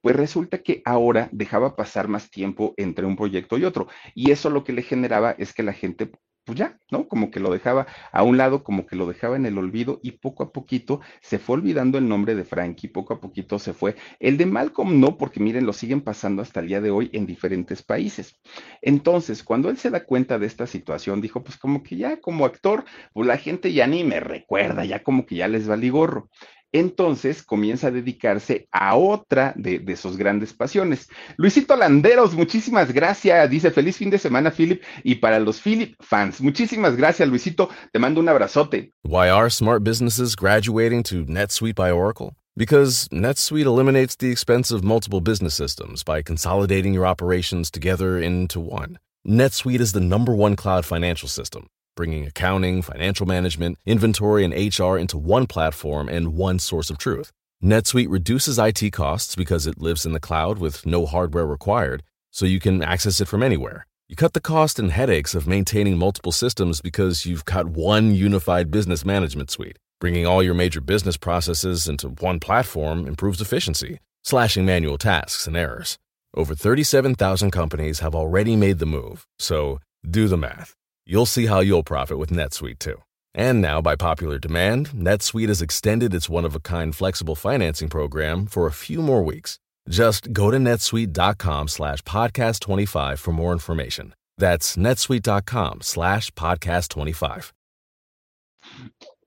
pues 0.00 0.16
resulta 0.16 0.58
que 0.58 0.82
ahora 0.84 1.28
dejaba 1.32 1.76
pasar 1.76 2.08
más 2.08 2.30
tiempo 2.30 2.74
entre 2.76 3.06
un 3.06 3.16
proyecto 3.16 3.58
y 3.58 3.64
otro. 3.64 3.88
Y 4.14 4.30
eso 4.30 4.50
lo 4.50 4.64
que 4.64 4.72
le 4.72 4.82
generaba 4.82 5.32
es 5.32 5.52
que 5.52 5.62
la 5.62 5.72
gente, 5.72 6.10
pues 6.44 6.58
ya, 6.58 6.78
¿no? 6.90 7.06
Como 7.06 7.30
que 7.30 7.38
lo 7.38 7.52
dejaba 7.52 7.86
a 8.12 8.22
un 8.22 8.36
lado, 8.36 8.64
como 8.64 8.86
que 8.86 8.96
lo 8.96 9.06
dejaba 9.06 9.36
en 9.36 9.46
el 9.46 9.58
olvido 9.58 10.00
y 10.02 10.12
poco 10.12 10.42
a 10.42 10.52
poquito 10.52 11.00
se 11.20 11.38
fue 11.38 11.56
olvidando 11.56 11.98
el 11.98 12.08
nombre 12.08 12.34
de 12.34 12.44
Frankie, 12.44 12.88
poco 12.88 13.14
a 13.14 13.20
poquito 13.20 13.58
se 13.58 13.74
fue. 13.74 13.94
El 14.18 14.36
de 14.38 14.46
Malcolm 14.46 15.00
no, 15.00 15.18
porque 15.18 15.38
miren, 15.38 15.66
lo 15.66 15.72
siguen 15.72 16.00
pasando 16.00 16.42
hasta 16.42 16.60
el 16.60 16.68
día 16.68 16.80
de 16.80 16.90
hoy 16.90 17.10
en 17.12 17.26
diferentes 17.26 17.82
países. 17.82 18.40
Entonces, 18.80 19.44
cuando 19.44 19.68
él 19.68 19.76
se 19.76 19.90
da 19.90 20.04
cuenta 20.04 20.38
de 20.38 20.46
esta 20.46 20.66
situación, 20.66 21.20
dijo, 21.20 21.44
pues 21.44 21.58
como 21.58 21.82
que 21.82 21.96
ya 21.96 22.20
como 22.20 22.46
actor, 22.46 22.84
pues 23.12 23.26
la 23.26 23.36
gente 23.36 23.72
ya 23.72 23.86
ni 23.86 24.02
me 24.02 24.20
recuerda, 24.20 24.84
ya 24.84 25.02
como 25.02 25.26
que 25.26 25.36
ya 25.36 25.46
les 25.48 25.68
valí 25.68 25.90
gorro 25.90 26.30
entonces 26.72 27.42
comienza 27.42 27.88
a 27.88 27.90
dedicarse 27.90 28.68
a 28.72 28.96
otra 28.96 29.52
de, 29.56 29.96
sus 29.96 30.16
grandes 30.16 30.52
pasiones. 30.52 31.08
Luisito 31.36 31.76
Landeros, 31.76 32.34
muchísimas 32.34 32.92
gracias. 32.92 33.50
Dice 33.50 33.70
feliz 33.70 33.96
fin 33.96 34.10
de 34.10 34.18
semana, 34.18 34.50
Philip. 34.50 34.82
Y 35.02 35.16
para 35.16 35.38
los 35.38 35.60
Philip 35.60 35.94
fans, 36.00 36.40
muchísimas 36.40 36.96
gracias, 36.96 37.28
Luisito. 37.28 37.68
Te 37.92 37.98
mando 37.98 38.20
un 38.20 38.28
abrazote. 38.28 38.92
Why 39.02 39.28
are 39.28 39.50
smart 39.50 39.82
businesses 39.82 40.34
graduating 40.36 41.02
to 41.04 41.24
NetSuite 41.24 41.74
by 41.74 41.90
Oracle? 41.90 42.34
Because 42.56 43.08
NetSuite 43.10 43.66
eliminates 43.66 44.16
the 44.16 44.30
expense 44.30 44.70
of 44.70 44.84
multiple 44.84 45.20
business 45.20 45.54
systems 45.54 46.02
by 46.04 46.22
consolidating 46.22 46.94
your 46.94 47.06
operations 47.06 47.70
together 47.70 48.18
into 48.18 48.60
one. 48.60 48.98
NetSuite 49.26 49.80
is 49.80 49.92
the 49.92 50.00
number 50.00 50.34
one 50.34 50.56
cloud 50.56 50.84
financial 50.84 51.28
system 51.28 51.66
bringing 51.96 52.26
accounting, 52.26 52.82
financial 52.82 53.26
management, 53.26 53.78
inventory, 53.86 54.44
and 54.44 54.54
HR 54.54 54.96
into 54.96 55.18
one 55.18 55.46
platform 55.46 56.08
and 56.08 56.34
one 56.34 56.58
source 56.58 56.90
of 56.90 56.98
truth. 56.98 57.32
NetSuite 57.62 58.10
reduces 58.10 58.58
IT 58.58 58.90
costs 58.92 59.36
because 59.36 59.66
it 59.66 59.80
lives 59.80 60.06
in 60.06 60.12
the 60.12 60.20
cloud 60.20 60.58
with 60.58 60.86
no 60.86 61.04
hardware 61.04 61.46
required, 61.46 62.02
so 62.30 62.46
you 62.46 62.58
can 62.58 62.82
access 62.82 63.20
it 63.20 63.28
from 63.28 63.42
anywhere. 63.42 63.86
You 64.08 64.16
cut 64.16 64.32
the 64.32 64.40
cost 64.40 64.78
and 64.78 64.90
headaches 64.90 65.34
of 65.34 65.46
maintaining 65.46 65.98
multiple 65.98 66.32
systems 66.32 66.80
because 66.80 67.26
you've 67.26 67.44
got 67.44 67.68
one 67.68 68.14
unified 68.14 68.70
business 68.70 69.04
management 69.04 69.50
suite. 69.50 69.78
Bringing 70.00 70.26
all 70.26 70.42
your 70.42 70.54
major 70.54 70.80
business 70.80 71.18
processes 71.18 71.86
into 71.86 72.08
one 72.08 72.40
platform 72.40 73.06
improves 73.06 73.40
efficiency, 73.40 74.00
slashing 74.24 74.64
manual 74.64 74.96
tasks 74.96 75.46
and 75.46 75.56
errors. 75.56 75.98
Over 76.34 76.54
37,000 76.54 77.50
companies 77.50 77.98
have 77.98 78.14
already 78.14 78.56
made 78.56 78.78
the 78.78 78.86
move, 78.86 79.26
so 79.38 79.80
do 80.08 80.26
the 80.26 80.38
math. 80.38 80.74
You'll 81.10 81.26
see 81.26 81.46
how 81.46 81.58
you'll 81.58 81.82
profit 81.82 82.18
with 82.18 82.30
NetSuite 82.30 82.78
too. 82.78 83.02
And 83.34 83.60
now, 83.60 83.82
by 83.82 83.96
popular 83.96 84.38
demand, 84.38 84.90
NetSuite 84.90 85.48
has 85.48 85.60
extended 85.60 86.14
its 86.14 86.28
one 86.28 86.44
of 86.44 86.54
a 86.54 86.60
kind 86.60 86.94
flexible 86.94 87.34
financing 87.34 87.88
program 87.88 88.46
for 88.46 88.68
a 88.68 88.72
few 88.72 89.02
more 89.02 89.20
weeks. 89.24 89.58
Just 89.88 90.32
go 90.32 90.52
to 90.52 90.58
netsuite.com 90.58 91.66
slash 91.66 92.02
podcast 92.02 92.60
25 92.60 93.18
for 93.18 93.32
more 93.32 93.52
information. 93.52 94.14
That's 94.38 94.76
netsuite.com 94.76 95.80
slash 95.80 96.30
podcast 96.30 96.90
25. 96.90 97.52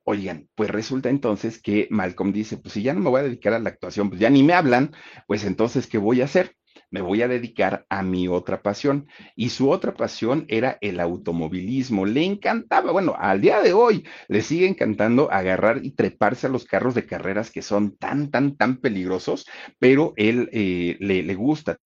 Oigan, 0.06 0.48
pues 0.56 0.70
resulta 0.70 1.10
entonces 1.10 1.62
que 1.62 1.88
Malcolm 1.90 2.32
dice, 2.32 2.56
pues 2.56 2.76
si 2.76 2.82
ya 2.82 2.94
no 2.94 3.02
me 3.02 3.10
voy 3.10 3.20
a 3.20 3.24
dedicar 3.24 3.54
a 3.54 3.60
la 3.60 3.68
actuación, 3.68 4.08
pues 4.08 4.22
ya 4.22 4.30
ni 4.30 4.42
me 4.42 4.54
hablan, 4.54 4.96
pues 5.28 5.44
entonces, 5.44 5.88
¿qué 5.88 5.98
voy 5.98 6.22
a 6.22 6.26
hacer? 6.26 6.56
Me 6.94 7.02
voy 7.02 7.24
a 7.24 7.28
dedicar 7.28 7.88
a 7.90 8.04
mi 8.04 8.28
otra 8.28 8.62
pasión. 8.62 9.08
Y 9.36 9.50
su 9.50 9.72
otra 9.72 9.96
pasión 9.96 10.46
era 10.48 10.78
el 10.80 11.00
automovilismo. 11.00 12.06
Le 12.06 12.24
encantaba, 12.24 12.92
bueno, 12.92 13.16
al 13.18 13.42
día 13.42 13.62
de 13.62 13.74
hoy 13.74 14.06
le 14.28 14.44
sigue 14.44 14.68
encantando 14.68 15.32
agarrar 15.32 15.84
y 15.84 15.92
treparse 15.96 16.46
a 16.46 16.52
los 16.52 16.66
carros 16.66 16.94
de 16.94 17.08
carreras 17.08 17.50
que 17.50 17.64
son 17.64 17.98
tan, 17.98 18.30
tan, 18.30 18.56
tan 18.58 18.78
peligrosos, 18.78 19.48
pero 19.80 20.14
él 20.18 20.50
eh, 20.54 20.98
le, 21.00 21.24
le 21.24 21.34
gusta 21.36 21.80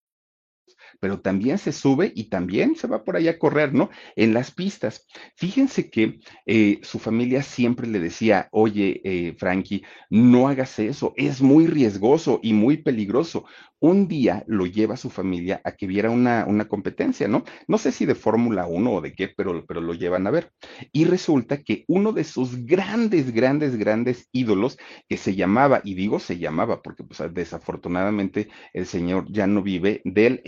pero 1.00 1.20
también 1.20 1.58
se 1.58 1.72
sube 1.72 2.12
y 2.16 2.30
también 2.30 2.76
se 2.76 2.88
va 2.88 3.04
por 3.04 3.16
allá 3.16 3.32
a 3.32 3.38
correr, 3.40 3.74
¿no? 3.74 3.90
En 4.16 4.34
las 4.34 4.52
pistas. 4.52 5.06
Fíjense 5.36 5.90
que 5.90 6.20
eh, 6.46 6.80
su 6.84 7.00
familia 7.00 7.44
siempre 7.44 7.88
le 7.88 8.00
decía, 8.00 8.48
oye, 8.52 9.02
eh, 9.04 9.36
Frankie, 9.38 9.84
no 10.10 10.48
hagas 10.48 10.80
eso, 10.80 11.14
es 11.18 11.42
muy 11.42 11.68
riesgoso 11.68 12.40
y 12.44 12.54
muy 12.54 12.78
peligroso 12.78 13.46
un 13.80 14.08
día 14.08 14.44
lo 14.48 14.66
lleva 14.66 14.98
su 14.98 15.10
familia 15.10 15.62
a 15.64 15.74
que 15.74 15.88
viera 15.88 16.10
una, 16.10 16.46
una 16.48 16.68
competencia, 16.68 17.28
¿no? 17.28 17.44
No 17.68 17.78
sé 17.78 17.92
si 17.92 18.06
de 18.06 18.16
Fórmula 18.16 18.66
1 18.66 18.92
o 18.92 19.02
de 19.02 19.14
qué, 19.14 19.28
pero, 19.28 19.66
pero 19.66 19.82
lo 19.82 19.94
llevan 19.94 20.26
a 20.28 20.32
ver. 20.32 20.52
Y 20.92 21.06
resulta 21.06 21.62
que 21.62 21.84
uno 21.88 22.12
de 22.12 22.24
sus 22.24 22.66
grandes, 22.66 23.32
grandes, 23.32 23.76
grandes 23.76 24.30
ídolos, 24.32 24.78
que 25.08 25.18
se 25.18 25.36
llamaba, 25.36 25.82
y 25.84 25.94
digo 25.94 26.20
se 26.20 26.38
llamaba, 26.40 26.82
porque 26.82 27.04
pues, 27.04 27.22
desafortunadamente 27.34 28.50
el 28.74 28.86
señor 28.86 29.26
ya 29.30 29.48
no 29.48 29.62
vive, 29.62 30.02
Del 30.04 30.42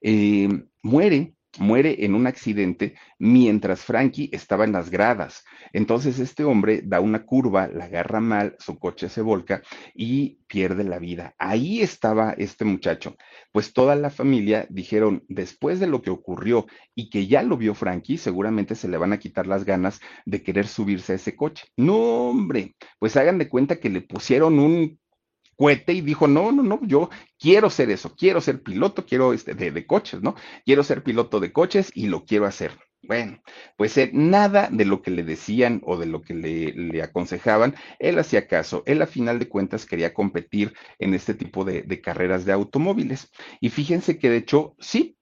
Eh, 0.00 0.48
muere 0.82 1.34
muere 1.58 2.04
en 2.04 2.14
un 2.14 2.26
accidente 2.26 2.94
mientras 3.18 3.84
Frankie 3.84 4.30
estaba 4.32 4.64
en 4.64 4.72
las 4.72 4.90
gradas. 4.90 5.44
Entonces 5.72 6.18
este 6.18 6.44
hombre 6.44 6.82
da 6.84 7.00
una 7.00 7.24
curva, 7.24 7.68
la 7.68 7.84
agarra 7.84 8.20
mal, 8.20 8.56
su 8.58 8.78
coche 8.78 9.08
se 9.08 9.20
volca 9.20 9.62
y 9.94 10.38
pierde 10.46 10.84
la 10.84 10.98
vida. 10.98 11.34
Ahí 11.38 11.82
estaba 11.82 12.32
este 12.32 12.64
muchacho. 12.64 13.16
Pues 13.52 13.72
toda 13.72 13.96
la 13.96 14.10
familia 14.10 14.66
dijeron, 14.70 15.24
después 15.28 15.80
de 15.80 15.86
lo 15.86 16.02
que 16.02 16.10
ocurrió 16.10 16.66
y 16.94 17.10
que 17.10 17.26
ya 17.26 17.42
lo 17.42 17.56
vio 17.56 17.74
Frankie, 17.74 18.18
seguramente 18.18 18.74
se 18.74 18.88
le 18.88 18.96
van 18.96 19.12
a 19.12 19.18
quitar 19.18 19.46
las 19.46 19.64
ganas 19.64 20.00
de 20.24 20.42
querer 20.42 20.66
subirse 20.66 21.12
a 21.12 21.16
ese 21.16 21.36
coche. 21.36 21.66
No, 21.76 22.30
hombre, 22.30 22.74
pues 22.98 23.16
hagan 23.16 23.38
de 23.38 23.48
cuenta 23.48 23.76
que 23.76 23.90
le 23.90 24.00
pusieron 24.00 24.58
un 24.58 24.98
y 25.58 26.00
dijo, 26.00 26.26
no, 26.26 26.52
no, 26.52 26.62
no, 26.62 26.80
yo 26.82 27.10
quiero 27.38 27.70
ser 27.70 27.90
eso, 27.90 28.14
quiero 28.16 28.40
ser 28.40 28.62
piloto, 28.62 29.06
quiero 29.06 29.32
este, 29.32 29.54
de, 29.54 29.86
coches, 29.86 30.22
¿no? 30.22 30.34
Quiero 30.64 30.82
ser 30.82 31.02
piloto 31.02 31.40
de 31.40 31.52
coches 31.52 31.90
y 31.94 32.08
lo 32.08 32.24
quiero 32.24 32.46
hacer. 32.46 32.72
Bueno, 33.04 33.42
pues 33.76 33.96
eh, 33.98 34.10
nada 34.12 34.68
de 34.70 34.84
lo 34.84 35.02
que 35.02 35.10
le 35.10 35.24
decían 35.24 35.80
o 35.84 35.96
de 35.96 36.06
lo 36.06 36.22
que 36.22 36.34
le, 36.34 36.72
le, 36.72 37.02
aconsejaban, 37.02 37.74
él 37.98 38.18
hacía 38.18 38.46
caso. 38.46 38.84
Él 38.86 39.02
a 39.02 39.06
final 39.06 39.38
de 39.40 39.48
cuentas 39.48 39.86
quería 39.86 40.14
competir 40.14 40.72
en 40.98 41.14
este 41.14 41.34
tipo 41.34 41.64
de, 41.64 41.82
de 41.82 42.00
carreras 42.00 42.44
de 42.44 42.52
automóviles. 42.52 43.30
Y 43.60 43.70
fíjense 43.70 44.18
que 44.18 44.30
de 44.30 44.36
hecho, 44.38 44.76
sí, 44.78 45.16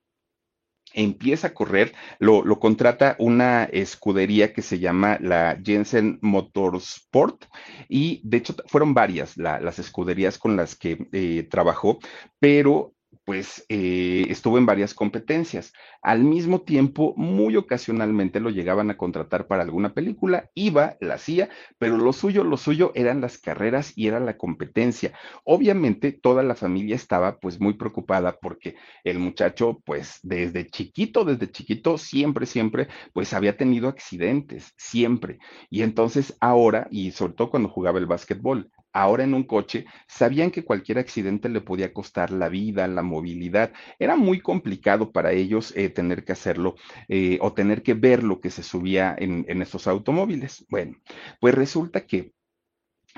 empieza 0.95 1.49
a 1.49 1.55
correr, 1.55 1.93
lo, 2.19 2.45
lo, 2.45 2.59
contrata 2.59 3.17
una 3.19 3.65
escudería 3.65 4.53
que 4.53 4.63
se 4.63 4.79
llama 4.79 5.19
la 5.21 5.59
Jensen 5.63 6.19
Motorsport 6.23 7.45
y 7.89 8.21
de 8.25 8.39
hecho 8.39 8.55
fueron 8.67 8.95
varias 8.95 9.37
las 9.37 9.79
escuderías 9.79 10.39
con 10.39 10.57
las 10.57 10.77
que 10.77 11.07
eh, 11.13 11.47
trabajó, 11.51 11.99
pero 12.39 12.95
pues 13.25 13.65
eh, 13.69 14.27
estuvo 14.29 14.59
en 14.59 14.67
varias 14.67 14.95
competencias. 14.95 15.73
Al 16.03 16.25
mismo 16.25 16.63
tiempo, 16.63 17.15
muy 17.17 17.57
ocasionalmente 17.57 18.41
lo 18.41 18.51
llegaban 18.51 18.91
a 18.91 18.97
contratar 18.97 19.47
para 19.47 19.63
alguna 19.63 19.95
película, 19.95 20.51
iba, 20.55 20.97
la 21.01 21.15
hacía, 21.15 21.49
pero 21.79 21.97
lo 21.97 22.13
suyo, 22.13 22.45
lo 22.45 22.57
suyo 22.57 22.93
eran 22.95 23.21
las 23.21 23.39
carreras 23.39 23.93
y 23.97 24.09
era 24.09 24.21
la 24.21 24.37
competencia. 24.37 25.13
Obviamente, 25.45 26.13
toda 26.13 26.43
la 26.43 26.55
familia 26.55 26.97
estaba 26.97 27.39
pues 27.39 27.61
muy 27.61 27.75
preocupada 27.75 28.39
porque 28.41 28.77
el 29.05 29.19
muchacho, 29.19 29.81
pues 29.85 30.19
desde 30.23 30.67
chiquito, 30.67 31.25
desde 31.25 31.51
chiquito, 31.51 31.99
siempre, 31.99 32.47
siempre, 32.47 32.89
pues 33.13 33.33
había 33.35 33.57
tenido 33.57 33.89
accidentes, 33.89 34.73
siempre. 34.77 35.39
Y 35.69 35.83
entonces 35.83 36.37
ahora, 36.41 36.89
y 36.91 37.13
sobre 37.13 37.35
todo 37.35 37.51
cuando 37.51 37.69
jugaba 37.69 37.99
el 37.99 38.07
básquetbol, 38.07 38.71
ahora 38.93 39.25
en 39.25 39.35
un 39.35 39.45
coche, 39.45 39.87
sabían 40.07 40.51
que 40.51 40.65
cualquier 40.65 40.99
accidente 40.99 41.49
le 41.49 41.61
podía 41.61 41.93
costar 41.93 42.31
la 42.31 42.49
vida, 42.49 42.87
la 42.89 43.03
movilidad. 43.03 43.73
Era 43.99 44.17
muy 44.17 44.41
complicado 44.41 45.13
para 45.13 45.33
ellos 45.33 45.73
eh, 45.77 45.89
tener 45.89 46.25
que 46.25 46.33
hacerlo 46.33 46.77
eh, 47.09 47.39
o 47.41 47.53
tener 47.53 47.83
que 47.83 47.95
ver 47.95 48.23
lo 48.23 48.41
que 48.41 48.51
se 48.51 48.63
subía 48.63 49.15
en, 49.19 49.45
en 49.49 49.63
estos 49.63 49.87
automóviles. 49.87 50.67
Bueno, 50.69 50.97
pues 51.41 51.55
resulta 51.55 52.07
que 52.07 52.33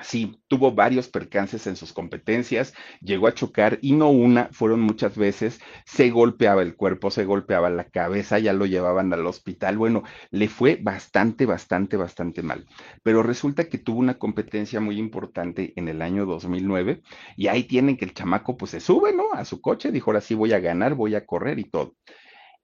Sí, 0.03 0.37
tuvo 0.49 0.73
varios 0.73 1.07
percances 1.07 1.65
en 1.65 1.77
sus 1.77 1.93
competencias, 1.93 2.73
llegó 3.01 3.27
a 3.27 3.33
chocar 3.33 3.79
y 3.81 3.93
no 3.93 4.09
una, 4.09 4.49
fueron 4.51 4.81
muchas 4.81 5.17
veces, 5.17 5.59
se 5.85 6.09
golpeaba 6.09 6.61
el 6.61 6.75
cuerpo, 6.75 7.09
se 7.09 7.23
golpeaba 7.23 7.69
la 7.69 7.85
cabeza, 7.89 8.37
ya 8.37 8.51
lo 8.51 8.65
llevaban 8.65 9.13
al 9.13 9.25
hospital, 9.25 9.77
bueno, 9.77 10.03
le 10.29 10.49
fue 10.49 10.77
bastante, 10.81 11.45
bastante, 11.45 11.95
bastante 11.95 12.43
mal. 12.43 12.65
Pero 13.01 13.23
resulta 13.23 13.69
que 13.69 13.77
tuvo 13.77 13.99
una 13.99 14.17
competencia 14.19 14.81
muy 14.81 14.97
importante 14.99 15.71
en 15.77 15.87
el 15.87 16.01
año 16.01 16.25
2009 16.25 17.01
y 17.37 17.47
ahí 17.47 17.63
tienen 17.63 17.95
que 17.95 18.05
el 18.05 18.13
chamaco 18.13 18.57
pues 18.57 18.71
se 18.71 18.81
sube, 18.81 19.13
¿no? 19.13 19.31
A 19.33 19.45
su 19.45 19.61
coche, 19.61 19.91
dijo, 19.91 20.11
ahora 20.11 20.21
sí 20.21 20.35
voy 20.35 20.51
a 20.53 20.59
ganar, 20.59 20.95
voy 20.95 21.15
a 21.15 21.25
correr 21.25 21.59
y 21.59 21.69
todo. 21.69 21.95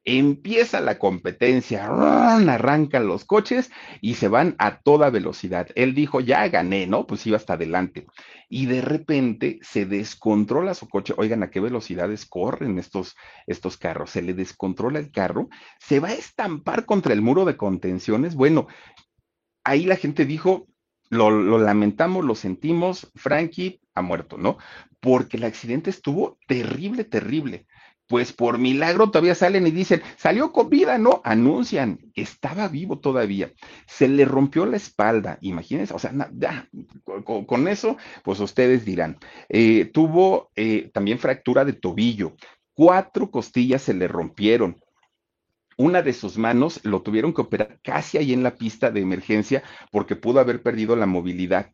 Empieza 0.06 0.80
la 0.80 0.98
competencia, 0.98 1.86
arrancan 1.86 3.06
los 3.06 3.26
coches 3.26 3.70
y 4.02 4.16
se 4.16 4.30
van 4.30 4.56
a 4.58 4.80
toda 4.80 5.10
velocidad. 5.10 5.68
Él 5.76 5.94
dijo, 5.94 6.22
ya 6.22 6.48
gané, 6.48 6.88
¿no? 6.88 7.06
Pues 7.06 7.28
iba 7.28 7.36
hasta 7.38 7.54
adelante. 7.54 8.08
Y 8.48 8.66
de 8.66 8.82
repente 8.82 9.60
se 9.62 9.86
descontrola 9.86 10.74
su 10.74 10.88
coche. 10.88 11.14
Oigan, 11.18 11.44
¿a 11.44 11.52
qué 11.52 11.60
velocidades 11.60 12.26
corren 12.26 12.80
estos, 12.80 13.16
estos 13.46 13.78
carros? 13.78 14.12
Se 14.12 14.22
le 14.22 14.34
descontrola 14.34 15.00
el 15.00 15.12
carro, 15.12 15.50
se 15.80 16.00
va 16.00 16.10
a 16.10 16.14
estampar 16.14 16.86
contra 16.86 17.14
el 17.14 17.22
muro 17.22 17.44
de 17.44 17.58
contenciones. 17.58 18.36
Bueno, 18.36 18.68
ahí 19.66 19.86
la 19.86 19.98
gente 19.98 20.26
dijo, 20.26 20.68
lo, 21.10 21.30
lo, 21.30 21.60
lamentamos, 21.60 22.24
lo 22.24 22.36
sentimos, 22.36 23.12
Frankie 23.16 23.82
ha 23.96 24.02
muerto, 24.02 24.38
¿no? 24.38 24.58
Porque 25.02 25.38
el 25.38 25.44
accidente 25.44 25.90
estuvo 25.90 26.40
terrible, 26.48 27.04
terrible 27.04 27.68
pues 28.10 28.34
por 28.34 28.58
milagro 28.58 29.12
todavía 29.12 29.36
salen 29.36 29.68
y 29.68 29.72
dicen, 29.72 30.02
salió 30.18 30.52
con 30.52 30.68
vida, 30.68 30.98
no, 30.98 31.22
anuncian, 31.24 32.00
estaba 32.16 32.68
vivo 32.68 32.98
todavía, 32.98 33.54
se 33.86 34.08
le 34.08 34.26
rompió 34.26 34.66
la 34.66 34.78
espalda, 34.78 35.38
imagínense, 35.42 35.94
o 35.94 36.00
sea, 36.00 36.12
ya, 36.34 36.68
con, 37.24 37.68
eso, 37.68 37.98
pues 38.24 38.40
ustedes 38.40 38.84
dirán, 38.84 39.20
eh, 39.48 39.86
tuvo 39.94 40.50
eh, 40.56 40.90
también 40.92 41.20
fractura 41.20 41.64
de 41.66 41.74
tobillo, 41.74 42.34
cuatro 42.74 43.30
costillas 43.30 43.84
se 43.84 43.94
le 43.94 44.08
rompieron, 44.08 44.82
una 45.78 46.02
de 46.02 46.14
sus 46.14 46.40
manos 46.40 46.80
lo 46.84 47.04
tuvieron 47.04 47.32
que 47.32 47.42
operar 47.42 47.80
casi 47.84 48.18
ahí 48.18 48.34
en 48.34 48.42
la 48.42 48.56
pista 48.56 48.90
de 48.90 49.02
emergencia 49.02 49.62
porque 49.92 50.16
pudo 50.16 50.40
haber 50.40 50.64
perdido 50.64 50.96
la 50.96 51.06
movilidad. 51.06 51.72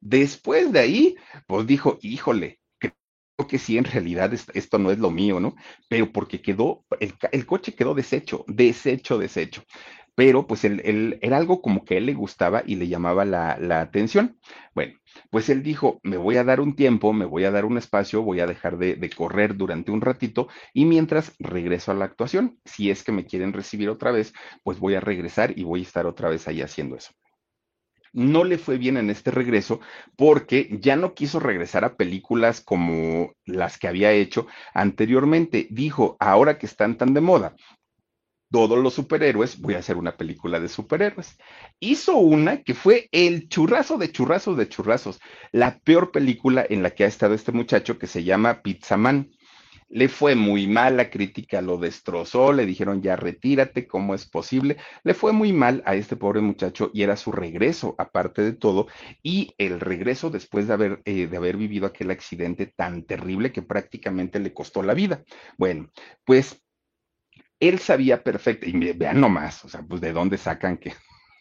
Después 0.00 0.72
de 0.72 0.78
ahí, 0.78 1.16
pues 1.46 1.66
dijo, 1.66 1.98
híjole, 2.00 2.61
que 3.46 3.58
sí, 3.58 3.78
en 3.78 3.84
realidad 3.84 4.32
esto 4.32 4.78
no 4.78 4.90
es 4.90 4.98
lo 4.98 5.10
mío, 5.10 5.40
¿no? 5.40 5.54
Pero 5.88 6.12
porque 6.12 6.42
quedó, 6.42 6.84
el, 7.00 7.46
coche 7.46 7.74
quedó 7.74 7.94
deshecho, 7.94 8.44
deshecho, 8.48 9.18
deshecho. 9.18 9.62
Pero 10.14 10.46
pues 10.46 10.64
él, 10.64 11.18
era 11.22 11.38
algo 11.38 11.62
como 11.62 11.84
que 11.84 11.94
a 11.94 11.98
él 11.98 12.06
le 12.06 12.14
gustaba 12.14 12.62
y 12.66 12.76
le 12.76 12.88
llamaba 12.88 13.24
la, 13.24 13.80
atención. 13.80 14.38
Bueno, 14.74 14.94
pues 15.30 15.48
él 15.48 15.62
dijo, 15.62 16.00
me 16.02 16.18
voy 16.18 16.36
a 16.36 16.44
dar 16.44 16.60
un 16.60 16.76
tiempo, 16.76 17.12
me 17.12 17.24
voy 17.24 17.44
a 17.44 17.50
dar 17.50 17.64
un 17.64 17.78
espacio, 17.78 18.22
voy 18.22 18.40
a 18.40 18.46
dejar 18.46 18.76
de, 18.78 18.96
de, 18.96 19.10
correr 19.10 19.56
durante 19.56 19.90
un 19.90 20.02
ratito 20.02 20.48
y 20.74 20.84
mientras 20.84 21.34
regreso 21.38 21.92
a 21.92 21.94
la 21.94 22.04
actuación, 22.04 22.58
si 22.64 22.90
es 22.90 23.02
que 23.04 23.12
me 23.12 23.24
quieren 23.24 23.52
recibir 23.54 23.88
otra 23.88 24.12
vez, 24.12 24.34
pues 24.62 24.78
voy 24.78 24.94
a 24.94 25.00
regresar 25.00 25.58
y 25.58 25.64
voy 25.64 25.80
a 25.80 25.84
estar 25.84 26.06
otra 26.06 26.28
vez 26.28 26.46
ahí 26.48 26.60
haciendo 26.60 26.96
eso 26.96 27.12
no 28.12 28.44
le 28.44 28.58
fue 28.58 28.78
bien 28.78 28.96
en 28.96 29.10
este 29.10 29.30
regreso 29.30 29.80
porque 30.16 30.68
ya 30.80 30.96
no 30.96 31.14
quiso 31.14 31.40
regresar 31.40 31.84
a 31.84 31.96
películas 31.96 32.60
como 32.60 33.32
las 33.44 33.78
que 33.78 33.88
había 33.88 34.12
hecho 34.12 34.46
anteriormente. 34.74 35.66
Dijo, 35.70 36.16
ahora 36.20 36.58
que 36.58 36.66
están 36.66 36.96
tan 36.96 37.14
de 37.14 37.20
moda, 37.20 37.56
todos 38.50 38.78
los 38.78 38.92
superhéroes, 38.94 39.58
voy 39.60 39.74
a 39.74 39.78
hacer 39.78 39.96
una 39.96 40.16
película 40.16 40.60
de 40.60 40.68
superhéroes. 40.68 41.38
Hizo 41.80 42.18
una 42.18 42.62
que 42.62 42.74
fue 42.74 43.08
el 43.10 43.48
churrazo 43.48 43.96
de 43.96 44.12
churrazos 44.12 44.58
de 44.58 44.68
churrazos, 44.68 45.20
la 45.52 45.78
peor 45.78 46.12
película 46.12 46.64
en 46.68 46.82
la 46.82 46.90
que 46.90 47.04
ha 47.04 47.08
estado 47.08 47.32
este 47.32 47.50
muchacho 47.50 47.98
que 47.98 48.06
se 48.06 48.24
llama 48.24 48.62
Pizza 48.62 48.98
Man 48.98 49.30
le 49.92 50.08
fue 50.08 50.34
muy 50.34 50.66
mal, 50.66 50.96
la 50.96 51.10
crítica 51.10 51.60
lo 51.60 51.76
destrozó, 51.76 52.52
le 52.54 52.64
dijeron 52.64 53.02
ya 53.02 53.14
retírate, 53.14 53.86
¿cómo 53.86 54.14
es 54.14 54.26
posible? 54.26 54.78
Le 55.04 55.12
fue 55.12 55.32
muy 55.32 55.52
mal 55.52 55.82
a 55.84 55.94
este 55.94 56.16
pobre 56.16 56.40
muchacho 56.40 56.90
y 56.94 57.02
era 57.02 57.16
su 57.16 57.30
regreso, 57.30 57.94
aparte 57.98 58.40
de 58.40 58.54
todo, 58.54 58.88
y 59.22 59.54
el 59.58 59.80
regreso 59.80 60.30
después 60.30 60.66
de 60.66 60.72
haber, 60.72 61.02
eh, 61.04 61.26
de 61.26 61.36
haber 61.36 61.58
vivido 61.58 61.86
aquel 61.86 62.10
accidente 62.10 62.66
tan 62.66 63.02
terrible 63.04 63.52
que 63.52 63.60
prácticamente 63.60 64.40
le 64.40 64.54
costó 64.54 64.82
la 64.82 64.94
vida. 64.94 65.24
Bueno, 65.58 65.90
pues 66.24 66.62
él 67.60 67.78
sabía 67.78 68.24
perfecto, 68.24 68.66
y 68.68 68.92
vean 68.94 69.20
nomás, 69.20 69.62
o 69.66 69.68
sea, 69.68 69.82
pues 69.82 70.00
de 70.00 70.14
dónde 70.14 70.38
sacan 70.38 70.78
que 70.78 70.94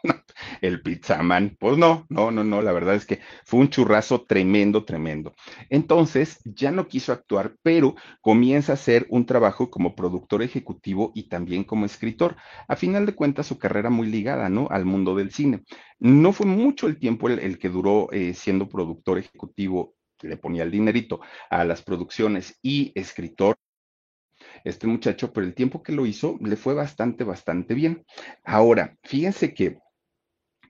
el 0.61 0.81
pizzaman. 0.81 1.57
Pues 1.59 1.77
no, 1.77 2.05
no, 2.09 2.31
no, 2.31 2.43
no, 2.43 2.61
la 2.61 2.71
verdad 2.71 2.95
es 2.95 3.05
que 3.05 3.19
fue 3.45 3.59
un 3.59 3.69
churrazo 3.69 4.21
tremendo, 4.23 4.85
tremendo. 4.85 5.33
Entonces, 5.69 6.39
ya 6.45 6.71
no 6.71 6.87
quiso 6.87 7.11
actuar, 7.11 7.55
pero 7.61 7.95
comienza 8.21 8.73
a 8.73 8.75
hacer 8.75 9.05
un 9.09 9.25
trabajo 9.25 9.69
como 9.69 9.95
productor 9.95 10.43
ejecutivo 10.43 11.11
y 11.15 11.23
también 11.29 11.63
como 11.63 11.85
escritor. 11.85 12.35
A 12.67 12.75
final 12.75 13.05
de 13.05 13.15
cuentas, 13.15 13.47
su 13.47 13.57
carrera 13.57 13.89
muy 13.89 14.07
ligada, 14.07 14.49
¿no? 14.49 14.67
Al 14.69 14.85
mundo 14.85 15.15
del 15.15 15.31
cine. 15.31 15.63
No 15.99 16.33
fue 16.33 16.45
mucho 16.45 16.87
el 16.87 16.97
tiempo 16.97 17.29
el, 17.29 17.59
que 17.59 17.69
duró 17.69 18.11
eh, 18.11 18.33
siendo 18.33 18.67
productor 18.69 19.17
ejecutivo, 19.17 19.95
le 20.21 20.37
ponía 20.37 20.63
el 20.63 20.71
dinerito 20.71 21.19
a 21.49 21.63
las 21.63 21.81
producciones 21.81 22.59
y 22.61 22.91
escritor 22.95 23.55
este 24.63 24.87
muchacho, 24.87 25.33
pero 25.33 25.45
el 25.45 25.53
tiempo 25.53 25.83
que 25.83 25.91
lo 25.91 26.05
hizo 26.05 26.37
le 26.41 26.55
fue 26.55 26.73
bastante, 26.73 27.23
bastante 27.23 27.73
bien. 27.73 28.05
Ahora, 28.43 28.97
fíjense 29.03 29.53
que 29.53 29.77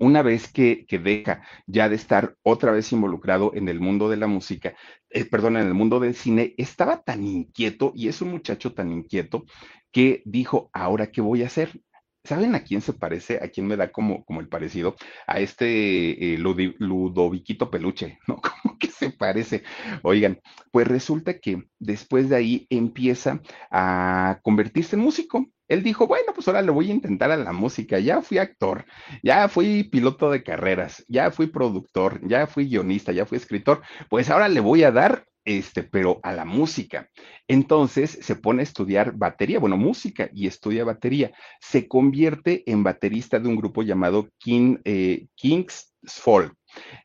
una 0.02 0.24
vez 0.24 0.52
que, 0.52 0.86
deja 0.90 1.44
ya 1.68 1.88
de 1.88 1.96
estar 1.96 2.36
otra 2.42 2.72
vez 2.72 2.92
involucrado 2.92 3.52
en 3.54 3.70
el 3.70 3.80
mundo 3.80 4.10
de 4.10 4.18
la 4.18 4.26
música, 4.26 4.74
eh, 5.12 5.26
perdón, 5.26 5.58
en 5.58 5.68
el 5.68 5.76
mundo 5.76 6.00
del 6.00 6.16
cine, 6.16 6.56
estaba 6.58 7.04
tan 7.04 7.24
inquieto 7.24 7.94
y 7.96 8.08
es 8.08 8.20
un 8.22 8.32
muchacho 8.32 8.74
tan 8.74 8.92
inquieto 8.92 9.46
que 9.92 10.24
dijo, 10.26 10.72
ahora 10.74 11.12
qué 11.12 11.22
voy 11.22 11.44
a 11.44 11.48
hacer. 11.48 11.82
¿Saben 12.24 12.56
a 12.56 12.64
quién 12.64 12.82
se 12.82 12.94
parece? 12.94 13.40
¿A 13.44 13.50
quién 13.50 13.68
me 13.68 13.78
da 13.78 13.92
como, 13.92 14.26
como 14.26 14.42
el 14.42 14.48
parecido? 14.48 14.96
A 15.28 15.40
este 15.40 16.34
eh, 16.34 16.38
Ludoviquito 16.38 17.70
Peluche, 17.70 18.20
¿no? 18.28 18.42
Como 18.64 18.78
que 18.80 18.88
se 18.88 19.12
parece. 19.12 19.64
Oigan, 20.04 20.40
pues 20.72 20.88
resulta 20.88 21.40
que 21.40 21.64
después 21.80 22.30
de 22.30 22.36
ahí 22.36 22.68
empieza 22.70 23.42
a 23.72 24.40
convertirse 24.44 24.96
en 24.96 25.02
músico. 25.04 25.48
Él 25.72 25.84
dijo, 25.84 26.06
bueno, 26.06 26.34
pues 26.36 26.50
ahora 26.50 26.62
le 26.62 26.72
voy 26.72 26.92
a 26.92 26.94
intentar 26.94 27.32
a 27.32 27.38
la 27.38 27.54
música. 27.54 27.98
Ya 27.98 28.22
fui 28.22 28.38
actor, 28.40 28.84
ya 29.24 29.48
fui 29.48 29.84
piloto 29.84 30.30
de 30.30 30.44
carreras, 30.44 31.06
ya 31.08 31.32
fui 31.32 31.48
productor, 31.48 32.20
ya 32.28 32.46
fui 32.46 32.68
guionista, 32.68 33.14
ya 33.14 33.26
fui 33.26 33.38
escritor. 33.38 33.82
Pues 34.10 34.30
ahora 34.30 34.50
le 34.50 34.60
voy 34.60 34.84
a 34.84 34.92
dar 34.92 35.26
este, 35.46 35.84
pero 35.84 36.20
a 36.24 36.34
la 36.34 36.44
música. 36.44 37.10
Entonces 37.48 38.20
se 38.22 38.36
pone 38.36 38.62
a 38.62 38.64
estudiar 38.64 39.14
batería, 39.14 39.60
bueno, 39.60 39.78
música 39.78 40.30
y 40.34 40.46
estudia 40.46 40.84
batería. 40.84 41.32
Se 41.62 41.88
convierte 41.88 42.70
en 42.70 42.84
baterista 42.84 43.40
de 43.40 43.48
un 43.48 43.56
grupo 43.56 43.82
llamado 43.82 44.28
King, 44.40 44.80
eh, 44.84 45.28
King's 45.36 45.96
Fall. 46.04 46.52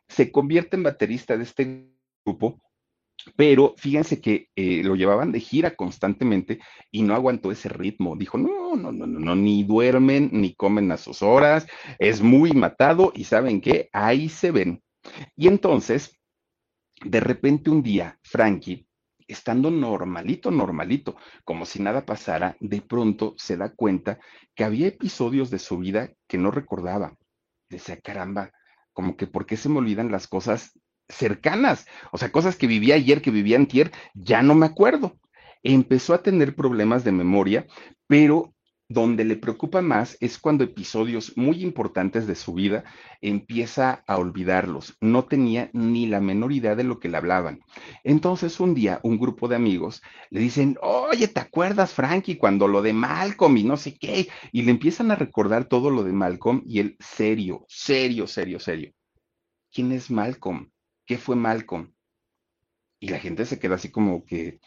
Se 0.09 0.33
convierte 0.33 0.75
en 0.75 0.83
baterista 0.83 1.37
de 1.37 1.45
este 1.45 1.89
grupo 2.25 2.61
pero 3.35 3.75
fíjense 3.77 4.21
que 4.21 4.49
eh, 4.57 4.83
lo 4.85 4.95
llevaban 4.95 5.33
de 5.33 5.41
gira 5.41 5.75
constantemente 5.75 6.61
y 6.91 7.03
no 7.03 7.15
aguantó 7.15 7.51
ese 7.51 7.69
ritmo. 7.69 8.17
Dijo, 8.17 8.39
no, 8.39 8.77
no, 8.77 8.93
no, 8.93 9.07
no, 9.07 9.19
no, 9.19 9.35
ni 9.35 9.65
duermen, 9.65 10.31
ni 10.33 10.55
comen 10.55 10.93
a 10.93 10.97
sus 10.97 11.23
horas, 11.23 11.67
es 11.99 12.23
muy 12.23 12.53
matado 12.53 13.13
y 13.15 13.25
saben 13.25 13.61
qué, 13.61 13.89
ahí 13.93 14.29
se 14.29 14.51
ven. 14.51 14.83
Y 15.37 15.49
entonces 15.49 16.17
de 17.05 17.21
repente 17.21 17.71
un 17.71 17.83
día, 17.83 18.19
Frankie, 18.23 18.87
estando 19.29 19.71
normalito, 19.71 20.51
normalito, 20.51 21.17
como 21.45 21.67
si 21.67 21.83
nada 21.83 22.07
pasara, 22.07 22.57
de 22.61 22.81
pronto 22.81 23.35
se 23.37 23.57
da 23.57 23.75
cuenta 23.75 24.19
que 24.55 24.65
había 24.65 24.89
episodios 24.89 25.51
de 25.51 25.59
su 25.59 25.79
vida 25.79 26.13
que 26.27 26.39
no 26.39 26.51
recordaba. 26.51 27.17
Decía, 27.69 28.01
caramba, 28.01 28.53
como 28.93 29.17
que 29.17 29.27
¿por 29.27 29.47
qué 29.47 29.57
se 29.57 29.69
me 29.69 29.79
olvidan 29.79 30.11
las 30.11 30.29
cosas 30.29 30.79
cercanas? 31.09 31.87
O 32.13 32.19
sea, 32.19 32.33
cosas 32.33 32.57
que 32.57 32.67
vivía 32.67 32.95
ayer, 32.97 33.23
que 33.23 33.31
vivía 33.31 33.57
antier, 33.57 33.93
ya 34.15 34.43
no 34.43 34.55
me 34.55 34.67
acuerdo. 34.67 35.19
Empezó 35.63 36.15
a 36.15 36.23
tener 36.23 36.55
problemas 36.55 37.05
de 37.05 37.13
memoria, 37.13 37.67
pero 38.07 38.55
donde 38.89 39.25
le 39.25 39.37
preocupa 39.37 39.83
más 39.83 40.17
es 40.21 40.39
cuando 40.39 40.65
episodios 40.65 41.37
muy 41.37 41.63
importantes 41.63 42.27
de 42.27 42.35
su 42.35 42.55
vida 42.55 42.85
empieza 43.21 44.05
a 44.07 44.17
olvidarlos. 44.19 44.97
No 45.01 45.25
tenía 45.25 45.71
ni 45.73 46.07
la 46.07 46.21
menor 46.21 46.53
idea 46.53 46.77
de 46.77 46.85
lo 46.85 47.01
que 47.01 47.09
le 47.09 47.17
hablaban. 47.17 47.61
Entonces 48.05 48.61
un 48.61 48.75
día 48.75 49.01
un 49.03 49.19
grupo 49.19 49.49
de 49.49 49.57
amigos 49.57 50.03
le 50.31 50.41
dicen, 50.41 50.79
oye, 50.83 51.29
¿te 51.29 51.41
acuerdas, 51.41 51.95
Frankie, 51.95 52.37
cuando 52.37 52.69
lo 52.69 52.83
de 52.83 52.93
Malcolm 52.93 53.57
y 53.57 53.65
no 53.65 53.77
sé 53.77 53.99
qué? 53.99 54.29
Y 54.53 54.63
le 54.63 54.71
empiezan 54.71 55.11
a 55.11 55.17
recordar 55.17 55.65
todo 55.65 55.91
lo 55.91 56.05
de 56.05 56.13
Malcolm 56.13 56.63
y 56.65 56.79
él 56.79 56.97
serio, 57.01 57.65
serio, 57.69 58.27
serio, 58.27 58.61
serio. 58.61 58.93
¿Quién 59.73 59.93
es 59.93 60.11
Malcolm? 60.11 60.71
¿Qué 61.07 61.19
fue 61.19 61.37
Malcolm? 61.37 61.93
Y 62.99 63.09
la 63.09 63.19
gente 63.19 63.45
se 63.47 63.59
queda 63.59 63.77
así 63.77 63.91
como 63.91 64.25
que, 64.25 64.61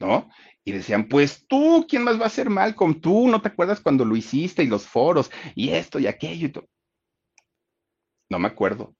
¿no? 0.00 0.28
Y 0.64 0.72
decían, 0.72 1.08
pues 1.08 1.46
tú, 1.46 1.86
¿quién 1.88 2.02
más 2.02 2.20
va 2.20 2.26
a 2.26 2.30
ser 2.30 2.50
Malcolm? 2.50 3.00
Tú, 3.00 3.28
¿no 3.28 3.40
te 3.40 3.48
acuerdas 3.48 3.80
cuando 3.80 4.04
lo 4.04 4.16
hiciste 4.16 4.64
y 4.64 4.66
los 4.66 4.86
foros 4.86 5.30
y 5.54 5.70
esto 5.70 5.98
y 5.98 6.06
aquello 6.06 6.46
y 6.46 6.52
todo? 6.52 6.68
No 8.28 8.38
me 8.38 8.48
acuerdo. 8.48 8.96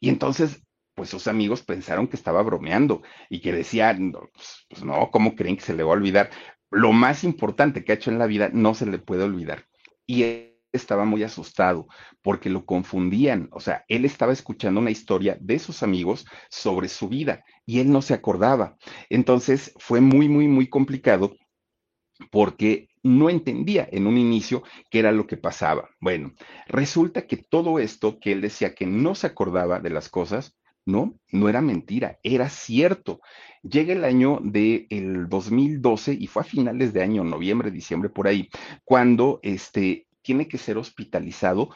Y 0.00 0.10
entonces, 0.10 0.62
pues 0.94 1.08
sus 1.08 1.26
amigos 1.26 1.62
pensaron 1.62 2.08
que 2.08 2.16
estaba 2.16 2.42
bromeando 2.42 3.02
y 3.30 3.40
que 3.40 3.52
decían, 3.52 4.12
pues, 4.12 4.66
pues 4.68 4.84
no, 4.84 5.10
¿cómo 5.10 5.34
creen 5.34 5.56
que 5.56 5.62
se 5.62 5.74
le 5.74 5.82
va 5.82 5.90
a 5.90 5.96
olvidar? 5.96 6.30
Lo 6.70 6.92
más 6.92 7.24
importante 7.24 7.84
que 7.84 7.92
ha 7.92 7.94
hecho 7.94 8.10
en 8.10 8.18
la 8.18 8.26
vida 8.26 8.50
no 8.52 8.74
se 8.74 8.84
le 8.84 8.98
puede 8.98 9.22
olvidar. 9.22 9.66
Y 10.06 10.47
estaba 10.72 11.04
muy 11.04 11.22
asustado 11.22 11.86
porque 12.22 12.50
lo 12.50 12.64
confundían. 12.64 13.48
O 13.52 13.60
sea, 13.60 13.84
él 13.88 14.04
estaba 14.04 14.32
escuchando 14.32 14.80
una 14.80 14.90
historia 14.90 15.36
de 15.40 15.58
sus 15.58 15.82
amigos 15.82 16.26
sobre 16.50 16.88
su 16.88 17.08
vida 17.08 17.44
y 17.66 17.80
él 17.80 17.90
no 17.90 18.02
se 18.02 18.14
acordaba. 18.14 18.76
Entonces 19.08 19.72
fue 19.78 20.00
muy, 20.00 20.28
muy, 20.28 20.48
muy 20.48 20.68
complicado 20.68 21.36
porque 22.30 22.88
no 23.02 23.30
entendía 23.30 23.88
en 23.90 24.06
un 24.06 24.18
inicio 24.18 24.62
qué 24.90 24.98
era 24.98 25.12
lo 25.12 25.26
que 25.26 25.36
pasaba. 25.36 25.88
Bueno, 26.00 26.34
resulta 26.66 27.26
que 27.26 27.36
todo 27.36 27.78
esto 27.78 28.18
que 28.20 28.32
él 28.32 28.40
decía 28.40 28.74
que 28.74 28.86
no 28.86 29.14
se 29.14 29.28
acordaba 29.28 29.80
de 29.80 29.90
las 29.90 30.08
cosas, 30.08 30.56
no, 30.84 31.18
no 31.32 31.48
era 31.48 31.60
mentira, 31.60 32.18
era 32.22 32.48
cierto. 32.48 33.20
Llega 33.62 33.92
el 33.92 34.04
año 34.04 34.40
del 34.42 34.86
el 34.90 35.28
2012 35.28 36.14
y 36.14 36.26
fue 36.26 36.42
a 36.42 36.46
finales 36.46 36.92
de 36.92 37.02
año, 37.02 37.24
noviembre, 37.24 37.70
diciembre, 37.70 38.08
por 38.08 38.26
ahí, 38.26 38.48
cuando 38.84 39.38
este, 39.42 40.07
tiene 40.28 40.46
que 40.46 40.58
ser 40.58 40.76
hospitalizado 40.76 41.70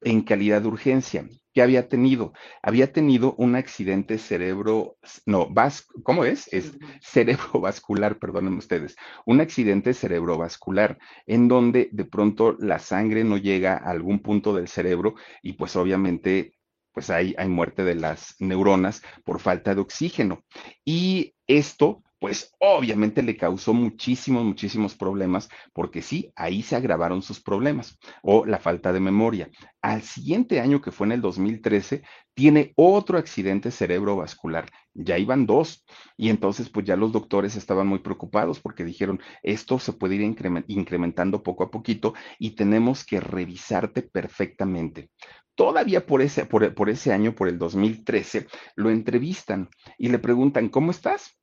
en 0.00 0.22
calidad 0.22 0.62
de 0.62 0.68
urgencia. 0.68 1.28
¿Qué 1.52 1.60
había 1.60 1.86
tenido? 1.86 2.32
Había 2.62 2.94
tenido 2.94 3.34
un 3.34 3.56
accidente 3.56 4.16
cerebro, 4.16 4.96
no, 5.26 5.50
vas, 5.50 5.86
¿cómo 6.02 6.24
es? 6.24 6.50
Es 6.50 6.72
cerebrovascular, 7.02 8.18
perdónenme 8.18 8.56
ustedes, 8.56 8.96
un 9.26 9.42
accidente 9.42 9.92
cerebrovascular 9.92 10.96
en 11.26 11.46
donde 11.46 11.90
de 11.92 12.06
pronto 12.06 12.56
la 12.58 12.78
sangre 12.78 13.22
no 13.22 13.36
llega 13.36 13.74
a 13.74 13.90
algún 13.90 14.20
punto 14.20 14.54
del 14.54 14.68
cerebro 14.68 15.16
y 15.42 15.52
pues 15.52 15.76
obviamente 15.76 16.54
pues 16.92 17.10
hay, 17.10 17.34
hay 17.36 17.48
muerte 17.48 17.84
de 17.84 17.96
las 17.96 18.34
neuronas 18.38 19.02
por 19.26 19.40
falta 19.40 19.74
de 19.74 19.82
oxígeno. 19.82 20.42
Y 20.86 21.34
esto 21.46 22.02
pues 22.20 22.54
obviamente 22.60 23.22
le 23.22 23.36
causó 23.36 23.72
muchísimos, 23.72 24.44
muchísimos 24.44 24.94
problemas, 24.94 25.48
porque 25.72 26.02
sí, 26.02 26.30
ahí 26.36 26.62
se 26.62 26.76
agravaron 26.76 27.22
sus 27.22 27.40
problemas 27.40 27.98
o 28.22 28.44
la 28.44 28.58
falta 28.58 28.92
de 28.92 29.00
memoria. 29.00 29.50
Al 29.80 30.02
siguiente 30.02 30.60
año, 30.60 30.82
que 30.82 30.92
fue 30.92 31.06
en 31.06 31.12
el 31.12 31.22
2013, 31.22 32.02
tiene 32.34 32.74
otro 32.76 33.16
accidente 33.16 33.70
cerebrovascular. 33.70 34.70
Ya 34.92 35.16
iban 35.16 35.46
dos. 35.46 35.84
Y 36.18 36.28
entonces, 36.28 36.68
pues 36.68 36.84
ya 36.84 36.94
los 36.94 37.10
doctores 37.10 37.56
estaban 37.56 37.86
muy 37.86 38.00
preocupados 38.00 38.60
porque 38.60 38.84
dijeron, 38.84 39.18
esto 39.42 39.78
se 39.78 39.94
puede 39.94 40.16
ir 40.16 40.36
incrementando 40.68 41.42
poco 41.42 41.64
a 41.64 41.70
poquito 41.70 42.12
y 42.38 42.50
tenemos 42.50 43.04
que 43.04 43.20
revisarte 43.20 44.02
perfectamente 44.02 45.10
todavía 45.54 46.06
por 46.06 46.22
ese, 46.22 46.46
por, 46.46 46.74
por, 46.74 46.88
ese 46.88 47.12
año, 47.12 47.34
por 47.34 47.46
el 47.46 47.58
2013, 47.58 48.46
lo 48.76 48.88
entrevistan 48.88 49.68
y 49.98 50.08
le 50.08 50.18
preguntan, 50.18 50.70
¿cómo 50.70 50.90
estás? 50.90 51.39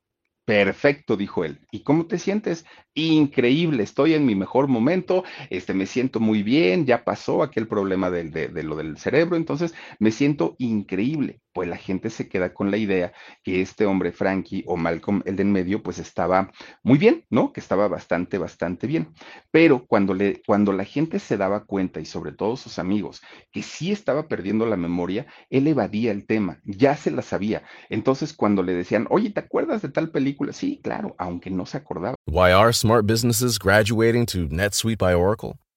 Perfecto, 0.48 1.18
dijo 1.18 1.44
él. 1.44 1.60
¿Y 1.70 1.82
cómo 1.82 2.06
te 2.06 2.18
sientes? 2.18 2.64
Increíble, 2.94 3.82
estoy 3.82 4.14
en 4.14 4.24
mi 4.24 4.34
mejor 4.34 4.66
momento, 4.66 5.22
este, 5.50 5.74
me 5.74 5.84
siento 5.84 6.20
muy 6.20 6.42
bien, 6.42 6.86
ya 6.86 7.04
pasó 7.04 7.42
aquel 7.42 7.68
problema 7.68 8.10
de, 8.10 8.30
de, 8.30 8.62
lo 8.62 8.74
del 8.74 8.96
cerebro, 8.96 9.36
entonces 9.36 9.74
me 9.98 10.10
siento 10.10 10.56
increíble. 10.56 11.42
Pues 11.58 11.68
la 11.68 11.76
gente 11.76 12.08
se 12.08 12.28
queda 12.28 12.54
con 12.54 12.70
la 12.70 12.76
idea 12.76 13.12
que 13.42 13.60
este 13.60 13.84
hombre, 13.84 14.12
Frankie 14.12 14.62
o 14.68 14.76
Malcolm, 14.76 15.24
el 15.26 15.34
de 15.34 15.42
en 15.42 15.50
medio, 15.50 15.82
pues 15.82 15.98
estaba 15.98 16.52
muy 16.84 16.98
bien, 16.98 17.24
¿no? 17.30 17.52
Que 17.52 17.58
estaba 17.58 17.88
bastante, 17.88 18.38
bastante 18.38 18.86
bien. 18.86 19.12
Pero 19.50 19.84
cuando, 19.84 20.14
le, 20.14 20.40
cuando 20.46 20.72
la 20.72 20.84
gente 20.84 21.18
se 21.18 21.36
daba 21.36 21.64
cuenta, 21.64 21.98
y 21.98 22.04
sobre 22.04 22.30
todo 22.30 22.56
sus 22.56 22.78
amigos, 22.78 23.22
que 23.50 23.64
sí 23.64 23.90
estaba 23.90 24.28
perdiendo 24.28 24.66
la 24.66 24.76
memoria, 24.76 25.26
él 25.50 25.66
evadía 25.66 26.12
el 26.12 26.26
tema, 26.26 26.60
ya 26.62 26.94
se 26.94 27.10
la 27.10 27.22
sabía. 27.22 27.64
Entonces 27.90 28.32
cuando 28.32 28.62
le 28.62 28.74
decían, 28.74 29.08
oye, 29.10 29.30
¿te 29.30 29.40
acuerdas 29.40 29.82
de 29.82 29.88
tal 29.88 30.12
película? 30.12 30.52
Sí, 30.52 30.80
claro, 30.80 31.16
aunque 31.18 31.50
no 31.50 31.66
se 31.66 31.78
acordaba. 31.78 32.14
Why 32.28 32.52
are 32.52 32.72
smart 32.72 33.04
businesses 33.04 33.58
graduating 33.58 34.26
to 34.26 34.46
NetSuite 34.48 34.98
by 34.98 35.12
Oracle? 35.12 35.58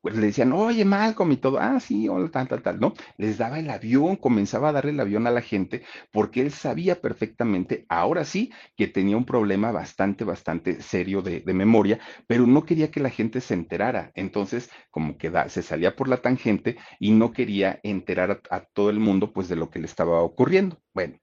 Pues 0.00 0.16
le 0.16 0.26
decían, 0.26 0.52
oye, 0.52 0.84
Malcolm 0.84 1.32
y 1.32 1.36
todo, 1.36 1.58
ah, 1.60 1.78
sí, 1.80 2.08
hola, 2.08 2.30
tal, 2.30 2.48
tal, 2.48 2.62
tal, 2.62 2.80
¿no? 2.80 2.94
Les 3.18 3.38
daba 3.38 3.58
el 3.58 3.68
avión, 3.70 4.16
comenzaba 4.16 4.70
a 4.70 4.72
darle 4.72 4.92
el 4.92 5.00
avión 5.00 5.26
a 5.26 5.30
la 5.30 5.42
gente, 5.42 5.82
porque 6.10 6.40
él 6.40 6.52
sabía 6.52 7.00
perfectamente, 7.00 7.84
ahora 7.88 8.24
sí, 8.24 8.52
que 8.76 8.88
tenía 8.88 9.16
un 9.16 9.26
problema 9.26 9.72
bastante, 9.72 10.24
bastante 10.24 10.80
serio 10.82 11.22
de, 11.22 11.42
memoria, 11.50 11.98
pero 12.26 12.46
no 12.46 12.64
quería 12.64 12.90
que 12.90 13.00
la 13.00 13.10
gente 13.10 13.40
se 13.40 13.54
enterara. 13.54 14.12
Entonces, 14.14 14.70
como 14.90 15.18
que 15.18 15.30
se 15.48 15.62
salía 15.62 15.96
por 15.96 16.08
la 16.08 16.18
tangente 16.18 16.76
y 16.98 17.10
no 17.10 17.32
quería 17.32 17.80
enterar 17.82 18.40
a, 18.50 18.60
todo 18.60 18.90
el 18.90 19.00
mundo, 19.00 19.32
pues, 19.32 19.48
de 19.48 19.56
lo 19.56 19.70
que 19.70 19.80
le 19.80 19.86
estaba 19.86 20.22
ocurriendo. 20.22 20.80
Bueno, 20.94 21.18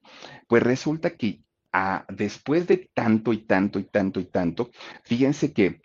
pues 0.46 0.62
resulta 0.62 1.10
que 1.10 1.42
ah, 1.72 2.04
después 2.08 2.66
de 2.66 2.88
tanto 2.94 3.32
y 3.32 3.38
tanto 3.38 3.78
y 3.78 3.84
tanto 3.84 4.20
y 4.20 4.24
tanto, 4.26 4.70
fíjense 5.02 5.52
que 5.52 5.80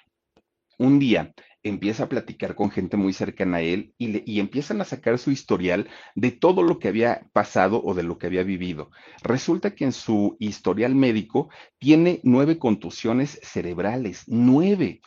un 0.77 0.99
día 0.99 1.33
empieza 1.63 2.03
a 2.03 2.09
platicar 2.09 2.55
con 2.55 2.69
gente 2.69 2.97
muy 2.97 3.13
cercana 3.13 3.57
a 3.57 3.61
él 3.61 3.93
y, 3.97 4.29
y, 4.31 4.39
empiezan 4.39 4.81
a 4.81 4.85
sacar 4.85 5.17
su 5.17 5.31
historial 5.31 5.89
de 6.15 6.31
todo 6.31 6.61
lo 6.61 6.77
que 6.77 6.89
había 6.89 7.27
pasado 7.33 7.81
o 7.83 7.93
de 7.93 8.03
lo 8.03 8.17
que 8.17 8.27
había 8.27 8.43
vivido. 8.43 8.91
Resulta 9.23 9.73
que 9.73 9.85
en 9.85 9.93
su 9.93 10.35
historial 10.39 10.95
médico 10.95 11.49
tiene 11.79 12.19
nueve 12.23 12.59
contusiones 12.59 13.39
cerebrales, 13.41 14.23
nueve 14.27 15.01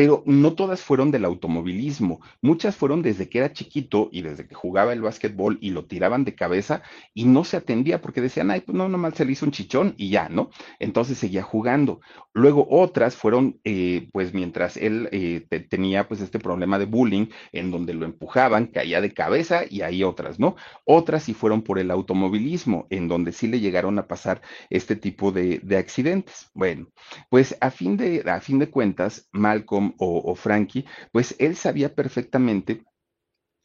pero 0.00 0.22
no 0.24 0.54
todas 0.54 0.80
fueron 0.80 1.10
del 1.10 1.26
automovilismo, 1.26 2.22
muchas 2.40 2.74
fueron 2.74 3.02
desde 3.02 3.28
que 3.28 3.36
era 3.36 3.52
chiquito 3.52 4.08
y 4.10 4.22
desde 4.22 4.48
que 4.48 4.54
jugaba 4.54 4.94
el 4.94 5.02
básquetbol 5.02 5.58
y 5.60 5.72
lo 5.72 5.84
tiraban 5.84 6.24
de 6.24 6.34
cabeza 6.34 6.80
y 7.12 7.26
no 7.26 7.44
se 7.44 7.58
atendía 7.58 8.00
porque 8.00 8.22
decían, 8.22 8.50
ay, 8.50 8.62
pues 8.62 8.74
no, 8.78 8.88
nomás 8.88 9.12
se 9.12 9.26
le 9.26 9.32
hizo 9.32 9.44
un 9.44 9.52
chichón 9.52 9.92
y 9.98 10.08
ya, 10.08 10.30
¿no? 10.30 10.48
Entonces 10.78 11.18
seguía 11.18 11.42
jugando. 11.42 12.00
Luego 12.32 12.66
otras 12.70 13.14
fueron, 13.14 13.60
eh, 13.64 14.08
pues 14.10 14.32
mientras 14.32 14.78
él 14.78 15.10
eh, 15.12 15.46
tenía 15.68 16.08
pues 16.08 16.22
este 16.22 16.38
problema 16.38 16.78
de 16.78 16.86
bullying 16.86 17.26
en 17.52 17.70
donde 17.70 17.92
lo 17.92 18.06
empujaban, 18.06 18.68
caía 18.68 19.02
de 19.02 19.12
cabeza 19.12 19.64
y 19.68 19.82
ahí 19.82 20.02
otras, 20.02 20.40
¿no? 20.40 20.56
Otras 20.86 21.24
sí 21.24 21.34
fueron 21.34 21.60
por 21.60 21.78
el 21.78 21.90
automovilismo, 21.90 22.86
en 22.88 23.06
donde 23.06 23.32
sí 23.32 23.48
le 23.48 23.60
llegaron 23.60 23.98
a 23.98 24.06
pasar 24.06 24.40
este 24.70 24.96
tipo 24.96 25.30
de, 25.30 25.58
de 25.62 25.76
accidentes. 25.76 26.48
Bueno, 26.54 26.86
pues 27.28 27.54
a 27.60 27.70
fin 27.70 27.98
de, 27.98 28.22
a 28.24 28.40
fin 28.40 28.58
de 28.58 28.70
cuentas, 28.70 29.28
Malcolm 29.32 29.89
o, 29.98 30.34
Frankie, 30.34 30.86
pues 31.12 31.34
él 31.38 31.56
sabía 31.56 31.94
perfectamente 31.94 32.84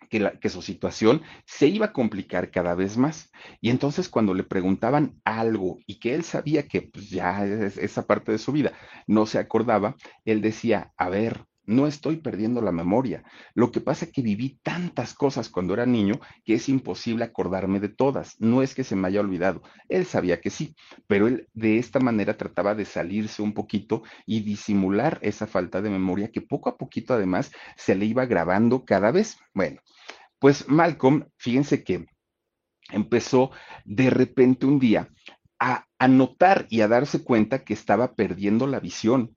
que, 0.10 0.50
su 0.50 0.62
situación 0.62 1.22
se 1.46 1.68
iba 1.68 1.88
a 1.88 1.94
complicar 1.94 2.52
cada 2.52 2.76
vez 2.76 2.98
más. 2.98 3.32
Y 3.62 3.70
entonces 3.70 4.10
cuando 4.10 4.34
le 4.34 4.44
preguntaban 4.44 5.20
algo 5.26 5.78
y 5.86 6.00
que 6.00 6.16
él 6.16 6.24
sabía 6.24 6.68
que 6.68 6.84
pues, 6.84 7.10
ya 7.10 7.46
esa 7.46 8.06
parte 8.08 8.32
de 8.32 8.38
su 8.38 8.52
vida 8.52 8.74
no 9.08 9.26
se 9.26 9.40
acordaba, 9.40 9.96
él 10.24 10.42
decía, 10.42 10.94
a 10.98 11.10
ver, 11.10 11.46
no 11.66 11.88
estoy 11.88 12.18
perdiendo 12.18 12.62
la 12.62 12.72
memoria. 12.72 13.24
Lo 13.54 13.72
que 13.72 13.82
pasa 13.82 14.06
es 14.06 14.12
que 14.12 14.22
viví 14.22 14.60
tantas 14.64 15.14
cosas 15.14 15.50
cuando 15.50 15.74
era 15.74 15.86
niño 15.86 16.20
que 16.44 16.56
es 16.56 16.70
imposible 16.70 17.24
acordarme 17.24 17.80
de 17.80 17.90
todas. 17.90 18.36
No 18.40 18.62
es 18.62 18.76
que 18.76 18.84
se 18.84 18.96
me 18.96 19.08
haya 19.08 19.20
olvidado. 19.20 19.62
Él 19.90 20.06
sabía 20.06 20.42
que 20.42 20.50
sí, 20.50 20.76
pero 21.08 21.28
él 21.28 21.48
de 21.54 21.78
esta 21.78 22.00
manera 22.00 22.38
trataba 22.38 22.76
de 22.76 22.86
salirse 22.86 23.42
un 23.42 23.54
poquito 23.54 24.04
y 24.26 24.42
disimular 24.42 25.20
esa 25.22 25.48
falta 25.48 25.82
de 25.82 25.90
memoria 25.90 26.32
que 26.32 26.42
poco 26.42 26.70
a 26.70 26.78
poquito 26.78 27.14
además 27.14 27.52
se 27.76 27.96
le 27.96 28.06
iba 28.06 28.26
grabando 28.26 28.86
cada 28.86 29.12
vez. 29.12 29.38
Bueno, 29.54 29.82
pues 30.40 30.68
Malcolm, 30.68 31.26
fíjense 31.38 31.84
que 31.84 32.06
empezó 32.92 33.52
de 33.84 34.10
repente 34.10 34.66
un 34.66 34.80
día 34.80 35.10
a, 35.60 35.86
a 35.98 36.08
notar 36.08 36.68
y 36.70 36.82
a 36.82 36.88
darse 36.88 37.24
cuenta 37.24 37.64
que 37.64 37.74
estaba 37.74 38.14
perdiendo 38.14 38.68
la 38.68 38.80
visión 38.80 39.36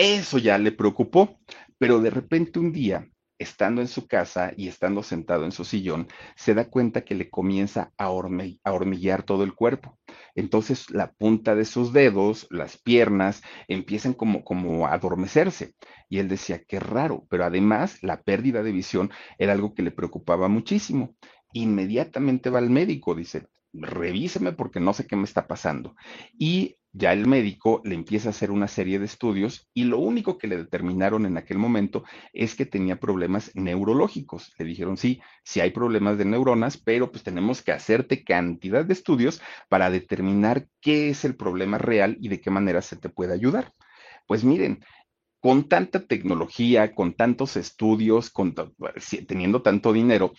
eso 0.00 0.38
ya 0.38 0.56
le 0.58 0.72
preocupó, 0.72 1.38
pero 1.78 2.00
de 2.00 2.10
repente 2.10 2.58
un 2.58 2.72
día, 2.72 3.06
estando 3.38 3.80
en 3.80 3.88
su 3.88 4.06
casa 4.06 4.52
y 4.56 4.68
estando 4.68 5.02
sentado 5.02 5.44
en 5.44 5.52
su 5.52 5.64
sillón, 5.64 6.08
se 6.36 6.54
da 6.54 6.70
cuenta 6.70 7.04
que 7.04 7.14
le 7.14 7.28
comienza 7.30 7.92
a, 7.98 8.10
hormiguear 8.10 9.22
todo 9.22 9.44
el 9.44 9.54
cuerpo. 9.54 9.98
Entonces 10.34 10.90
la 10.90 11.12
punta 11.12 11.54
de 11.54 11.64
sus 11.64 11.92
dedos, 11.92 12.46
las 12.50 12.78
piernas, 12.78 13.42
empiezan 13.68 14.14
como, 14.14 14.42
como 14.42 14.86
a 14.86 14.94
adormecerse. 14.94 15.74
Y 16.08 16.18
él 16.18 16.28
decía, 16.28 16.62
qué 16.64 16.80
raro, 16.80 17.26
pero 17.28 17.44
además 17.44 18.02
la 18.02 18.22
pérdida 18.22 18.62
de 18.62 18.72
visión 18.72 19.10
era 19.38 19.52
algo 19.52 19.74
que 19.74 19.82
le 19.82 19.90
preocupaba 19.90 20.48
muchísimo. 20.48 21.14
Inmediatamente 21.52 22.48
va 22.48 22.58
al 22.58 22.70
médico, 22.70 23.14
dice, 23.14 23.48
revíseme 23.72 24.52
porque 24.52 24.80
no 24.80 24.92
sé 24.92 25.06
qué 25.06 25.16
me 25.16 25.24
está 25.24 25.46
pasando. 25.46 25.94
Y 26.38 26.76
ya 26.92 27.12
el 27.12 27.26
médico 27.26 27.80
le 27.84 27.94
empieza 27.94 28.28
a 28.28 28.30
hacer 28.30 28.50
una 28.50 28.66
serie 28.66 28.98
de 28.98 29.04
estudios 29.04 29.68
y 29.72 29.84
lo 29.84 29.98
único 29.98 30.38
que 30.38 30.48
le 30.48 30.56
determinaron 30.56 31.24
en 31.24 31.36
aquel 31.36 31.58
momento 31.58 32.04
es 32.32 32.54
que 32.54 32.66
tenía 32.66 32.98
problemas 32.98 33.52
neurológicos. 33.54 34.52
Le 34.58 34.64
dijeron, 34.64 34.96
sí, 34.96 35.20
sí 35.44 35.60
hay 35.60 35.70
problemas 35.70 36.18
de 36.18 36.24
neuronas, 36.24 36.76
pero 36.76 37.10
pues 37.10 37.22
tenemos 37.22 37.62
que 37.62 37.72
hacerte 37.72 38.24
cantidad 38.24 38.84
de 38.84 38.92
estudios 38.92 39.40
para 39.68 39.90
determinar 39.90 40.66
qué 40.80 41.10
es 41.10 41.24
el 41.24 41.36
problema 41.36 41.78
real 41.78 42.16
y 42.20 42.28
de 42.28 42.40
qué 42.40 42.50
manera 42.50 42.82
se 42.82 42.96
te 42.96 43.08
puede 43.08 43.34
ayudar. 43.34 43.72
Pues 44.26 44.42
miren, 44.42 44.84
con 45.40 45.68
tanta 45.68 46.06
tecnología, 46.06 46.94
con 46.94 47.14
tantos 47.14 47.56
estudios, 47.56 48.30
con, 48.30 48.54
teniendo 49.26 49.62
tanto 49.62 49.92
dinero, 49.92 50.32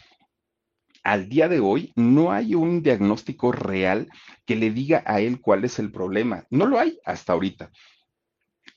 al 1.03 1.29
día 1.29 1.47
de 1.47 1.59
hoy 1.59 1.93
no 1.95 2.31
hay 2.31 2.55
un 2.55 2.83
diagnóstico 2.83 3.51
real 3.51 4.09
que 4.45 4.55
le 4.55 4.71
diga 4.71 5.03
a 5.05 5.19
él 5.21 5.41
cuál 5.41 5.65
es 5.65 5.79
el 5.79 5.91
problema. 5.91 6.45
No 6.49 6.65
lo 6.65 6.79
hay 6.79 6.99
hasta 7.05 7.33
ahorita. 7.33 7.71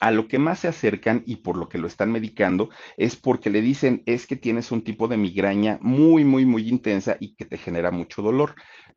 A 0.01 0.11
lo 0.11 0.28
que 0.28 0.38
más 0.38 0.61
se 0.61 0.68
acercan 0.68 1.22
y 1.26 1.36
por 1.36 1.57
lo 1.57 1.68
que 1.68 1.78
lo 1.78 1.86
están 1.86 2.12
medicando 2.12 2.70
es 2.97 3.16
porque 3.16 3.51
le 3.51 3.61
dicen 3.61 4.03
es 4.07 4.26
que 4.26 4.36
tienes 4.36 4.72
un 4.72 4.82
tipo 4.82 5.09
de 5.09 5.16
migraña 5.16 5.78
muy, 5.80 6.24
muy, 6.24 6.45
muy 6.45 6.68
intensa 6.68 7.16
y 7.20 7.34
que 7.34 7.45
te 7.45 7.59
genera 7.59 7.90
mucho 7.90 8.22
dolor 8.22 8.55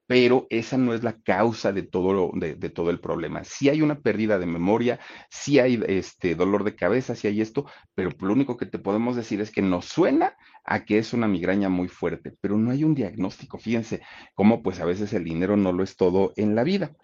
pero 0.07 0.47
esa 0.49 0.77
no 0.77 0.93
es 0.93 1.03
la 1.03 1.19
causa 1.21 1.73
de 1.73 1.83
todo, 1.83 2.31
de, 2.33 2.55
todo 2.69 2.89
el 2.89 2.99
problema. 2.99 3.43
Si 3.43 3.69
hay 3.69 3.81
una 3.81 3.99
pérdida 3.99 4.39
de 4.39 4.45
memoria, 4.45 4.99
si 5.29 5.59
hay 5.59 5.83
este 5.87 6.33
dolor 6.33 6.63
de 6.63 6.75
cabeza, 6.75 7.13
si 7.13 7.27
hay 7.27 7.41
esto, 7.41 7.65
pero 7.93 8.11
lo 8.21 8.33
único 8.33 8.55
que 8.55 8.65
te 8.65 8.79
podemos 8.79 9.17
decir 9.17 9.41
es 9.41 9.51
que 9.51 9.61
nos 9.61 9.85
suena 9.85 10.35
a 10.63 10.85
que 10.85 10.97
es 10.97 11.13
una 11.13 11.27
migraña 11.27 11.67
muy 11.69 11.89
fuerte, 11.89 12.33
pero 12.39 12.57
no 12.57 12.71
hay 12.71 12.85
un 12.85 12.95
diagnóstico. 12.95 13.57
Fíjense 13.57 14.01
cómo 14.33 14.63
pues 14.63 14.79
a 14.79 14.85
veces 14.85 15.11
el 15.13 15.25
dinero 15.25 15.57
no 15.57 15.73
lo 15.73 15.83
es 15.83 15.97
todo 15.97 16.31
en 16.37 16.55
la 16.55 16.63
vida. 16.63 16.95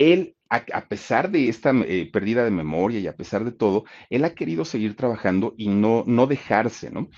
Él, 0.00 0.34
a, 0.48 0.88
pesar 0.88 1.30
de 1.30 1.50
esta 1.50 1.72
eh, 1.72 2.08
pérdida 2.10 2.42
de 2.42 2.50
memoria 2.50 2.98
y 3.00 3.06
a 3.06 3.16
pesar 3.16 3.44
de 3.44 3.52
todo, 3.52 3.84
él 4.08 4.24
ha 4.24 4.34
querido 4.34 4.64
seguir 4.64 4.96
trabajando 4.96 5.54
y 5.58 5.68
no, 5.68 6.04
no 6.06 6.26
dejarse, 6.26 6.90
¿no? 6.90 7.10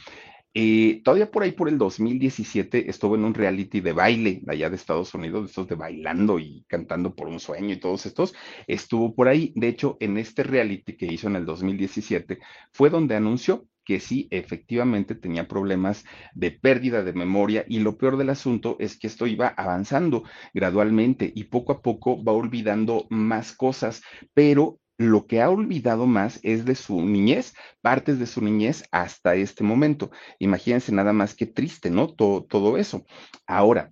Eh, 0.55 1.01
todavía 1.03 1.30
por 1.30 1.45
ahí 1.45 1.53
por 1.53 1.68
el 1.68 1.78
2017 1.78 2.91
estuvo 2.91 3.14
en 3.14 3.24
un 3.24 3.33
reality 3.35 3.80
de 3.80 3.93
baile 3.95 4.43
allá 4.49 4.68
de 4.68 4.76
Estados 4.76 5.14
Unidos, 5.14 5.43
de 5.45 5.47
estos 5.47 5.68
de 5.68 5.76
bailando 5.76 6.39
y 6.41 6.64
cantando 6.68 7.14
por 7.14 7.28
un 7.28 7.41
sueño 7.41 7.72
y 7.72 7.80
todos 7.80 8.05
estos, 8.05 8.35
estuvo 8.66 9.14
por 9.14 9.28
ahí. 9.28 9.53
De 9.57 9.68
hecho, 9.68 9.97
en 10.01 10.18
este 10.18 10.43
reality 10.43 10.97
que 10.97 11.07
hizo 11.07 11.28
en 11.28 11.37
el 11.37 11.47
2017 11.47 12.41
fue 12.72 12.91
donde 12.91 13.14
anunció 13.14 13.66
que 13.85 14.01
sí, 14.01 14.28
efectivamente 14.30 15.14
tenía 15.14 15.49
problemas 15.49 16.05
de 16.35 16.51
pérdida 16.51 17.03
de 17.03 17.12
memoria 17.12 17.64
y 17.68 17.80
lo 17.80 17.99
peor 17.99 18.16
del 18.16 18.30
asunto 18.30 18.76
es 18.78 18.99
que 18.99 19.07
esto 19.07 19.26
iba 19.26 19.49
avanzando 19.49 20.24
gradualmente 20.55 21.33
y 21.35 21.45
poco 21.45 21.72
a 21.72 21.83
poco 21.83 22.22
va 22.22 22.33
olvidando 22.33 23.07
más 23.11 23.53
cosas, 23.53 24.03
pero 24.35 24.78
lo 24.99 25.26
que 25.26 25.41
ha 25.41 25.51
olvidado 25.51 26.07
más 26.07 26.39
es 26.43 26.64
de 26.64 26.74
su 26.74 27.03
niñez, 27.03 27.55
partes 27.80 28.18
de 28.18 28.26
su 28.26 28.41
niñez 28.43 28.85
hasta 28.93 29.35
este 29.35 29.64
momento. 29.64 30.11
Imagínense 30.39 30.93
nada 30.93 31.12
más 31.12 31.35
que 31.35 31.47
triste, 31.47 31.91
¿no? 31.91 32.14
Todo, 32.14 32.45
todo 32.45 32.76
eso. 32.78 33.05
Ahora, 33.47 33.91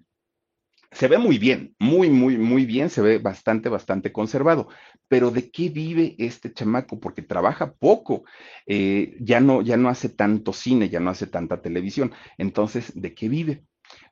se 0.92 1.08
ve 1.08 1.18
muy 1.18 1.38
bien, 1.38 1.74
muy, 1.78 2.10
muy, 2.10 2.36
muy 2.36 2.66
bien, 2.66 2.90
se 2.90 3.00
ve 3.00 3.18
bastante, 3.18 3.68
bastante 3.68 4.12
conservado. 4.12 4.68
Pero 5.10 5.32
¿de 5.32 5.50
qué 5.50 5.70
vive 5.70 6.14
este 6.18 6.52
chamaco? 6.54 7.00
Porque 7.00 7.22
trabaja 7.22 7.74
poco, 7.74 8.22
eh, 8.66 9.16
ya, 9.20 9.40
no, 9.40 9.60
ya 9.60 9.76
no 9.76 9.88
hace 9.88 10.08
tanto 10.08 10.52
cine, 10.52 10.88
ya 10.88 11.00
no 11.00 11.10
hace 11.10 11.26
tanta 11.26 11.60
televisión. 11.62 12.12
Entonces, 12.38 12.92
¿de 12.94 13.12
qué 13.12 13.28
vive? 13.28 13.64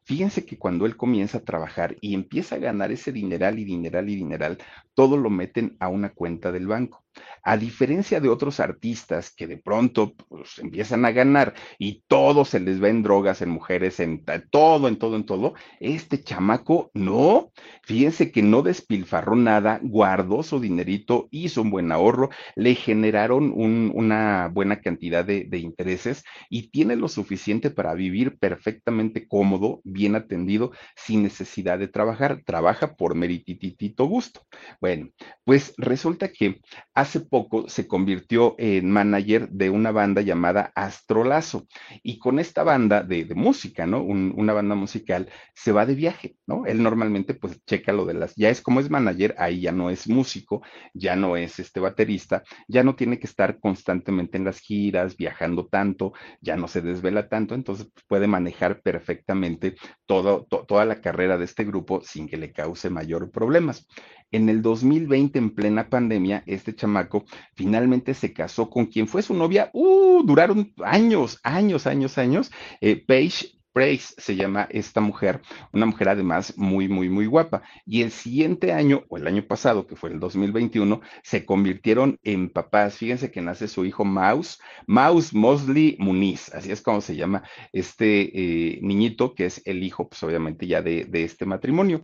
Fíjense 0.03 0.45
que 0.45 0.59
cuando 0.59 0.87
él 0.87 0.97
comienza 0.97 1.39
a 1.39 1.45
trabajar 1.45 1.97
y 2.01 2.15
empieza 2.15 2.57
a 2.57 2.59
ganar 2.59 2.91
ese 2.91 3.13
dineral 3.13 3.61
y 3.61 3.65
dineral 3.65 4.09
y 4.11 4.17
dineral, 4.17 4.59
todo 4.95 5.17
lo 5.17 5.31
meten 5.31 5.77
a 5.79 5.87
una 5.89 6.13
cuenta 6.15 6.51
del 6.51 6.67
banco. 6.67 7.05
A 7.43 7.57
diferencia 7.57 8.21
de 8.21 8.29
otros 8.29 8.61
artistas 8.61 9.33
que 9.35 9.47
de 9.47 9.57
pronto 9.57 10.15
pues, 10.29 10.59
empiezan 10.59 11.05
a 11.05 11.13
ganar 11.13 11.55
y 11.79 12.03
todo 12.07 12.45
se 12.45 12.61
les 12.61 12.83
va 12.83 12.89
en 12.89 13.03
drogas, 13.03 13.43
en 13.43 13.51
mujeres, 13.51 14.01
en 14.01 14.25
todo, 14.51 14.89
en 14.89 14.97
todo, 14.97 15.17
en 15.17 15.25
todo, 15.25 15.55
este 15.81 16.23
chamaco 16.23 16.91
no. 16.95 17.53
Fíjense 17.83 18.31
que 18.31 18.43
no 18.43 18.63
despilfarró 18.63 19.35
nada, 19.37 19.81
guardó 19.83 20.43
su 20.43 20.61
dinerito, 20.61 21.29
hizo 21.31 21.63
un 21.63 21.71
buen 21.71 21.91
ahorro, 21.93 22.31
le 22.55 22.75
generaron 22.75 23.53
una 23.55 24.51
buena 24.53 24.81
cantidad 24.81 25.25
de, 25.25 25.49
intereses 25.59 26.25
y 26.51 26.71
tiene 26.71 26.97
lo 26.97 27.09
suficiente 27.09 27.71
para 27.71 27.95
vivir 27.95 28.39
perfectamente 28.39 29.27
cómodo, 29.27 29.81
bien 29.85 30.15
atendido, 30.15 30.73
sin 30.97 31.23
necesidad 31.23 31.79
de 31.79 31.89
trabajar. 31.89 32.43
Trabaja 32.45 32.95
por 32.95 33.15
merititito 33.15 34.05
gusto. 34.05 34.43
Bueno, 34.81 35.09
pues 35.45 35.75
resulta 35.79 36.29
que 36.29 36.61
hace 36.95 37.08
poco 37.17 37.69
se 37.69 37.87
convirtió 37.87 38.55
en 38.59 38.91
manager 38.91 39.49
de 39.49 39.71
una 39.71 39.91
banda 39.91 40.23
llamada 40.23 40.73
Astrolazo 40.75 41.67
y 42.03 42.19
con 42.19 42.39
esta 42.39 42.63
banda 42.63 43.03
de, 43.03 43.27
música, 43.35 43.87
¿no? 43.87 44.03
una 44.03 44.53
banda 44.53 44.75
musical 44.75 45.29
se 45.55 45.73
va 45.73 45.87
de 45.87 45.95
viaje, 45.95 46.37
¿no? 46.47 46.67
Él 46.67 46.83
normalmente 46.83 47.35
pues 47.35 47.65
checa 47.65 47.93
lo 47.93 48.05
de 48.05 48.15
las, 48.15 48.35
ya 48.37 48.49
es 48.49 48.61
como 48.61 48.81
es 48.81 48.91
manager, 48.91 49.35
ahí 49.39 49.61
ya 49.61 49.73
no 49.73 49.91
es 49.91 50.09
músico, 50.09 50.63
ya 50.95 51.17
no 51.17 51.37
es 51.37 51.59
este 51.59 51.81
baterista, 51.81 52.43
ya 52.69 52.83
no 52.83 52.95
tiene 52.97 53.19
que 53.19 53.27
estar 53.27 53.59
constantemente 53.61 54.37
en 54.39 54.45
las 54.45 54.61
giras, 54.61 55.17
viajando 55.17 55.67
tanto, 55.67 56.13
ya 56.41 56.57
no 56.57 56.69
se 56.69 56.81
desvela 56.81 57.29
tanto, 57.29 57.55
entonces 57.55 57.89
pues, 57.93 58.05
puede 58.07 58.27
manejar 58.27 58.81
perfectamente 58.83 59.77
toda 60.07 60.85
la 60.85 61.01
carrera 61.01 61.39
de 61.39 61.45
este 61.45 61.65
grupo 61.65 62.01
sin 62.03 62.29
que 62.29 62.37
le 62.37 62.53
cause 62.53 62.91
mayor 62.91 63.31
problemas. 63.31 63.87
En 64.31 64.49
el 64.49 64.61
2020, 64.61 65.39
en 65.39 65.55
plena 65.55 65.89
pandemia, 65.89 66.43
este 66.47 66.75
chamaco 66.75 67.25
finalmente 67.55 68.13
se 68.13 68.33
casó 68.35 68.69
con 68.69 68.87
quien 68.87 69.09
fue 69.09 69.23
su 69.23 69.33
novia. 69.33 69.71
Uh, 69.73 70.23
duraron 70.23 70.73
años, 70.85 71.41
años, 71.43 71.87
años, 71.87 72.19
años. 72.19 72.51
Eh, 72.83 73.03
Paige 73.07 73.59
Praise 73.73 74.15
se 74.19 74.37
llama 74.37 74.67
esta 74.71 75.01
mujer, 75.01 75.41
una 75.73 75.87
mujer 75.87 76.09
además 76.11 76.53
muy, 76.59 76.89
muy, 76.89 77.09
muy 77.09 77.27
guapa. 77.27 77.63
Y 77.87 78.03
el 78.03 78.11
siguiente 78.11 78.73
año, 78.73 79.05
o 79.09 79.17
el 79.17 79.27
año 79.27 79.47
pasado, 79.47 79.87
que 79.87 79.97
fue 79.97 80.11
el 80.11 80.21
2021, 80.21 81.01
se 81.23 81.47
convirtieron 81.47 82.19
en 82.23 82.51
papás. 82.51 82.97
Fíjense 82.97 83.31
que 83.31 83.41
nace 83.41 83.67
su 83.67 83.87
hijo 83.87 84.05
Mouse, 84.05 84.59
Mouse 84.87 85.33
Mosley 85.33 85.97
Muniz, 86.01 86.53
así 86.55 86.71
es 86.71 86.83
como 86.83 87.01
se 87.01 87.17
llama 87.17 87.45
este 87.73 88.75
eh, 88.75 88.79
niñito, 88.83 89.35
que 89.35 89.47
es 89.47 89.63
el 89.65 89.83
hijo, 89.83 90.09
pues 90.09 90.23
obviamente 90.23 90.67
ya 90.67 90.83
de 90.83 91.07
este 91.13 91.47
matrimonio. 91.47 92.03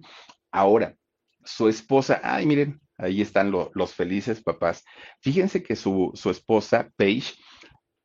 Ahora, 0.52 0.96
su 1.44 1.68
esposa, 1.68 2.20
ay, 2.22 2.46
miren, 2.46 2.80
ahí 2.98 3.20
están 3.20 3.50
los 3.50 3.94
felices 3.94 4.42
papás. 4.42 4.84
Fíjense 5.20 5.62
que 5.62 5.76
su, 5.76 6.10
su 6.14 6.30
esposa, 6.30 6.90
Paige, 6.96 7.34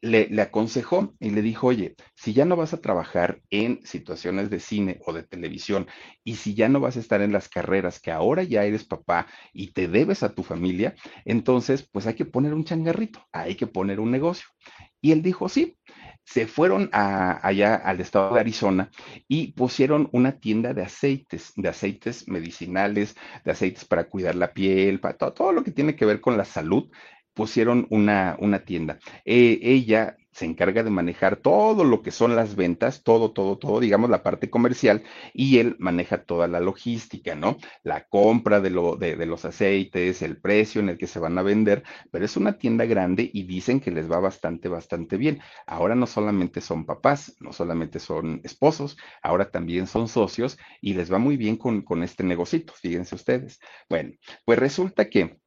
le, 0.02 0.30
le, 0.30 0.42
aconsejó 0.42 1.14
y 1.20 1.32
le 1.32 1.42
dijo, 1.42 1.68
oye, 1.68 1.96
si 2.16 2.34
ya 2.34 2.46
no 2.46 2.56
vas 2.56 2.74
a 2.74 2.82
trabajar 2.82 3.42
en 3.50 3.82
situaciones 3.86 4.50
de 4.50 4.60
cine 4.62 5.00
o 5.06 5.12
de 5.12 5.24
televisión 5.24 5.88
y 6.24 6.36
si 6.36 6.54
ya 6.54 6.70
no 6.70 6.80
vas 6.80 6.96
a 6.96 7.02
estar 7.02 7.22
en 7.22 7.34
las 7.34 7.50
carreras 7.50 8.00
que 8.00 8.12
ahora 8.12 8.44
ya 8.44 8.64
eres 8.64 8.86
papá 8.86 9.28
y 9.52 9.74
te 9.74 9.90
debes 9.90 10.24
a 10.24 10.34
tu 10.34 10.44
familia, 10.44 10.96
entonces 11.26 11.88
pues 11.92 12.08
hay 12.08 12.14
que 12.14 12.26
poner 12.26 12.54
un 12.54 12.64
changarrito, 12.64 13.26
hay 13.34 13.56
que 13.56 13.68
poner 13.68 14.00
un 14.00 14.12
negocio. 14.12 14.48
Y 15.02 15.12
él 15.12 15.22
dijo, 15.22 15.50
sí, 15.50 15.78
se 16.26 16.46
fueron 16.46 16.90
allá 16.92 17.76
al 17.76 18.00
estado 18.02 18.36
de 18.36 18.40
Arizona 18.40 18.92
y 19.28 19.54
pusieron 19.54 20.10
una 20.12 20.40
tienda 20.40 20.74
de 20.74 20.84
aceites, 20.84 21.54
de 21.56 21.70
aceites 21.70 22.28
medicinales, 22.28 23.16
de 23.44 23.52
aceites 23.52 23.86
para 23.86 24.08
cuidar 24.08 24.36
la 24.36 24.54
piel, 24.54 25.00
para 25.00 25.16
todo, 25.16 25.52
lo 25.52 25.64
que 25.64 25.72
tiene 25.72 25.96
que 25.96 26.06
ver 26.06 26.22
con 26.22 26.38
la 26.38 26.46
salud, 26.46 26.90
pusieron 27.40 27.88
una, 27.90 28.36
una 28.42 28.66
tienda. 28.66 29.00
Eh, 29.24 29.60
ella 29.62 30.18
se 30.34 30.44
encarga 30.44 30.84
de 30.84 30.90
manejar 30.90 31.38
todo 31.38 31.86
lo 31.86 32.02
que 32.02 32.12
son 32.12 32.36
las 32.36 32.58
ventas, 32.58 33.02
todo, 33.04 33.32
todo, 33.32 33.58
todo, 33.58 33.80
digamos 33.80 34.10
la 34.10 34.24
parte 34.24 34.50
comercial, 34.50 35.04
y 35.34 35.60
él 35.60 35.78
maneja 35.80 36.24
toda 36.24 36.50
la 36.50 36.60
logística, 36.60 37.36
¿no? 37.36 37.58
La 37.84 38.08
compra 38.08 38.60
de, 38.60 38.70
lo, 38.70 38.98
de, 38.98 39.26
los 39.26 39.46
aceites, 39.46 40.22
el 40.22 40.40
precio 40.40 40.82
en 40.82 40.90
el 40.90 40.98
que 40.98 41.08
se 41.08 41.20
van 41.20 41.38
a 41.38 41.44
vender, 41.44 41.84
pero 42.12 42.26
es 42.26 42.36
una 42.36 42.58
tienda 42.58 42.86
grande 42.86 43.30
y 43.34 43.44
dicen 43.44 43.80
que 43.80 43.92
les 43.92 44.12
va 44.12 44.20
bastante, 44.20 44.68
bastante 44.68 45.16
bien. 45.16 45.40
Ahora 45.66 45.96
no 45.96 46.08
solamente 46.08 46.60
son 46.60 46.86
papás, 46.86 47.38
no 47.40 47.54
solamente 47.54 48.00
son 48.00 48.42
esposos, 48.44 48.98
ahora 49.24 49.50
también 49.50 49.88
son 49.88 50.10
socios 50.10 50.58
y 50.82 50.94
les 50.94 51.12
va 51.12 51.20
muy 51.20 51.38
bien 51.38 51.56
con, 51.56 51.84
con 51.84 52.04
este 52.04 52.26
negocito, 52.26 52.74
fíjense 52.74 53.16
ustedes. 53.16 53.60
Bueno, 53.90 54.12
pues 54.46 54.60
resulta 54.60 55.10
que 55.10 55.39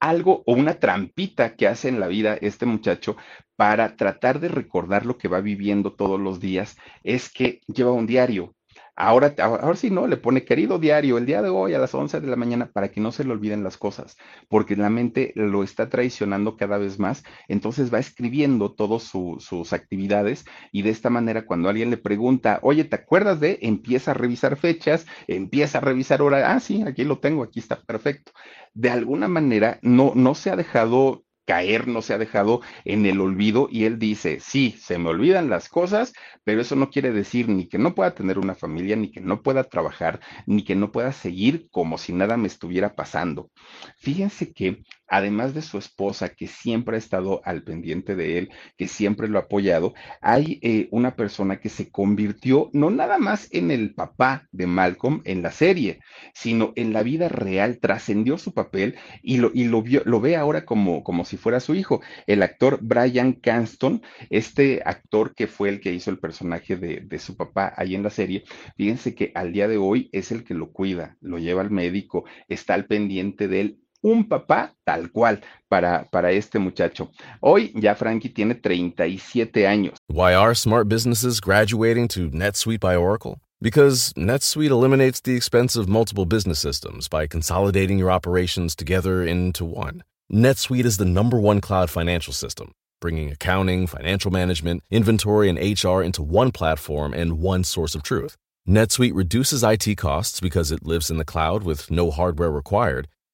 algo 0.00 0.42
o 0.46 0.54
una 0.54 0.74
trampita 0.80 1.56
que 1.56 1.68
hace 1.68 1.88
en 1.88 2.00
la 2.00 2.08
vida 2.08 2.36
este 2.40 2.66
muchacho 2.66 3.16
para 3.56 3.96
tratar 3.96 4.40
de 4.40 4.48
recordar 4.48 5.06
lo 5.06 5.18
que 5.18 5.28
va 5.28 5.40
viviendo 5.40 5.94
todos 5.94 6.20
los 6.20 6.40
días 6.40 6.76
es 7.04 7.30
que 7.32 7.60
lleva 7.68 7.92
un 7.92 8.06
diario. 8.06 8.55
Ahora, 8.98 9.34
ahora 9.38 9.76
sí, 9.76 9.90
¿no? 9.90 10.06
Le 10.06 10.16
pone 10.16 10.46
querido 10.46 10.78
diario 10.78 11.18
el 11.18 11.26
día 11.26 11.42
de 11.42 11.50
hoy 11.50 11.74
a 11.74 11.78
las 11.78 11.94
11 11.94 12.18
de 12.18 12.28
la 12.28 12.36
mañana 12.36 12.70
para 12.72 12.90
que 12.90 12.98
no 12.98 13.12
se 13.12 13.24
le 13.24 13.32
olviden 13.32 13.62
las 13.62 13.76
cosas, 13.76 14.16
porque 14.48 14.74
la 14.74 14.88
mente 14.88 15.32
lo 15.36 15.62
está 15.62 15.90
traicionando 15.90 16.56
cada 16.56 16.78
vez 16.78 16.98
más, 16.98 17.22
entonces 17.46 17.92
va 17.92 17.98
escribiendo 17.98 18.72
todas 18.74 19.02
sus 19.02 19.72
actividades 19.74 20.46
y 20.72 20.80
de 20.80 20.90
esta 20.90 21.10
manera 21.10 21.44
cuando 21.44 21.68
alguien 21.68 21.90
le 21.90 21.98
pregunta, 21.98 22.58
oye, 22.62 22.84
¿te 22.84 22.96
acuerdas 22.96 23.38
de? 23.38 23.58
Empieza 23.60 24.12
a 24.12 24.14
revisar 24.14 24.56
fechas, 24.56 25.06
empieza 25.26 25.76
a 25.76 25.82
revisar 25.82 26.22
horas, 26.22 26.44
ah, 26.46 26.60
sí, 26.60 26.82
aquí 26.82 27.04
lo 27.04 27.18
tengo, 27.18 27.42
aquí 27.42 27.60
está 27.60 27.82
perfecto. 27.82 28.32
De 28.72 28.88
alguna 28.88 29.28
manera 29.28 29.78
no, 29.82 30.12
no 30.14 30.34
se 30.34 30.50
ha 30.50 30.56
dejado 30.56 31.25
caer, 31.46 31.88
no 31.88 32.02
se 32.02 32.12
ha 32.12 32.18
dejado 32.18 32.60
en 32.84 33.06
el 33.06 33.20
olvido 33.20 33.68
y 33.70 33.84
él 33.84 33.98
dice, 33.98 34.40
sí, 34.40 34.76
se 34.78 34.98
me 34.98 35.08
olvidan 35.10 35.48
las 35.48 35.68
cosas, 35.68 36.12
pero 36.44 36.60
eso 36.60 36.76
no 36.76 36.90
quiere 36.90 37.12
decir 37.12 37.48
ni 37.48 37.68
que 37.68 37.78
no 37.78 37.94
pueda 37.94 38.14
tener 38.14 38.38
una 38.38 38.54
familia, 38.54 38.96
ni 38.96 39.10
que 39.10 39.20
no 39.20 39.42
pueda 39.42 39.64
trabajar, 39.64 40.20
ni 40.46 40.64
que 40.64 40.76
no 40.76 40.92
pueda 40.92 41.12
seguir 41.12 41.68
como 41.70 41.98
si 41.98 42.12
nada 42.12 42.36
me 42.36 42.48
estuviera 42.48 42.94
pasando. 42.94 43.50
Fíjense 43.98 44.52
que 44.52 44.82
además 45.08 45.54
de 45.54 45.62
su 45.62 45.78
esposa, 45.78 46.30
que 46.30 46.46
siempre 46.46 46.96
ha 46.96 46.98
estado 46.98 47.40
al 47.44 47.62
pendiente 47.62 48.14
de 48.14 48.38
él, 48.38 48.50
que 48.76 48.88
siempre 48.88 49.28
lo 49.28 49.38
ha 49.38 49.42
apoyado, 49.42 49.94
hay 50.20 50.58
eh, 50.62 50.88
una 50.90 51.16
persona 51.16 51.60
que 51.60 51.68
se 51.68 51.90
convirtió 51.90 52.70
no 52.72 52.90
nada 52.90 53.18
más 53.18 53.48
en 53.52 53.70
el 53.70 53.94
papá 53.94 54.48
de 54.52 54.66
Malcolm 54.66 55.22
en 55.24 55.42
la 55.42 55.52
serie, 55.52 56.00
sino 56.34 56.72
en 56.76 56.92
la 56.92 57.02
vida 57.02 57.28
real, 57.28 57.78
trascendió 57.78 58.38
su 58.38 58.52
papel 58.52 58.96
y 59.22 59.38
lo, 59.38 59.50
y 59.54 59.64
lo, 59.64 60.20
ve 60.20 60.36
ahora 60.36 60.64
como, 60.64 61.02
como 61.04 61.24
si 61.24 61.36
fuera 61.36 61.60
su 61.60 61.74
hijo. 61.74 62.00
El 62.26 62.42
actor 62.42 62.78
Brian 62.82 63.32
Canston, 63.32 64.02
este 64.30 64.82
actor 64.84 65.34
que 65.34 65.46
fue 65.46 65.68
el 65.68 65.80
que 65.80 65.92
hizo 65.92 66.10
el 66.10 66.18
personaje 66.18 66.76
de, 66.76 67.00
de 67.00 67.18
su 67.18 67.36
papá 67.36 67.72
ahí 67.76 67.94
en 67.94 68.02
la 68.02 68.10
serie, 68.10 68.44
fíjense 68.76 69.14
que 69.14 69.32
al 69.34 69.52
día 69.52 69.68
de 69.68 69.76
hoy 69.76 70.08
es 70.12 70.32
el 70.32 70.44
que 70.44 70.54
lo 70.54 70.72
cuida, 70.72 71.16
lo 71.20 71.38
lleva 71.38 71.62
al 71.62 71.70
médico, 71.70 72.24
está 72.48 72.74
al 72.74 72.86
pendiente 72.86 73.48
de 73.48 73.60
él, 73.60 73.78
un 74.06 74.24
papá 74.24 74.72
tal 74.84 75.10
cual 75.10 75.40
para, 75.68 76.06
para 76.12 76.30
este 76.30 76.58
muchacho. 76.58 77.10
Hoy 77.40 77.72
ya 77.74 77.94
Frankie 77.94 78.28
tiene 78.28 78.54
37 78.54 79.66
años. 79.66 79.96
Why 80.06 80.32
are 80.32 80.54
smart 80.54 80.88
businesses 80.88 81.40
graduating 81.40 82.08
to 82.08 82.30
NetSuite 82.30 82.80
by 82.80 82.94
Oracle? 82.94 83.40
Because 83.60 84.12
NetSuite 84.16 84.70
eliminates 84.70 85.20
the 85.20 85.34
expense 85.34 85.76
of 85.76 85.88
multiple 85.88 86.24
business 86.24 86.60
systems 86.60 87.08
by 87.08 87.26
consolidating 87.26 87.98
your 87.98 88.10
operations 88.10 88.76
together 88.76 89.24
into 89.24 89.64
one. 89.64 90.04
NetSuite 90.32 90.84
is 90.84 90.98
the 90.98 91.04
number 91.04 91.40
one 91.40 91.60
cloud 91.60 91.90
financial 91.90 92.32
system, 92.32 92.72
bringing 93.00 93.32
accounting, 93.32 93.88
financial 93.88 94.30
management, 94.30 94.84
inventory, 94.90 95.48
and 95.48 95.58
HR 95.58 96.02
into 96.02 96.22
one 96.22 96.52
platform 96.52 97.12
and 97.12 97.40
one 97.40 97.64
source 97.64 97.94
of 97.96 98.02
truth. 98.04 98.36
NetSuite 98.68 99.14
reduces 99.14 99.64
IT 99.64 99.96
costs 99.96 100.40
because 100.40 100.70
it 100.70 100.84
lives 100.84 101.10
in 101.10 101.16
the 101.16 101.24
cloud 101.24 101.64
with 101.64 101.90
no 101.90 102.10
hardware 102.10 102.50
required 102.50 103.08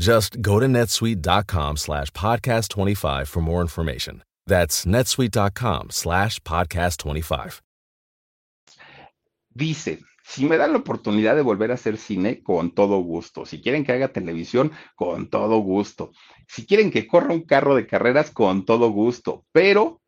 Just 0.00 0.40
go 0.40 0.58
to 0.58 0.66
netsuite.com 0.66 1.76
slash 1.76 2.10
podcast 2.12 2.70
25 2.70 3.28
for 3.28 3.40
more 3.42 3.60
information. 3.60 4.22
That's 4.46 4.86
netsuite.com 4.86 5.90
slash 5.90 6.40
podcast 6.40 6.96
25. 6.96 7.60
Dice, 9.54 9.98
Si 10.30 10.46
me 10.46 10.56
dan 10.56 10.72
la 10.72 10.78
oportunidad 10.78 11.34
de 11.34 11.42
volver 11.42 11.72
a 11.72 11.74
hacer 11.74 11.96
cine, 11.96 12.40
con 12.40 12.72
todo 12.72 12.98
gusto. 12.98 13.44
Si 13.44 13.60
quieren 13.60 13.84
que 13.84 13.90
haga 13.90 14.12
televisión, 14.12 14.70
con 14.94 15.28
todo 15.28 15.58
gusto. 15.58 16.12
Si 16.46 16.66
quieren 16.66 16.92
que 16.92 17.08
corra 17.08 17.34
un 17.34 17.42
carro 17.42 17.74
de 17.74 17.88
carreras, 17.88 18.30
con 18.30 18.64
todo 18.64 18.90
gusto. 18.90 19.44
Pero 19.50 19.99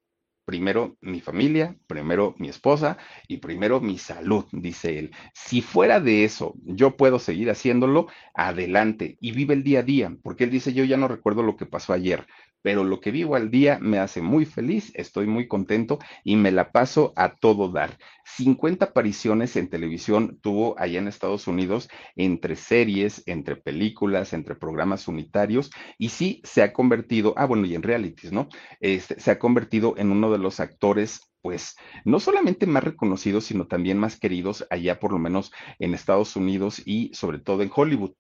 primero 0.45 0.97
mi 1.01 1.21
familia, 1.21 1.77
primero 1.87 2.35
mi 2.39 2.49
esposa 2.49 2.99
y 3.29 3.39
primero 3.39 3.81
mi 3.81 3.99
salud, 3.99 4.45
dice 4.53 4.99
él. 4.99 5.11
Si 5.35 5.63
fuera 5.63 6.01
de 6.01 6.25
eso, 6.25 6.55
yo 6.65 6.97
puedo 6.97 7.19
seguir 7.19 7.51
haciéndolo, 7.51 8.09
adelante 8.35 9.17
y 9.21 9.33
vive 9.33 9.55
el 9.55 9.63
día 9.63 9.81
a 9.81 9.85
día, 9.85 10.17
porque 10.23 10.45
él 10.45 10.51
dice, 10.51 10.73
yo 10.73 10.85
ya 10.85 10.97
no 10.97 11.09
recuerdo 11.09 11.43
lo 11.43 11.57
que 11.57 11.67
pasó 11.67 11.93
ayer, 11.93 12.27
pero 12.63 12.85
lo 12.85 13.01
que 13.01 13.11
vivo 13.11 13.35
al 13.35 13.51
día 13.51 13.79
me 13.81 13.99
hace 13.99 14.23
muy 14.23 14.47
feliz, 14.47 14.93
estoy 14.95 15.27
muy 15.27 15.49
contento 15.49 15.99
y 16.25 16.37
me 16.37 16.53
la 16.53 16.73
paso 16.73 17.13
a 17.17 17.35
todo 17.37 17.71
dar. 17.71 17.99
50 18.25 18.87
apariciones 18.87 19.57
en 19.57 19.69
televisión 19.69 20.39
tuvo 20.41 20.79
allá 20.79 20.99
en 20.99 21.09
Estados 21.09 21.47
Unidos 21.47 21.89
entre 22.17 22.57
series, 22.57 23.23
entre 23.27 23.57
películas, 23.57 24.33
entre 24.33 24.55
programas 24.55 25.09
unitarios 25.09 25.71
y 25.99 26.11
sí 26.11 26.41
se 26.45 26.63
ha 26.63 26.73
convertido, 26.73 27.35
ah 27.37 27.47
bueno, 27.47 27.67
y 27.67 27.75
en 27.75 27.83
realities, 27.83 28.33
¿no? 28.33 28.49
Este, 28.81 29.21
se 29.21 29.31
ha 29.31 29.39
convertido 29.39 29.95
en 29.99 30.11
uno 30.11 30.31
de 30.31 30.39
los 30.39 30.61
actores 30.61 31.21
pues 31.43 31.77
no 32.05 32.21
solamente 32.21 32.67
más 32.67 32.85
reconocidos, 32.85 33.47
sino 33.47 33.67
también 33.67 33.99
más 33.99 34.17
queridos 34.19 34.65
allá 34.71 35.01
por 35.01 35.13
lo 35.13 35.19
menos 35.19 35.53
en 35.81 35.93
Estados 35.93 36.37
Unidos 36.37 36.81
y 36.87 37.13
sobre 37.15 37.41
todo 37.41 37.63
en 37.63 37.71
Hollywood. 37.75 38.13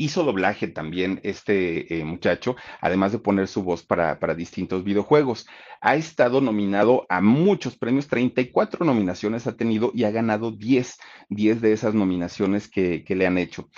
Hizo 0.00 0.22
doblaje 0.22 0.68
también 0.68 1.20
este 1.24 1.98
eh, 1.98 2.04
muchacho, 2.04 2.54
además 2.80 3.10
de 3.10 3.18
poner 3.18 3.48
su 3.48 3.64
voz 3.64 3.82
para, 3.82 4.20
para, 4.20 4.36
distintos 4.36 4.84
videojuegos. 4.84 5.48
Ha 5.80 5.96
estado 5.96 6.40
nominado 6.40 7.04
a 7.08 7.20
muchos 7.20 7.76
premios, 7.76 8.06
34 8.06 8.86
nominaciones 8.86 9.48
ha 9.48 9.56
tenido 9.56 9.90
y 9.92 10.04
ha 10.04 10.12
ganado 10.12 10.52
10, 10.52 10.98
10 11.30 11.60
de 11.60 11.72
esas 11.72 11.94
nominaciones 11.94 12.68
que, 12.68 13.02
que 13.02 13.16
le 13.16 13.26
han 13.26 13.38
hecho 13.38 13.68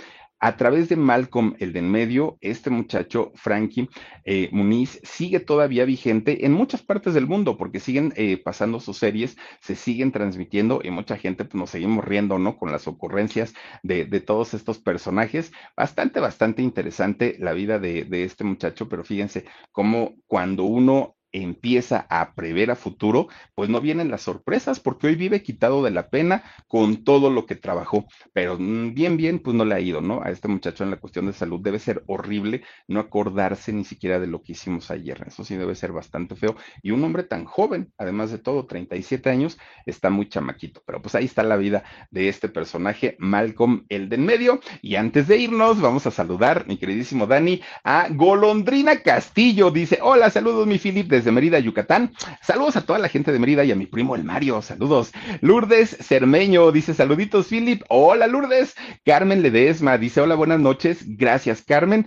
a 0.40 0.56
través 0.56 0.88
de 0.88 0.96
Malcolm, 0.96 1.54
el 1.58 1.72
de 1.72 1.80
en 1.80 1.90
medio, 1.90 2.38
este 2.40 2.70
muchacho, 2.70 3.32
Frankie 3.34 3.88
eh, 4.24 4.48
Muniz, 4.52 5.00
sigue 5.02 5.40
todavía 5.40 5.84
vigente 5.84 6.46
en 6.46 6.52
muchas 6.52 6.82
partes 6.82 7.14
del 7.14 7.26
mundo 7.26 7.56
porque 7.56 7.80
siguen 7.80 8.12
eh, 8.16 8.36
pasando 8.36 8.80
sus 8.80 8.96
series, 8.96 9.36
se 9.60 9.74
siguen 9.74 10.12
transmitiendo 10.12 10.80
y 10.82 10.90
mucha 10.90 11.16
gente 11.16 11.44
pues, 11.44 11.54
nos 11.54 11.70
seguimos 11.70 12.04
riendo, 12.04 12.38
¿no? 12.38 12.56
Con 12.56 12.72
las 12.72 12.88
ocurrencias 12.88 13.54
de, 13.82 14.04
de 14.04 14.20
todos 14.20 14.54
estos 14.54 14.78
personajes. 14.78 15.52
Bastante, 15.76 16.20
bastante 16.20 16.62
interesante 16.62 17.36
la 17.38 17.52
vida 17.52 17.78
de, 17.78 18.04
de 18.04 18.24
este 18.24 18.44
muchacho, 18.44 18.88
pero 18.88 19.04
fíjense 19.04 19.44
cómo 19.72 20.14
cuando 20.26 20.64
uno 20.64 21.16
empieza 21.32 22.06
a 22.08 22.34
prever 22.34 22.70
a 22.70 22.76
futuro, 22.76 23.28
pues 23.54 23.68
no 23.68 23.80
vienen 23.80 24.10
las 24.10 24.22
sorpresas, 24.22 24.80
porque 24.80 25.08
hoy 25.08 25.14
vive 25.14 25.42
quitado 25.42 25.82
de 25.82 25.90
la 25.90 26.08
pena 26.08 26.42
con 26.68 27.04
todo 27.04 27.30
lo 27.30 27.46
que 27.46 27.56
trabajó, 27.56 28.06
pero 28.32 28.56
mm, 28.58 28.94
bien, 28.94 29.16
bien, 29.16 29.38
pues 29.38 29.56
no 29.56 29.64
le 29.64 29.74
ha 29.74 29.80
ido, 29.80 30.00
¿no? 30.00 30.22
A 30.22 30.30
este 30.30 30.48
muchacho 30.48 30.84
en 30.84 30.90
la 30.90 30.96
cuestión 30.98 31.26
de 31.26 31.32
salud 31.32 31.60
debe 31.60 31.78
ser 31.78 32.02
horrible 32.06 32.62
no 32.88 33.00
acordarse 33.00 33.72
ni 33.72 33.84
siquiera 33.84 34.18
de 34.20 34.26
lo 34.26 34.42
que 34.42 34.52
hicimos 34.52 34.90
ayer, 34.90 35.24
eso 35.26 35.44
sí 35.44 35.56
debe 35.56 35.74
ser 35.74 35.92
bastante 35.92 36.36
feo, 36.36 36.56
y 36.82 36.90
un 36.90 37.02
hombre 37.04 37.22
tan 37.24 37.44
joven, 37.44 37.92
además 37.98 38.30
de 38.30 38.38
todo, 38.38 38.66
37 38.66 39.30
años, 39.30 39.58
está 39.86 40.10
muy 40.10 40.28
chamaquito, 40.28 40.82
pero 40.86 41.02
pues 41.02 41.14
ahí 41.14 41.24
está 41.24 41.42
la 41.42 41.56
vida 41.56 41.84
de 42.10 42.28
este 42.28 42.48
personaje, 42.48 43.16
Malcolm, 43.18 43.86
el 43.88 44.08
de 44.08 44.20
en 44.20 44.26
medio, 44.26 44.60
y 44.82 44.96
antes 44.96 45.28
de 45.28 45.38
irnos, 45.38 45.80
vamos 45.80 46.06
a 46.06 46.10
saludar, 46.10 46.66
mi 46.66 46.76
queridísimo 46.76 47.26
Dani, 47.26 47.60
a 47.84 48.08
Golondrina 48.10 49.02
Castillo, 49.02 49.70
dice, 49.70 49.98
hola, 50.02 50.30
saludos, 50.30 50.66
mi 50.66 50.78
Philip, 50.78 51.08
desde 51.20 51.32
Mérida, 51.32 51.58
Yucatán. 51.58 52.12
Saludos 52.42 52.76
a 52.76 52.80
toda 52.80 52.98
la 52.98 53.08
gente 53.08 53.30
de 53.30 53.38
Mérida 53.38 53.62
y 53.62 53.72
a 53.72 53.76
mi 53.76 53.84
primo 53.84 54.14
el 54.14 54.24
Mario. 54.24 54.62
Saludos. 54.62 55.12
Lourdes 55.42 55.96
Cermeño 56.00 56.72
dice 56.72 56.94
saluditos, 56.94 57.48
Philip. 57.48 57.82
Hola, 57.88 58.26
Lourdes. 58.26 58.74
Carmen 59.04 59.42
Ledesma 59.42 59.98
dice 59.98 60.22
hola, 60.22 60.34
buenas 60.34 60.60
noches. 60.60 61.04
Gracias, 61.06 61.62
Carmen. 61.62 62.06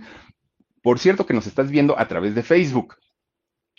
Por 0.82 0.98
cierto 0.98 1.26
que 1.26 1.34
nos 1.34 1.46
estás 1.46 1.70
viendo 1.70 1.96
a 1.96 2.08
través 2.08 2.34
de 2.34 2.42
Facebook. 2.42 2.96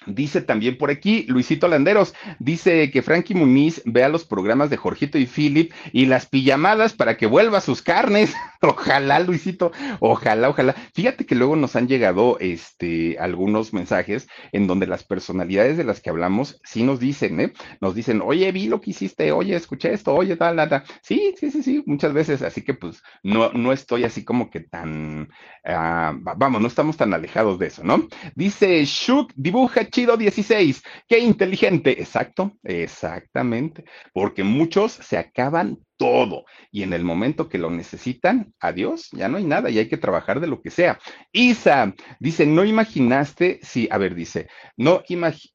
Dice 0.06 0.42
también 0.42 0.78
por 0.78 0.92
aquí 0.92 1.26
Luisito 1.28 1.68
Landeros, 1.68 2.14
dice 2.40 2.92
que 2.92 3.02
Frankie 3.02 3.34
Muniz 3.34 3.82
vea 3.86 4.10
los 4.10 4.26
programas 4.26 4.70
de 4.70 4.78
Jorgito 4.78 5.18
y 5.18 5.26
Philip 5.26 5.72
y 5.92 6.06
las 6.06 6.26
pijamadas 6.28 6.94
para 6.94 7.18
que 7.18 7.26
vuelva 7.26 7.62
sus 7.62 7.82
carnes. 7.82 8.34
ojalá, 8.62 9.20
Luisito, 9.20 9.72
ojalá, 10.00 10.50
ojalá. 10.50 10.76
Fíjate 10.94 11.26
que 11.26 11.36
luego 11.36 11.56
nos 11.56 11.76
han 11.76 11.88
llegado 11.88 12.38
este 12.40 13.18
algunos 13.20 13.74
mensajes 13.74 14.28
en 14.52 14.68
donde 14.68 14.88
las 14.88 15.04
personalidades 15.04 15.78
de 15.78 15.84
las 15.84 16.02
que 16.02 16.10
hablamos 16.10 16.60
sí 16.64 16.84
nos 16.84 17.00
dicen, 17.00 17.40
¿eh? 17.40 17.54
Nos 17.82 17.96
dicen, 17.96 18.22
oye, 18.24 18.52
vi 18.52 18.68
lo 18.68 18.82
que 18.82 18.92
hiciste, 18.92 19.32
oye, 19.32 19.56
escuché 19.56 19.94
esto, 19.94 20.14
oye, 20.14 20.36
tal, 20.36 20.56
nada. 20.56 20.84
Sí, 21.02 21.34
sí, 21.40 21.52
sí, 21.52 21.64
sí, 21.64 21.84
muchas 21.86 22.14
veces. 22.14 22.42
Así 22.42 22.62
que 22.62 22.74
pues 22.74 23.02
no, 23.24 23.52
no 23.54 23.72
estoy 23.72 24.04
así 24.04 24.24
como 24.24 24.50
que 24.50 24.60
tan, 24.60 25.30
uh, 25.66 26.36
vamos, 26.38 26.62
no 26.62 26.68
estamos 26.68 26.98
tan 26.98 27.14
alejados 27.14 27.60
de 27.60 27.68
eso, 27.68 27.84
¿no? 27.84 28.08
Dice 28.36 28.84
Shuk, 28.86 29.32
dibuja 29.36 29.86
chido 29.96 30.18
16. 30.18 30.84
Qué 31.08 31.20
inteligente. 31.20 32.02
Exacto, 32.02 32.58
exactamente. 32.64 33.86
Porque 34.14 34.44
muchos 34.44 34.92
se 34.92 35.18
acaban 35.18 35.85
todo. 35.98 36.46
Y 36.72 36.84
en 36.84 36.94
el 36.94 37.04
momento 37.04 37.50
que 37.50 37.58
lo 37.58 37.70
necesitan, 37.70 38.54
adiós, 38.60 39.10
ya 39.12 39.28
no 39.28 39.38
hay 39.38 39.46
nada 39.46 39.70
y 39.70 39.80
hay 39.80 39.88
que 39.88 39.98
trabajar 39.98 40.40
de 40.40 40.48
lo 40.48 40.62
que 40.62 40.70
sea. 40.70 41.00
Isa 41.32 41.94
dice, 42.20 42.46
no 42.46 42.66
imaginaste 42.66 43.60
si, 43.62 43.88
a 43.92 43.98
ver, 43.98 44.16
dice, 44.16 44.48
no, 44.78 45.04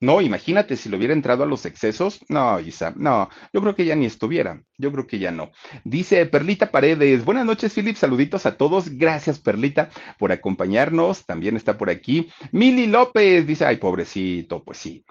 no, 0.01 0.21
imagínate 0.21 0.77
si 0.77 0.89
lo 0.89 0.97
hubiera 0.97 1.13
entrado 1.13 1.45
a 1.45 1.47
los 1.47 1.67
excesos. 1.67 2.21
No, 2.29 2.61
Isa, 2.61 2.93
no, 2.97 3.29
yo 3.53 3.61
creo 3.61 3.75
que 3.75 3.85
ya 3.85 3.97
ni 3.97 4.07
estuviera, 4.07 4.63
yo 4.79 4.93
creo 4.93 5.07
que 5.07 5.19
ya 5.19 5.31
no. 5.31 5.51
Dice 5.85 6.25
Perlita 6.27 6.71
Paredes, 6.71 7.25
buenas 7.25 7.47
noches, 7.47 7.75
Philip, 7.75 7.97
saluditos 7.97 8.47
a 8.47 8.57
todos. 8.57 8.91
Gracias, 8.91 9.39
Perlita, 9.39 9.91
por 10.19 10.33
acompañarnos. 10.33 11.27
También 11.27 11.57
está 11.57 11.77
por 11.77 11.91
aquí. 11.91 12.31
Mili 12.53 12.87
López 12.87 13.47
dice, 13.47 13.65
ay, 13.65 13.77
pobrecito, 13.77 14.65
pues 14.65 14.79
sí, 14.79 15.05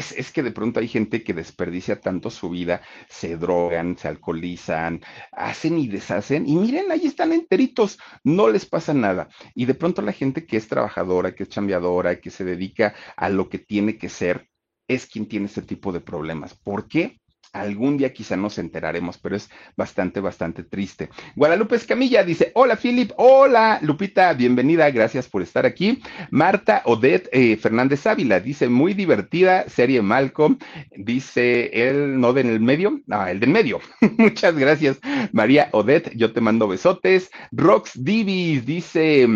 es, 0.00 0.32
que 0.32 0.42
de 0.42 0.50
pronto 0.50 0.80
hay 0.80 0.88
gente 0.88 1.22
que 1.22 1.34
desperdicia 1.34 2.00
tanto 2.00 2.30
su 2.30 2.50
vida, 2.50 2.82
se 3.08 3.36
drogan, 3.36 3.96
se 3.96 4.08
alcoholizan, 4.08 5.00
hacen 5.32 5.78
y 5.78 5.88
deshacen, 5.88 6.48
y 6.48 6.56
miren, 6.56 6.90
ahí 6.90 7.06
están 7.06 7.32
enteritos, 7.32 7.98
no 8.24 8.48
les 8.48 8.66
pasa 8.66 8.94
nada. 8.94 9.28
Y 9.54 9.66
de 9.66 9.74
pronto 9.74 10.02
la 10.02 10.12
gente 10.12 10.46
que 10.46 10.56
es 10.56 10.68
trabajadora, 10.68 11.34
que 11.34 11.44
es 11.44 11.48
chambeadora, 11.48 12.20
que 12.20 12.30
se 12.30 12.44
dedica 12.44 12.94
a 13.16 13.28
lo 13.28 13.48
que 13.48 13.58
tiene 13.58 13.98
que 13.98 14.08
ser, 14.08 14.48
es 14.88 15.06
quien 15.06 15.26
tiene 15.26 15.46
este 15.46 15.62
tipo 15.62 15.92
de 15.92 16.00
problemas. 16.00 16.54
¿Por 16.54 16.88
qué? 16.88 17.19
Algún 17.52 17.96
día 17.96 18.12
quizá 18.12 18.36
nos 18.36 18.58
enteraremos, 18.58 19.18
pero 19.18 19.34
es 19.34 19.50
bastante, 19.76 20.20
bastante 20.20 20.62
triste. 20.62 21.08
Guadalupe 21.34 21.74
Escamilla 21.74 22.22
dice, 22.22 22.52
hola 22.54 22.76
Philip, 22.76 23.10
hola 23.16 23.80
Lupita, 23.82 24.32
bienvenida, 24.34 24.88
gracias 24.92 25.28
por 25.28 25.42
estar 25.42 25.66
aquí. 25.66 26.00
Marta 26.30 26.82
Odette 26.84 27.28
eh, 27.32 27.56
Fernández 27.56 28.06
Ávila 28.06 28.38
dice, 28.38 28.68
muy 28.68 28.94
divertida 28.94 29.68
serie 29.68 30.00
Malcolm, 30.00 30.58
dice 30.96 31.70
el 31.72 32.20
no 32.20 32.32
del 32.32 32.60
medio, 32.60 33.00
no, 33.06 33.26
el 33.26 33.40
del 33.40 33.50
medio. 33.50 33.80
Muchas 34.16 34.54
gracias, 34.56 35.00
María 35.32 35.70
Odette, 35.72 36.12
yo 36.14 36.32
te 36.32 36.40
mando 36.40 36.68
besotes. 36.68 37.32
Rox 37.50 38.04
Divis 38.04 38.64
dice, 38.64 39.26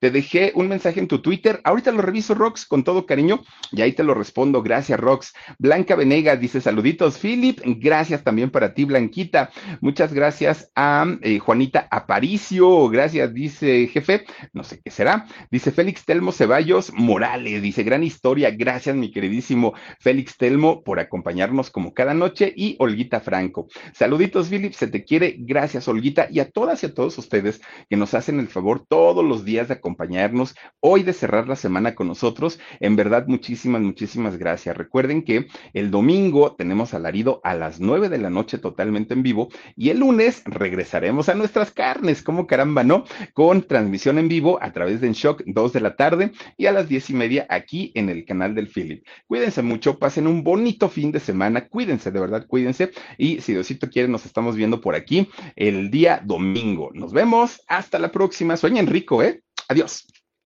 te 0.00 0.10
dejé 0.10 0.52
un 0.54 0.68
mensaje 0.68 1.00
en 1.00 1.08
tu 1.08 1.20
Twitter, 1.20 1.60
ahorita 1.64 1.92
lo 1.92 2.00
reviso 2.00 2.34
Rox 2.34 2.64
con 2.64 2.82
todo 2.82 3.04
cariño 3.04 3.42
y 3.72 3.82
ahí 3.82 3.92
te 3.92 4.04
lo 4.04 4.14
respondo, 4.14 4.62
gracias 4.62 4.98
Rox. 4.98 5.34
Blanca 5.58 5.96
Venegas 5.96 6.40
dice, 6.40 6.62
saluditos 6.62 7.18
Philip 7.18 7.57
Gracias 7.64 8.24
también 8.24 8.50
para 8.50 8.74
ti, 8.74 8.84
Blanquita. 8.84 9.50
Muchas 9.80 10.12
gracias 10.12 10.70
a 10.74 11.06
eh, 11.22 11.38
Juanita 11.38 11.88
Aparicio. 11.90 12.88
Gracias, 12.88 13.32
dice 13.32 13.88
jefe. 13.88 14.24
No 14.52 14.64
sé 14.64 14.80
qué 14.82 14.90
será. 14.90 15.26
Dice 15.50 15.70
Félix 15.70 16.04
Telmo 16.04 16.32
Ceballos 16.32 16.92
Morales. 16.92 17.62
Dice 17.62 17.82
gran 17.82 18.02
historia. 18.02 18.50
Gracias, 18.50 18.96
mi 18.96 19.10
queridísimo 19.10 19.74
Félix 20.00 20.36
Telmo, 20.36 20.82
por 20.82 21.00
acompañarnos 21.00 21.70
como 21.70 21.94
cada 21.94 22.14
noche. 22.14 22.52
Y 22.56 22.76
Olguita 22.78 23.20
Franco. 23.20 23.68
Saluditos, 23.92 24.48
Philip. 24.48 24.72
Se 24.72 24.86
te 24.86 25.04
quiere. 25.04 25.36
Gracias, 25.38 25.88
Olguita. 25.88 26.28
Y 26.30 26.40
a 26.40 26.50
todas 26.50 26.82
y 26.82 26.86
a 26.86 26.94
todos 26.94 27.18
ustedes 27.18 27.60
que 27.88 27.96
nos 27.96 28.14
hacen 28.14 28.40
el 28.40 28.48
favor 28.48 28.84
todos 28.86 29.24
los 29.24 29.44
días 29.44 29.68
de 29.68 29.74
acompañarnos. 29.74 30.54
Hoy 30.80 31.02
de 31.02 31.12
cerrar 31.12 31.48
la 31.48 31.56
semana 31.56 31.94
con 31.94 32.08
nosotros. 32.08 32.58
En 32.80 32.96
verdad, 32.96 33.26
muchísimas, 33.26 33.82
muchísimas 33.82 34.36
gracias. 34.36 34.76
Recuerden 34.76 35.22
que 35.22 35.46
el 35.72 35.90
domingo 35.90 36.54
tenemos 36.56 36.94
alarido 36.94 37.40
a 37.48 37.54
las 37.54 37.80
nueve 37.80 38.10
de 38.10 38.18
la 38.18 38.28
noche 38.28 38.58
totalmente 38.58 39.14
en 39.14 39.22
vivo 39.22 39.48
y 39.74 39.88
el 39.88 40.00
lunes 40.00 40.42
regresaremos 40.44 41.30
a 41.30 41.34
nuestras 41.34 41.70
carnes, 41.70 42.22
como 42.22 42.46
caramba, 42.46 42.84
¿no? 42.84 43.04
Con 43.32 43.62
transmisión 43.62 44.18
en 44.18 44.28
vivo 44.28 44.58
a 44.62 44.70
través 44.72 45.00
de 45.00 45.06
En 45.06 45.14
Shock 45.14 45.44
2 45.46 45.72
de 45.72 45.80
la 45.80 45.96
tarde 45.96 46.32
y 46.58 46.66
a 46.66 46.72
las 46.72 46.88
diez 46.88 47.08
y 47.08 47.14
media 47.14 47.46
aquí 47.48 47.90
en 47.94 48.10
el 48.10 48.26
canal 48.26 48.54
del 48.54 48.68
Philip. 48.68 49.02
Cuídense 49.26 49.62
mucho, 49.62 49.98
pasen 49.98 50.26
un 50.26 50.44
bonito 50.44 50.90
fin 50.90 51.10
de 51.10 51.20
semana, 51.20 51.68
cuídense, 51.68 52.10
de 52.10 52.20
verdad, 52.20 52.46
cuídense 52.46 52.90
y 53.16 53.40
si 53.40 53.54
Diosito 53.54 53.88
quiere 53.88 54.08
nos 54.08 54.26
estamos 54.26 54.54
viendo 54.54 54.82
por 54.82 54.94
aquí 54.94 55.30
el 55.56 55.90
día 55.90 56.20
domingo. 56.22 56.90
Nos 56.92 57.14
vemos, 57.14 57.62
hasta 57.66 57.98
la 57.98 58.12
próxima, 58.12 58.58
sueñen 58.58 58.86
rico, 58.86 59.22
¿eh? 59.22 59.42
Adiós. 59.68 60.06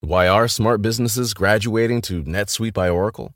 Why 0.01 0.27
are 0.27 0.47
smart 0.47 0.81
businesses 0.81 1.35
graduating 1.35 2.01
to 2.01 2.23
NetSuite 2.23 2.73
by 2.73 2.89
Oracle? 2.89 3.35